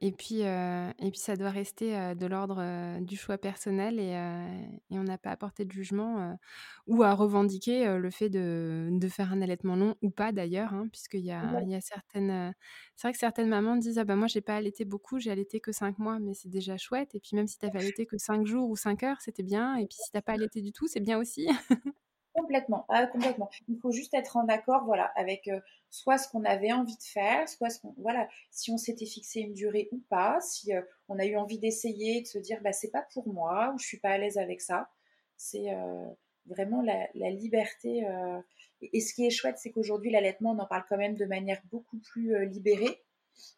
et 0.00 0.12
puis 0.12 0.40
et 0.42 1.10
puis 1.10 1.18
ça 1.20 1.36
doit 1.36 1.50
rester, 1.50 2.14
de 2.14 2.26
l'ordre, 2.26 3.00
du 3.00 3.16
choix 3.16 3.38
personnel 3.38 3.98
et 3.98 4.10
et 4.90 4.98
on 4.98 5.04
n'a 5.04 5.18
pas 5.18 5.30
à 5.30 5.36
porter 5.36 5.64
de 5.64 5.72
jugement, 5.72 6.36
ou 6.86 7.02
à 7.02 7.14
revendiquer, 7.14 7.98
le 7.98 8.10
fait 8.10 8.28
de 8.30 8.88
de 8.92 9.08
faire 9.08 9.32
un 9.32 9.42
allaitement 9.42 9.76
long 9.76 9.96
ou 10.02 10.10
pas 10.10 10.32
d'ailleurs, 10.32 10.74
hein, 10.74 10.88
puisqu'il 10.92 11.20
y 11.24 11.32
a 11.32 11.62
il 11.62 11.70
y 11.70 11.74
a 11.74 11.80
certaines, 11.80 12.54
c'est 12.96 13.08
vrai 13.08 13.12
que 13.12 13.18
certaines 13.18 13.48
mamans 13.48 13.76
disent: 13.76 13.98
«Ah 13.98 14.04
bah, 14.04 14.16
moi 14.16 14.26
j'ai 14.28 14.40
pas 14.42 14.56
allaité 14.56 14.84
beaucoup, 14.84 15.18
j'ai 15.18 15.30
allaité 15.30 15.60
que 15.60 15.72
5 15.72 15.98
mois», 15.98 16.18
mais 16.18 16.34
c'est 16.34 16.48
déjà 16.50 16.76
chouette 16.76 17.14
et 17.14 17.20
puis 17.20 17.36
même 17.36 17.46
si 17.46 17.58
tu 17.58 17.66
avais 17.66 17.78
allaité 17.78 18.06
que 18.06 18.18
5 18.18 18.46
jours 18.46 18.68
ou 18.70 18.76
5 18.76 19.02
heures, 19.02 19.20
c'était 19.20 19.42
bien 19.42 19.76
et 19.76 19.86
puis 19.86 19.96
si 19.98 20.10
tu 20.12 20.20
pas 20.22 20.32
allaité 20.32 20.60
du 20.62 20.72
tout, 20.72 20.86
c'est 20.86 21.00
bien 21.00 21.18
aussi. 21.18 21.48
Complètement, 22.32 22.84
ah, 22.88 23.06
complètement. 23.08 23.50
Il 23.68 23.78
faut 23.80 23.90
juste 23.90 24.14
être 24.14 24.36
en 24.36 24.46
accord, 24.46 24.84
voilà, 24.84 25.06
avec 25.16 25.48
euh, 25.48 25.58
soit 25.90 26.16
ce 26.16 26.28
qu'on 26.28 26.44
avait 26.44 26.72
envie 26.72 26.96
de 26.96 27.02
faire, 27.02 27.48
soit 27.48 27.70
ce 27.70 27.80
qu'on, 27.80 27.92
voilà, 27.98 28.28
si 28.52 28.70
on 28.70 28.76
s'était 28.76 29.06
fixé 29.06 29.40
une 29.40 29.52
durée 29.52 29.88
ou 29.90 29.98
pas, 30.08 30.40
si 30.40 30.72
euh, 30.72 30.80
on 31.08 31.18
a 31.18 31.26
eu 31.26 31.36
envie 31.36 31.58
d'essayer, 31.58 32.22
de 32.22 32.26
se 32.28 32.38
dire, 32.38 32.60
bah 32.62 32.72
c'est 32.72 32.92
pas 32.92 33.04
pour 33.12 33.26
moi 33.26 33.72
ou 33.74 33.78
je 33.78 33.86
suis 33.86 33.98
pas 33.98 34.10
à 34.10 34.18
l'aise 34.18 34.38
avec 34.38 34.60
ça. 34.60 34.88
C'est 35.36 35.74
euh, 35.74 36.04
vraiment 36.46 36.82
la, 36.82 37.08
liberté. 37.30 38.06
Et, 38.80 39.00
ce 39.00 39.14
qui 39.14 39.26
est 39.26 39.30
chouette, 39.30 39.58
c'est 39.58 39.72
qu'aujourd'hui 39.72 40.10
l'allaitement, 40.10 40.52
on 40.52 40.58
en 40.58 40.66
parle 40.66 40.84
quand 40.88 40.98
même 40.98 41.16
de 41.16 41.24
manière 41.26 41.60
beaucoup 41.70 41.98
plus 41.98 42.46
libérée, 42.46 43.02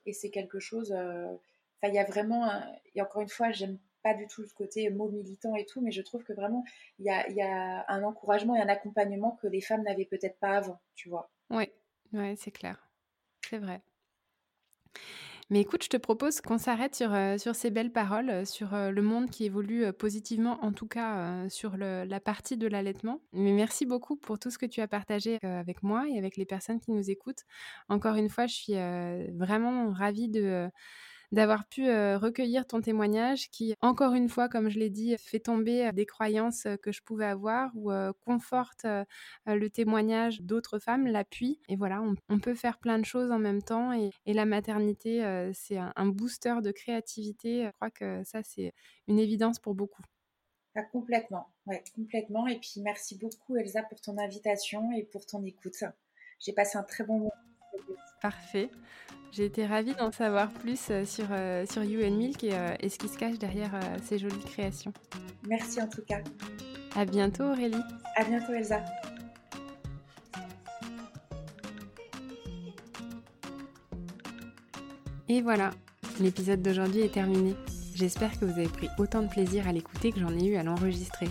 et 0.07 0.12
c'est 0.12 0.31
quelque 0.31 0.61
chose. 0.61 0.93
Enfin, 0.93 1.89
il 1.89 1.95
y 1.95 1.99
a 1.99 2.05
vraiment, 2.05 2.49
et 2.95 3.03
encore 3.03 3.23
une 3.23 3.29
fois, 3.29 3.51
j'aime 3.53 3.79
pas 4.03 4.14
du 4.14 4.26
tout 4.26 4.42
le 4.42 4.48
côté 4.55 4.90
mot 4.90 5.09
militant 5.09 5.55
et 5.55 5.66
tout, 5.66 5.80
mais 5.80 5.92
je 5.92 6.03
trouve 6.03 6.22
que 6.24 6.32
vraiment, 6.32 6.64
il 6.98 7.07
y 7.07 7.42
a, 7.42 7.84
un 7.88 8.03
encouragement 8.03 8.57
et 8.57 8.61
un 8.61 8.68
accompagnement 8.68 9.38
que 9.42 9.46
les 9.46 9.61
femmes 9.61 9.82
n'avaient 9.82 10.07
peut-être 10.07 10.38
pas 10.38 10.57
avant, 10.57 10.80
tu 10.94 11.09
vois. 11.09 11.30
Oui, 11.50 11.68
c'est 12.36 12.50
clair. 12.50 12.88
C'est 13.48 13.59
vrai. 13.59 13.82
Mais 15.53 15.61
écoute, 15.61 15.84
je 15.84 15.90
te 15.90 15.98
propose 15.98 16.40
qu'on 16.40 16.57
s'arrête 16.57 16.94
sur, 16.94 17.12
euh, 17.12 17.36
ces 17.36 17.70
belles 17.70 17.92
paroles, 17.92 18.30
euh, 18.30 18.44
sur 18.46 18.72
euh, 18.72 18.90
le 18.90 19.03
monde 19.03 19.28
qui 19.28 19.44
évolue 19.44 19.92
positivement, 19.92 20.59
en 20.64 20.72
tout 20.72 20.86
cas 20.86 21.46
sur 21.50 21.76
la 21.76 22.20
partie 22.20 22.57
de 22.57 22.66
l'allaitement. 22.66 23.20
Mais 23.34 23.53
merci 23.53 23.84
beaucoup 23.84 24.16
pour 24.16 24.38
tout 24.38 24.50
ce 24.50 24.57
que 24.57 24.64
tu 24.64 24.80
as 24.80 24.88
partagé 24.88 25.38
avec 25.42 25.82
moi 25.82 26.07
et 26.09 26.16
avec 26.16 26.38
les 26.38 26.46
personnes 26.46 26.80
qui 26.80 26.90
nous 26.90 27.11
écoutent. 27.11 27.44
Encore 27.90 28.16
une 28.16 28.30
fois, 28.30 28.46
je 28.46 28.55
suis 28.55 28.74
vraiment 29.36 29.92
ravie 29.92 30.28
de 30.30 30.70
d'avoir 31.33 31.66
pu 31.66 31.87
recueillir 31.87 32.66
ton 32.66 32.80
témoignage 32.80 33.51
qui, 33.51 33.74
encore 33.80 34.14
une 34.14 34.28
fois, 34.28 34.49
comme 34.49 34.68
je 34.68 34.78
l'ai 34.78 34.91
dit, 34.91 35.16
fait 35.18 35.41
tomber 35.41 35.91
des 35.93 36.07
croyances 36.07 36.66
que 36.83 36.93
je 36.93 37.03
pouvais 37.03 37.26
avoir 37.26 37.70
ou 37.74 37.91
conforte 38.24 38.87
le 39.47 39.68
témoignage 39.68 40.43
d'autres 40.43 40.78
femmes, 40.78 41.07
l'appuie. 41.07 41.59
Et 41.68 41.76
voilà, 41.76 42.03
on, 42.28 42.39
peut 42.39 42.55
faire 42.55 42.78
plein 42.78 42.99
de 42.99 43.05
choses 43.05 43.33
en 43.33 43.39
même 43.39 43.62
temps 43.62 43.93
et, 43.93 44.11
la 44.26 44.45
maternité, 44.45 45.51
c'est 45.55 45.78
un, 45.78 46.07
booster 46.07 46.57
de 46.62 46.70
créativité. 46.70 47.64
Je 47.64 47.70
crois 47.72 47.91
que 47.91 48.22
ça, 48.24 48.43
c'est 48.43 48.72
une 49.09 49.18
évidence 49.18 49.59
pour 49.59 49.74
beaucoup. 49.74 50.03
Ah, 50.74 50.83
complètement, 50.85 51.49
ouais, 51.66 51.85
complètement. 51.95 52.47
Et 52.47 52.59
puis 52.59 52.80
merci 52.80 53.18
beaucoup 53.18 53.57
Elsa 53.57 53.83
pour 53.83 54.01
ton 54.01 54.16
invitation 54.18 54.91
et 54.93 55.03
pour 55.03 55.26
ton 55.26 55.45
écoute. 55.45 55.85
J'ai 56.41 56.53
passé 56.53 56.78
un 56.78 56.83
très 56.83 57.05
bon 57.05 57.18
moment. 57.18 57.33
Parfait. 58.20 58.70
J'ai 59.33 59.47
été 59.47 59.64
ravie 59.64 59.95
d'en 59.95 60.12
savoir 60.12 60.51
plus 60.51 60.78
euh, 60.91 61.07
sur, 61.07 61.24
euh, 61.30 61.64
sur 61.64 61.83
You 61.83 62.05
and 62.05 62.16
Milk 62.16 62.45
euh, 62.45 62.74
et, 62.80 62.91
ce 62.91 62.99
qui 62.99 63.09
se 63.09 63.16
cache 63.16 63.39
derrière 63.39 63.70
ces 64.05 64.18
jolies 64.18 64.45
créations. 64.45 64.93
Merci 65.49 65.80
en 65.80 65.89
tout 65.89 66.03
cas. 66.07 66.20
À 66.95 67.07
bientôt 67.07 67.45
Aurélie. 67.45 67.80
À 68.16 68.24
bientôt 68.24 68.53
Elsa. 68.53 68.85
Et 75.30 75.41
voilà, 75.41 75.70
l'épisode 76.20 76.61
d'aujourd'hui 76.61 77.01
est 77.01 77.14
terminé. 77.14 77.55
J'espère 77.95 78.39
que 78.39 78.45
vous 78.45 78.59
avez 78.59 78.68
pris 78.68 78.89
autant 78.99 79.22
de 79.22 79.28
plaisir 79.28 79.66
à 79.66 79.72
l'écouter 79.72 80.12
que 80.12 80.20
j'en 80.20 80.39
ai 80.39 80.45
eu 80.45 80.57
à 80.57 80.62
l'enregistrer. 80.62 81.28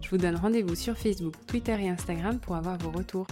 Je 0.00 0.08
vous 0.08 0.16
donne 0.16 0.36
rendez-vous 0.36 0.74
sur 0.74 0.96
Facebook, 0.96 1.34
Twitter 1.46 1.76
et 1.78 1.90
Instagram 1.90 2.38
pour 2.40 2.56
avoir 2.56 2.78
vos 2.78 2.90
retours. 2.90 3.26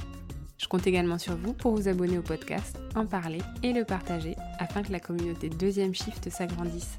Je 0.62 0.68
compte 0.68 0.86
également 0.86 1.18
sur 1.18 1.36
vous 1.36 1.52
pour 1.54 1.74
vous 1.74 1.88
abonner 1.88 2.18
au 2.18 2.22
podcast, 2.22 2.78
en 2.94 3.04
parler 3.04 3.40
et 3.64 3.72
le 3.72 3.84
partager 3.84 4.36
afin 4.60 4.84
que 4.84 4.92
la 4.92 5.00
communauté 5.00 5.48
deuxième 5.48 5.92
shift 5.92 6.30
s'agrandisse. 6.30 6.96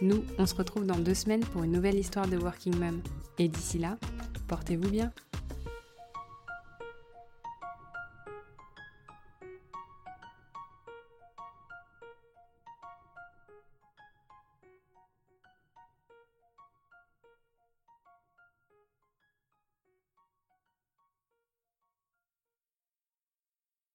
Nous, 0.00 0.24
on 0.38 0.46
se 0.46 0.54
retrouve 0.54 0.86
dans 0.86 0.98
deux 0.98 1.14
semaines 1.14 1.44
pour 1.44 1.64
une 1.64 1.72
nouvelle 1.72 1.98
histoire 1.98 2.28
de 2.28 2.36
Working 2.36 2.78
Mom. 2.78 3.02
Et 3.38 3.48
d'ici 3.48 3.78
là, 3.78 3.98
portez-vous 4.46 4.90
bien. 4.90 5.12